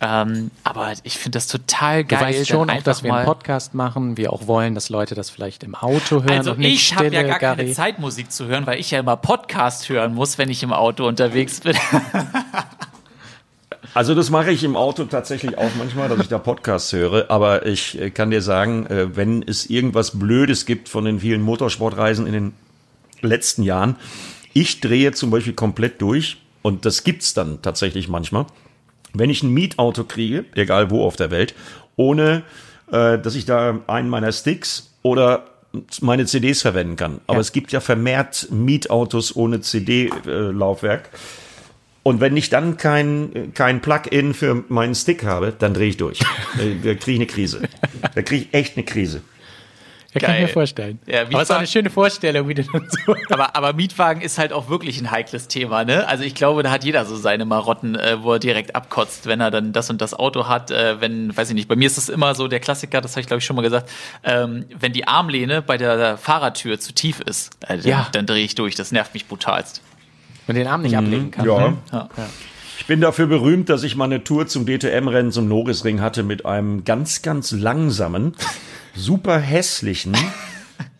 Ähm, 0.00 0.52
aber 0.62 0.92
ich 1.02 1.18
finde 1.18 1.38
das 1.38 1.48
total 1.48 2.04
geil. 2.04 2.18
Du 2.20 2.24
weißt 2.24 2.48
schon 2.48 2.70
auch, 2.70 2.82
dass 2.82 3.02
wir 3.02 3.12
einen 3.12 3.26
Podcast 3.26 3.74
machen, 3.74 4.16
wir 4.16 4.32
auch 4.32 4.46
wollen, 4.46 4.74
dass 4.74 4.90
Leute 4.90 5.16
das 5.16 5.28
vielleicht 5.28 5.64
im 5.64 5.74
Auto 5.74 6.22
hören 6.22 6.38
also 6.38 6.52
und 6.52 6.60
nicht 6.60 6.92
ich 6.92 6.96
habe 6.96 7.08
ja 7.08 7.22
gar 7.22 7.38
Gary. 7.40 7.56
keine 7.56 7.72
Zeit, 7.72 7.98
Musik 7.98 8.30
zu 8.30 8.46
hören, 8.46 8.66
weil 8.66 8.78
ich 8.78 8.92
ja 8.92 9.00
immer 9.00 9.16
Podcast 9.16 9.88
hören 9.88 10.14
muss, 10.14 10.38
wenn 10.38 10.50
ich 10.50 10.62
im 10.62 10.72
Auto 10.72 11.06
unterwegs 11.06 11.60
bin. 11.60 11.76
Also 13.94 14.14
das 14.14 14.30
mache 14.30 14.52
ich 14.52 14.64
im 14.64 14.76
Auto 14.76 15.04
tatsächlich 15.04 15.56
auch 15.56 15.70
manchmal, 15.78 16.08
dass 16.08 16.20
ich 16.20 16.28
da 16.28 16.38
Podcasts 16.38 16.92
höre. 16.92 17.30
Aber 17.30 17.66
ich 17.66 17.98
äh, 17.98 18.10
kann 18.10 18.30
dir 18.30 18.42
sagen, 18.42 18.86
äh, 18.86 19.16
wenn 19.16 19.42
es 19.42 19.68
irgendwas 19.68 20.18
Blödes 20.18 20.66
gibt 20.66 20.88
von 20.88 21.04
den 21.04 21.20
vielen 21.20 21.40
Motorsportreisen 21.42 22.26
in 22.26 22.32
den 22.32 22.52
letzten 23.22 23.62
Jahren, 23.62 23.96
ich 24.52 24.80
drehe 24.80 25.12
zum 25.12 25.30
Beispiel 25.30 25.54
komplett 25.54 26.00
durch 26.00 26.36
und 26.62 26.84
das 26.84 27.02
gibt's 27.02 27.34
dann 27.34 27.62
tatsächlich 27.62 28.08
manchmal 28.08 28.46
wenn 29.14 29.30
ich 29.30 29.42
ein 29.42 29.50
Mietauto 29.50 30.04
kriege, 30.04 30.44
egal 30.54 30.90
wo 30.90 31.04
auf 31.04 31.16
der 31.16 31.30
Welt, 31.30 31.54
ohne 31.96 32.42
äh, 32.90 33.18
dass 33.18 33.34
ich 33.34 33.44
da 33.44 33.80
einen 33.86 34.08
meiner 34.08 34.32
Sticks 34.32 34.90
oder 35.02 35.44
meine 36.00 36.26
CDs 36.26 36.62
verwenden 36.62 36.96
kann. 36.96 37.20
Aber 37.26 37.36
ja. 37.36 37.40
es 37.40 37.52
gibt 37.52 37.72
ja 37.72 37.80
vermehrt 37.80 38.48
Mietautos 38.50 39.36
ohne 39.36 39.60
CD-Laufwerk. 39.60 41.10
Und 42.02 42.20
wenn 42.20 42.36
ich 42.38 42.48
dann 42.48 42.78
kein, 42.78 43.52
kein 43.54 43.82
Plug-in 43.82 44.32
für 44.32 44.64
meinen 44.68 44.94
Stick 44.94 45.24
habe, 45.24 45.52
dann 45.58 45.74
drehe 45.74 45.88
ich 45.88 45.98
durch. 45.98 46.20
da 46.82 46.94
kriege 46.94 47.12
ich 47.12 47.16
eine 47.16 47.26
Krise. 47.26 47.62
Da 48.14 48.22
kriege 48.22 48.46
ich 48.46 48.54
echt 48.54 48.76
eine 48.76 48.86
Krise. 48.86 49.20
Ja, 50.14 50.20
kann 50.20 50.36
ich 50.36 50.40
mir 50.40 50.48
vorstellen. 50.48 50.98
Ja, 51.06 51.22
aber 51.22 51.34
es 51.34 51.42
ist 51.42 51.50
auch 51.50 51.58
eine 51.58 51.66
schöne 51.66 51.90
Vorstellung, 51.90 52.48
wie 52.48 52.54
du 52.54 52.62
dann 52.62 52.88
so. 52.88 53.14
Aber, 53.28 53.54
aber 53.54 53.74
Mietwagen 53.74 54.22
ist 54.22 54.38
halt 54.38 54.54
auch 54.54 54.70
wirklich 54.70 54.98
ein 55.00 55.10
heikles 55.10 55.48
Thema, 55.48 55.84
ne? 55.84 56.08
Also 56.08 56.24
ich 56.24 56.34
glaube, 56.34 56.62
da 56.62 56.70
hat 56.70 56.82
jeder 56.82 57.04
so 57.04 57.14
seine 57.14 57.44
Marotten, 57.44 57.94
äh, 57.94 58.22
wo 58.22 58.32
er 58.32 58.38
direkt 58.38 58.74
abkotzt, 58.74 59.26
wenn 59.26 59.40
er 59.40 59.50
dann 59.50 59.74
das 59.74 59.90
und 59.90 60.00
das 60.00 60.14
Auto 60.14 60.48
hat. 60.48 60.70
Äh, 60.70 61.00
wenn, 61.00 61.36
weiß 61.36 61.50
ich 61.50 61.54
nicht, 61.54 61.68
bei 61.68 61.76
mir 61.76 61.86
ist 61.86 61.98
das 61.98 62.08
immer 62.08 62.34
so 62.34 62.48
der 62.48 62.60
Klassiker, 62.60 63.02
das 63.02 63.12
habe 63.12 63.20
ich 63.20 63.26
glaube 63.26 63.40
ich 63.40 63.44
schon 63.44 63.56
mal 63.56 63.62
gesagt, 63.62 63.90
ähm, 64.24 64.64
wenn 64.80 64.94
die 64.94 65.06
Armlehne 65.06 65.60
bei 65.60 65.76
der, 65.76 65.98
der 65.98 66.16
Fahrertür 66.16 66.80
zu 66.80 66.94
tief 66.94 67.20
ist, 67.20 67.50
äh, 67.60 67.76
dann, 67.76 67.86
ja. 67.86 68.08
dann 68.12 68.24
drehe 68.24 68.44
ich 68.44 68.54
durch. 68.54 68.74
Das 68.76 68.92
nervt 68.92 69.12
mich 69.12 69.26
brutalst. 69.26 69.82
Wenn 70.46 70.56
den 70.56 70.66
Arm 70.66 70.80
nicht 70.80 70.92
mhm. 70.92 70.98
ablegen 70.98 71.30
kann. 71.30 71.46
Ja. 71.46 71.68
Ne? 71.68 71.76
ja. 71.92 72.08
ja. 72.16 72.28
Ich 72.88 72.90
bin 72.90 73.02
dafür 73.02 73.26
berühmt, 73.26 73.68
dass 73.68 73.82
ich 73.82 73.96
mal 73.96 74.06
eine 74.06 74.24
Tour 74.24 74.46
zum 74.46 74.64
DTM-Rennen 74.64 75.30
zum 75.30 75.46
Norisring 75.46 76.00
hatte 76.00 76.22
mit 76.22 76.46
einem 76.46 76.84
ganz, 76.84 77.20
ganz 77.20 77.50
langsamen 77.50 78.34
super 78.94 79.38
hässlichen 79.38 80.16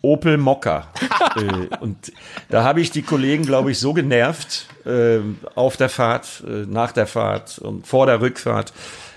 Opel 0.03 0.37
Mokka. 0.37 0.89
äh, 1.35 1.75
und 1.77 2.11
da 2.49 2.63
habe 2.63 2.79
ich 2.79 2.91
die 2.91 3.01
Kollegen, 3.01 3.43
glaube 3.43 3.71
ich, 3.71 3.79
so 3.79 3.93
genervt, 3.93 4.67
äh, 4.85 5.17
auf 5.55 5.77
der 5.77 5.89
Fahrt, 5.89 6.43
äh, 6.47 6.67
nach 6.67 6.91
der 6.91 7.07
Fahrt 7.07 7.57
und 7.57 7.87
vor 7.87 8.05
der 8.05 8.21
Rückfahrt. 8.21 8.71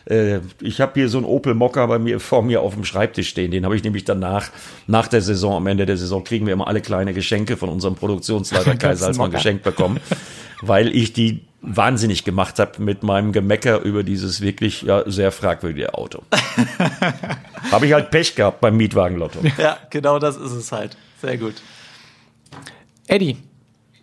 Äh, 0.06 0.38
ich 0.62 0.80
habe 0.80 0.92
hier 0.94 1.10
so 1.10 1.18
einen 1.18 1.26
Opel 1.26 1.52
Mokka 1.52 1.84
bei 1.84 1.98
mir 1.98 2.20
vor 2.20 2.42
mir 2.42 2.62
auf 2.62 2.72
dem 2.72 2.86
Schreibtisch 2.86 3.28
stehen. 3.28 3.50
Den 3.50 3.66
habe 3.66 3.76
ich 3.76 3.84
nämlich 3.84 4.06
danach, 4.06 4.48
nach 4.86 5.08
der 5.08 5.20
Saison, 5.20 5.56
am 5.56 5.66
Ende 5.66 5.84
der 5.84 5.98
Saison, 5.98 6.24
kriegen 6.24 6.46
wir 6.46 6.54
immer 6.54 6.68
alle 6.68 6.80
kleine 6.80 7.12
Geschenke 7.12 7.58
von 7.58 7.68
unserem 7.68 7.96
Produktionsleiter 7.96 8.76
Kai 8.76 8.94
Salzmann 8.94 9.30
geschenkt 9.30 9.62
bekommen, 9.62 10.00
weil 10.62 10.88
ich 10.96 11.12
die 11.12 11.42
wahnsinnig 11.62 12.24
gemacht 12.24 12.58
habe 12.58 12.82
mit 12.82 13.02
meinem 13.02 13.32
Gemecker 13.32 13.80
über 13.80 14.02
dieses 14.02 14.40
wirklich 14.40 14.82
ja, 14.82 15.08
sehr 15.08 15.30
fragwürdige 15.30 15.94
Auto. 15.94 16.22
habe 17.70 17.86
ich 17.86 17.92
halt 17.92 18.10
Pech 18.10 18.34
gehabt 18.34 18.60
beim 18.60 18.76
Mietwagenlotto. 18.76 19.38
Ja, 19.56 19.78
genau 19.90 20.18
das 20.18 20.36
ist 20.36 20.52
es 20.52 20.72
halt. 20.72 20.96
Sehr 21.20 21.38
gut. 21.38 21.54
Eddie, 23.06 23.36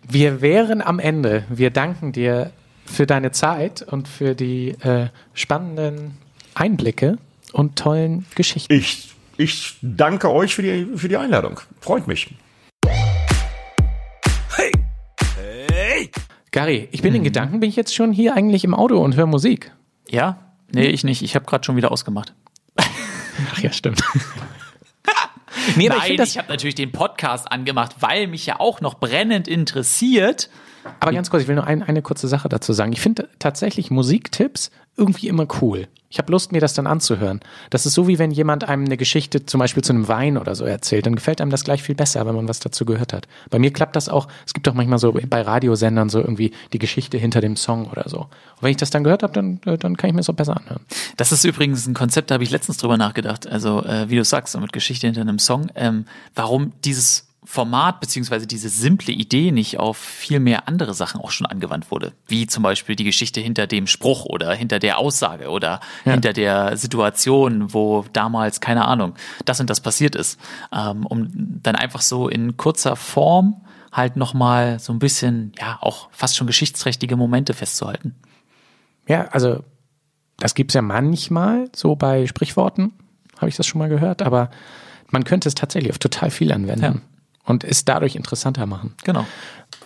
wir 0.08 0.40
wären 0.40 0.80
am 0.80 0.98
Ende. 0.98 1.44
Wir 1.50 1.70
danken 1.70 2.12
dir 2.12 2.50
für 2.86 3.06
deine 3.06 3.30
Zeit 3.30 3.82
und 3.82 4.08
für 4.08 4.34
die 4.34 4.70
äh, 4.80 5.08
spannenden 5.34 6.16
Einblicke 6.54 7.18
und 7.52 7.76
tollen 7.76 8.26
Geschichten. 8.34 8.72
Ich, 8.72 9.10
ich 9.36 9.76
danke 9.82 10.30
euch 10.30 10.54
für 10.54 10.62
die, 10.62 10.86
für 10.96 11.08
die 11.08 11.16
Einladung. 11.16 11.60
Freut 11.80 12.08
mich. 12.08 12.34
Gary, 16.52 16.88
ich 16.90 17.02
bin 17.02 17.14
in 17.14 17.22
Gedanken, 17.22 17.60
bin 17.60 17.68
ich 17.68 17.76
jetzt 17.76 17.94
schon 17.94 18.12
hier 18.12 18.34
eigentlich 18.34 18.64
im 18.64 18.74
Auto 18.74 18.98
und 18.98 19.14
höre 19.14 19.26
Musik. 19.26 19.72
Ja? 20.08 20.38
Nee, 20.72 20.88
ich 20.88 21.04
nicht. 21.04 21.22
Ich 21.22 21.34
habe 21.34 21.44
gerade 21.44 21.64
schon 21.64 21.76
wieder 21.76 21.92
ausgemacht. 21.92 22.34
Ach 22.76 23.58
ja, 23.60 23.72
stimmt. 23.72 24.02
nee, 25.76 25.88
aber 25.88 25.98
ich 25.98 26.08
Nein, 26.08 26.16
das. 26.16 26.30
ich 26.30 26.38
habe 26.38 26.48
natürlich 26.48 26.74
den 26.74 26.90
Podcast 26.92 27.50
angemacht, 27.50 27.96
weil 28.00 28.26
mich 28.26 28.46
ja 28.46 28.58
auch 28.58 28.80
noch 28.80 28.94
brennend 28.94 29.46
interessiert. 29.46 30.50
Aber 30.98 31.12
ganz 31.12 31.30
kurz, 31.30 31.42
ich 31.42 31.48
will 31.48 31.54
nur 31.54 31.66
ein, 31.66 31.82
eine 31.82 32.02
kurze 32.02 32.26
Sache 32.26 32.48
dazu 32.48 32.72
sagen. 32.72 32.92
Ich 32.92 33.00
finde 33.00 33.28
tatsächlich 33.38 33.90
Musiktipps 33.90 34.70
irgendwie 35.00 35.28
immer 35.28 35.46
cool. 35.60 35.88
Ich 36.12 36.18
habe 36.18 36.32
Lust, 36.32 36.50
mir 36.50 36.60
das 36.60 36.74
dann 36.74 36.88
anzuhören. 36.88 37.38
Das 37.70 37.86
ist 37.86 37.94
so, 37.94 38.08
wie 38.08 38.18
wenn 38.18 38.32
jemand 38.32 38.68
einem 38.68 38.84
eine 38.84 38.96
Geschichte 38.96 39.46
zum 39.46 39.60
Beispiel 39.60 39.84
zu 39.84 39.92
einem 39.92 40.08
Wein 40.08 40.36
oder 40.38 40.56
so 40.56 40.64
erzählt. 40.64 41.06
Dann 41.06 41.14
gefällt 41.14 41.40
einem 41.40 41.52
das 41.52 41.62
gleich 41.62 41.84
viel 41.84 41.94
besser, 41.94 42.26
wenn 42.26 42.34
man 42.34 42.48
was 42.48 42.58
dazu 42.58 42.84
gehört 42.84 43.12
hat. 43.12 43.28
Bei 43.48 43.60
mir 43.60 43.72
klappt 43.72 43.94
das 43.94 44.08
auch. 44.08 44.26
Es 44.44 44.52
gibt 44.52 44.68
auch 44.68 44.74
manchmal 44.74 44.98
so 44.98 45.12
bei 45.12 45.42
Radiosendern 45.42 46.08
so 46.08 46.18
irgendwie 46.18 46.50
die 46.72 46.80
Geschichte 46.80 47.16
hinter 47.16 47.40
dem 47.40 47.54
Song 47.54 47.86
oder 47.86 48.08
so. 48.08 48.22
Und 48.22 48.62
wenn 48.62 48.72
ich 48.72 48.76
das 48.76 48.90
dann 48.90 49.04
gehört 49.04 49.22
habe, 49.22 49.32
dann, 49.32 49.60
äh, 49.66 49.78
dann 49.78 49.96
kann 49.96 50.10
ich 50.10 50.14
mir 50.14 50.20
das 50.20 50.28
auch 50.28 50.34
besser 50.34 50.56
anhören. 50.56 50.80
Das 51.16 51.30
ist 51.30 51.44
übrigens 51.44 51.86
ein 51.86 51.94
Konzept, 51.94 52.30
da 52.30 52.34
habe 52.34 52.44
ich 52.44 52.50
letztens 52.50 52.78
drüber 52.78 52.96
nachgedacht. 52.96 53.46
Also, 53.46 53.84
äh, 53.84 54.10
wie 54.10 54.16
du 54.16 54.24
sagst, 54.24 54.58
mit 54.58 54.72
Geschichte 54.72 55.06
hinter 55.06 55.20
einem 55.20 55.38
Song. 55.38 55.70
Ähm, 55.76 56.06
warum 56.34 56.72
dieses 56.84 57.29
Format 57.42 58.00
beziehungsweise 58.00 58.46
diese 58.46 58.68
simple 58.68 59.12
Idee 59.12 59.50
nicht 59.50 59.78
auf 59.78 59.96
viel 59.96 60.40
mehr 60.40 60.68
andere 60.68 60.92
Sachen 60.92 61.20
auch 61.20 61.30
schon 61.30 61.46
angewandt 61.46 61.90
wurde. 61.90 62.12
Wie 62.26 62.46
zum 62.46 62.62
Beispiel 62.62 62.96
die 62.96 63.04
Geschichte 63.04 63.40
hinter 63.40 63.66
dem 63.66 63.86
Spruch 63.86 64.26
oder 64.26 64.52
hinter 64.52 64.78
der 64.78 64.98
Aussage 64.98 65.48
oder 65.48 65.80
hinter 66.04 66.34
der 66.34 66.76
Situation, 66.76 67.72
wo 67.72 68.04
damals, 68.12 68.60
keine 68.60 68.84
Ahnung, 68.84 69.14
das 69.46 69.58
und 69.58 69.70
das 69.70 69.80
passiert 69.80 70.16
ist. 70.16 70.38
Ähm, 70.70 71.06
um 71.06 71.28
dann 71.62 71.76
einfach 71.76 72.02
so 72.02 72.28
in 72.28 72.58
kurzer 72.58 72.94
Form 72.94 73.62
halt 73.90 74.16
nochmal 74.16 74.78
so 74.78 74.92
ein 74.92 74.98
bisschen, 74.98 75.52
ja, 75.58 75.78
auch 75.80 76.08
fast 76.12 76.36
schon 76.36 76.46
geschichtsträchtige 76.46 77.16
Momente 77.16 77.54
festzuhalten. 77.54 78.14
Ja, 79.08 79.28
also 79.28 79.64
das 80.36 80.54
gibt's 80.54 80.74
ja 80.74 80.82
manchmal 80.82 81.70
so 81.74 81.96
bei 81.96 82.26
Sprichworten, 82.26 82.92
habe 83.38 83.48
ich 83.48 83.56
das 83.56 83.66
schon 83.66 83.78
mal 83.78 83.88
gehört, 83.88 84.22
aber 84.22 84.50
man 85.08 85.24
könnte 85.24 85.48
es 85.48 85.54
tatsächlich 85.54 85.90
auf 85.90 85.98
total 85.98 86.30
viel 86.30 86.52
anwenden 86.52 86.84
Ja. 86.84 86.94
Und 87.44 87.64
es 87.64 87.84
dadurch 87.84 88.16
interessanter 88.16 88.66
machen. 88.66 88.94
Genau. 89.04 89.26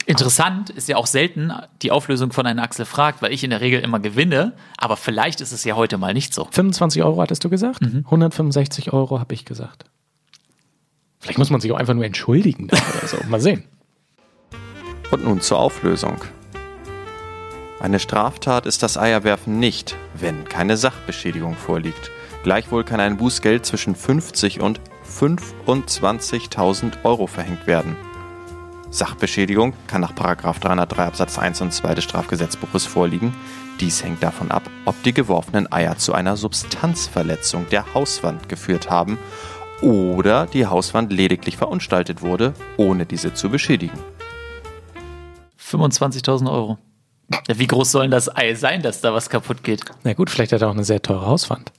Interessant 0.07 0.71
ist 0.71 0.89
ja 0.89 0.97
auch 0.97 1.07
selten 1.07 1.53
die 1.83 1.91
Auflösung 1.91 2.33
von 2.33 2.47
einem 2.47 2.61
Axel 2.61 2.85
fragt, 2.85 3.23
weil 3.23 3.33
ich 3.33 3.43
in 3.43 3.51
der 3.51 3.61
Regel 3.61 3.81
immer 3.81 4.01
gewinne, 4.01 4.53
aber 4.77 4.97
vielleicht 4.97 5.41
ist 5.41 5.53
es 5.53 5.65
ja 5.65 5.77
heute 5.77 5.97
mal 5.97 6.13
nicht 6.13 6.35
so. 6.35 6.47
25 6.51 7.03
Euro 7.03 7.21
hattest 7.23 7.45
du 7.45 7.49
gesagt? 7.49 7.81
165 7.83 8.93
Euro 8.93 9.19
habe 9.19 9.35
ich 9.35 9.45
gesagt. 9.45 9.85
Vielleicht 11.21 11.39
muss 11.39 11.49
man 11.49 11.61
sich 11.61 11.73
auch 11.73 11.79
einfach 11.79 11.95
nur 11.95 12.05
entschuldigen 12.05 12.67
oder 12.67 13.07
so. 13.07 13.17
Mal 13.29 13.41
sehen. 13.41 13.65
Und 15.11 15.25
nun 15.25 15.41
zur 15.41 15.59
Auflösung. 15.59 16.17
Eine 17.81 17.99
Straftat 17.99 18.67
ist 18.67 18.83
das 18.83 18.99
Eierwerfen 18.99 19.59
nicht, 19.59 19.97
wenn 20.15 20.45
keine 20.45 20.77
Sachbeschädigung 20.77 21.55
vorliegt. 21.55 22.11
Gleichwohl 22.43 22.85
kann 22.85 23.01
ein 23.01 23.17
Bußgeld 23.17 23.65
zwischen 23.65 23.95
50 23.95 24.61
und 24.61 24.81
25.000 25.19 27.05
Euro 27.05 27.27
verhängt 27.27 27.67
werden. 27.67 27.97
Sachbeschädigung 28.91 29.75
kann 29.87 30.01
nach 30.01 30.13
303 30.13 31.05
Absatz 31.05 31.39
1 31.39 31.61
und 31.63 31.73
2 31.73 31.95
des 31.95 32.05
Strafgesetzbuches 32.05 32.87
vorliegen. 32.87 33.35
Dies 33.81 34.05
hängt 34.05 34.23
davon 34.23 34.53
ab, 34.53 34.63
ob 34.85 35.03
die 35.03 35.13
geworfenen 35.13 35.71
Eier 35.73 35.99
zu 35.99 36.13
einer 36.13 36.37
Substanzverletzung 36.37 37.69
der 37.71 37.93
Hauswand 37.93 38.49
geführt 38.49 38.91
haben 38.91 39.19
oder 39.83 40.47
die 40.47 40.67
Hauswand 40.67 41.13
lediglich 41.13 41.57
verunstaltet 41.57 42.23
wurde, 42.23 42.55
ohne 42.77 43.05
diese 43.05 43.35
zu 43.35 43.51
beschädigen. 43.51 43.99
25.000 45.61 46.53
Euro. 46.53 46.79
Ja, 47.49 47.59
wie 47.59 47.67
groß 47.67 47.91
soll 47.91 48.03
denn 48.03 48.11
das 48.11 48.35
Ei 48.35 48.55
sein, 48.55 48.83
dass 48.83 49.01
da 49.01 49.13
was 49.13 49.29
kaputt 49.29 49.65
geht? 49.65 49.83
Na 50.05 50.13
gut, 50.13 50.31
vielleicht 50.31 50.53
hat 50.53 50.63
er 50.63 50.69
auch 50.69 50.75
eine 50.75 50.85
sehr 50.85 51.03
teure 51.03 51.27
Hauswand. 51.27 51.73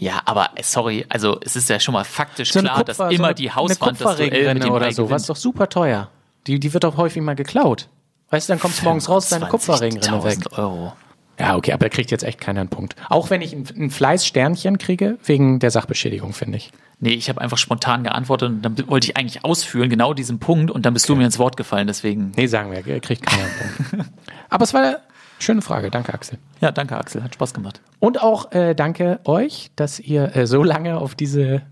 Ja, 0.00 0.22
aber 0.24 0.48
äh, 0.54 0.62
sorry, 0.62 1.04
also 1.10 1.38
es 1.44 1.56
ist 1.56 1.68
ja 1.68 1.78
schon 1.78 1.92
mal 1.92 2.04
faktisch 2.04 2.52
So 2.52 2.60
klar, 2.60 2.78
Kupfer- 2.78 2.84
dass 2.84 3.12
immer 3.12 3.28
so 3.28 3.34
die 3.34 3.52
Hauswand 3.52 4.00
das 4.00 4.16
Duell 4.16 4.54
mit 4.54 4.64
dem 4.64 4.72
oder 4.72 4.86
Ei 4.86 4.92
so, 4.92 5.10
was 5.10 5.26
doch 5.26 5.36
super 5.36 5.68
teuer. 5.68 6.08
Die, 6.46 6.58
die 6.58 6.72
wird 6.72 6.84
doch 6.84 6.96
häufig 6.96 7.22
mal 7.22 7.36
geklaut. 7.36 7.88
Weißt 8.30 8.48
du, 8.48 8.52
dann 8.54 8.60
kommst 8.60 8.80
du 8.80 8.84
morgens 8.84 9.10
raus, 9.10 9.28
deine 9.28 9.46
Kupferringrinne 9.46 10.24
weg. 10.24 10.38
20.000 10.38 10.58
Euro. 10.58 10.92
Ja, 11.38 11.56
okay, 11.56 11.72
aber 11.72 11.86
da 11.86 11.88
kriegt 11.90 12.10
jetzt 12.10 12.22
echt 12.24 12.40
keiner 12.40 12.60
einen 12.60 12.70
Punkt. 12.70 12.96
Auch 13.10 13.28
wenn 13.28 13.42
ich 13.42 13.52
ein, 13.52 13.66
ein 13.76 13.90
Fleißsternchen 13.90 14.78
kriege, 14.78 15.18
wegen 15.24 15.58
der 15.58 15.70
Sachbeschädigung, 15.70 16.32
finde 16.32 16.56
ich. 16.56 16.70
Nee, 16.98 17.12
ich 17.12 17.28
habe 17.28 17.40
einfach 17.40 17.58
spontan 17.58 18.02
geantwortet 18.02 18.48
und 18.50 18.62
dann 18.62 18.88
wollte 18.88 19.06
ich 19.06 19.16
eigentlich 19.18 19.44
ausführen, 19.44 19.90
genau 19.90 20.14
diesen 20.14 20.38
Punkt, 20.38 20.70
und 20.70 20.86
dann 20.86 20.94
bist 20.94 21.08
du 21.08 21.16
mir 21.16 21.24
ins 21.24 21.38
Wort 21.38 21.56
gefallen, 21.58 21.86
deswegen. 21.86 22.32
Nee, 22.36 22.46
sagen 22.46 22.70
wir, 22.70 22.86
er 22.86 23.00
kriegt 23.00 23.24
keiner 23.26 23.44
einen 23.44 23.86
Punkt. 23.90 24.10
aber 24.50 24.64
es 24.64 24.72
war 24.72 24.96
schöne 25.42 25.62
Frage. 25.62 25.90
Danke, 25.90 26.14
Axel. 26.14 26.38
Ja, 26.60 26.70
danke, 26.72 26.96
Axel, 26.96 27.22
hat 27.22 27.34
Spaß 27.34 27.54
gemacht. 27.54 27.80
Und 27.98 28.22
auch 28.22 28.52
äh, 28.52 28.74
danke 28.74 29.20
euch, 29.24 29.70
dass 29.76 29.98
ihr 30.00 30.36
äh, 30.36 30.46
so 30.46 30.62
lange 30.62 30.98
auf 30.98 31.14
diese 31.14 31.62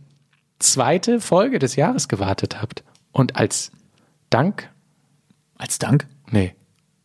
zweite 0.59 1.21
Folge 1.21 1.59
des 1.59 1.77
Jahres 1.77 2.09
gewartet 2.09 2.61
habt. 2.61 2.83
Und 3.12 3.37
als 3.37 3.71
Dank, 4.31 4.71
Als 5.57 5.79
Dank. 5.79 6.07
nee, 6.31 6.55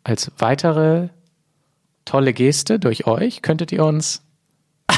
als 0.04 0.32
weitere 0.38 1.10
tolle 2.06 2.34
Geste 2.34 2.80
durch 2.80 3.08
euch 3.08 3.42
könntet 3.42 3.72
ihr 3.72 3.86
uns 3.86 4.22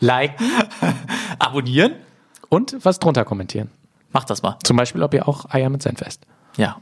liken 0.00 0.46
Abonnieren? 1.38 1.94
und 2.48 2.76
was 2.84 3.00
drunter 3.00 3.24
kommentieren. 3.24 3.70
Mach 4.12 4.24
das 4.24 4.42
mal. 4.42 4.56
Zum 4.62 4.76
Beispiel, 4.76 5.02
ob 5.02 5.12
ihr 5.14 5.26
auch 5.28 5.50
Eier 5.50 5.68
mit 5.68 5.82
Senf 5.82 6.00
esst. 6.02 6.24
Ja. 6.56 6.80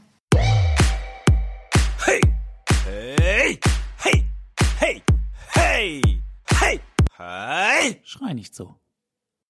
Hey! 7.27 8.01
Schrei 8.03 8.33
nicht 8.33 8.53
so. 8.53 8.75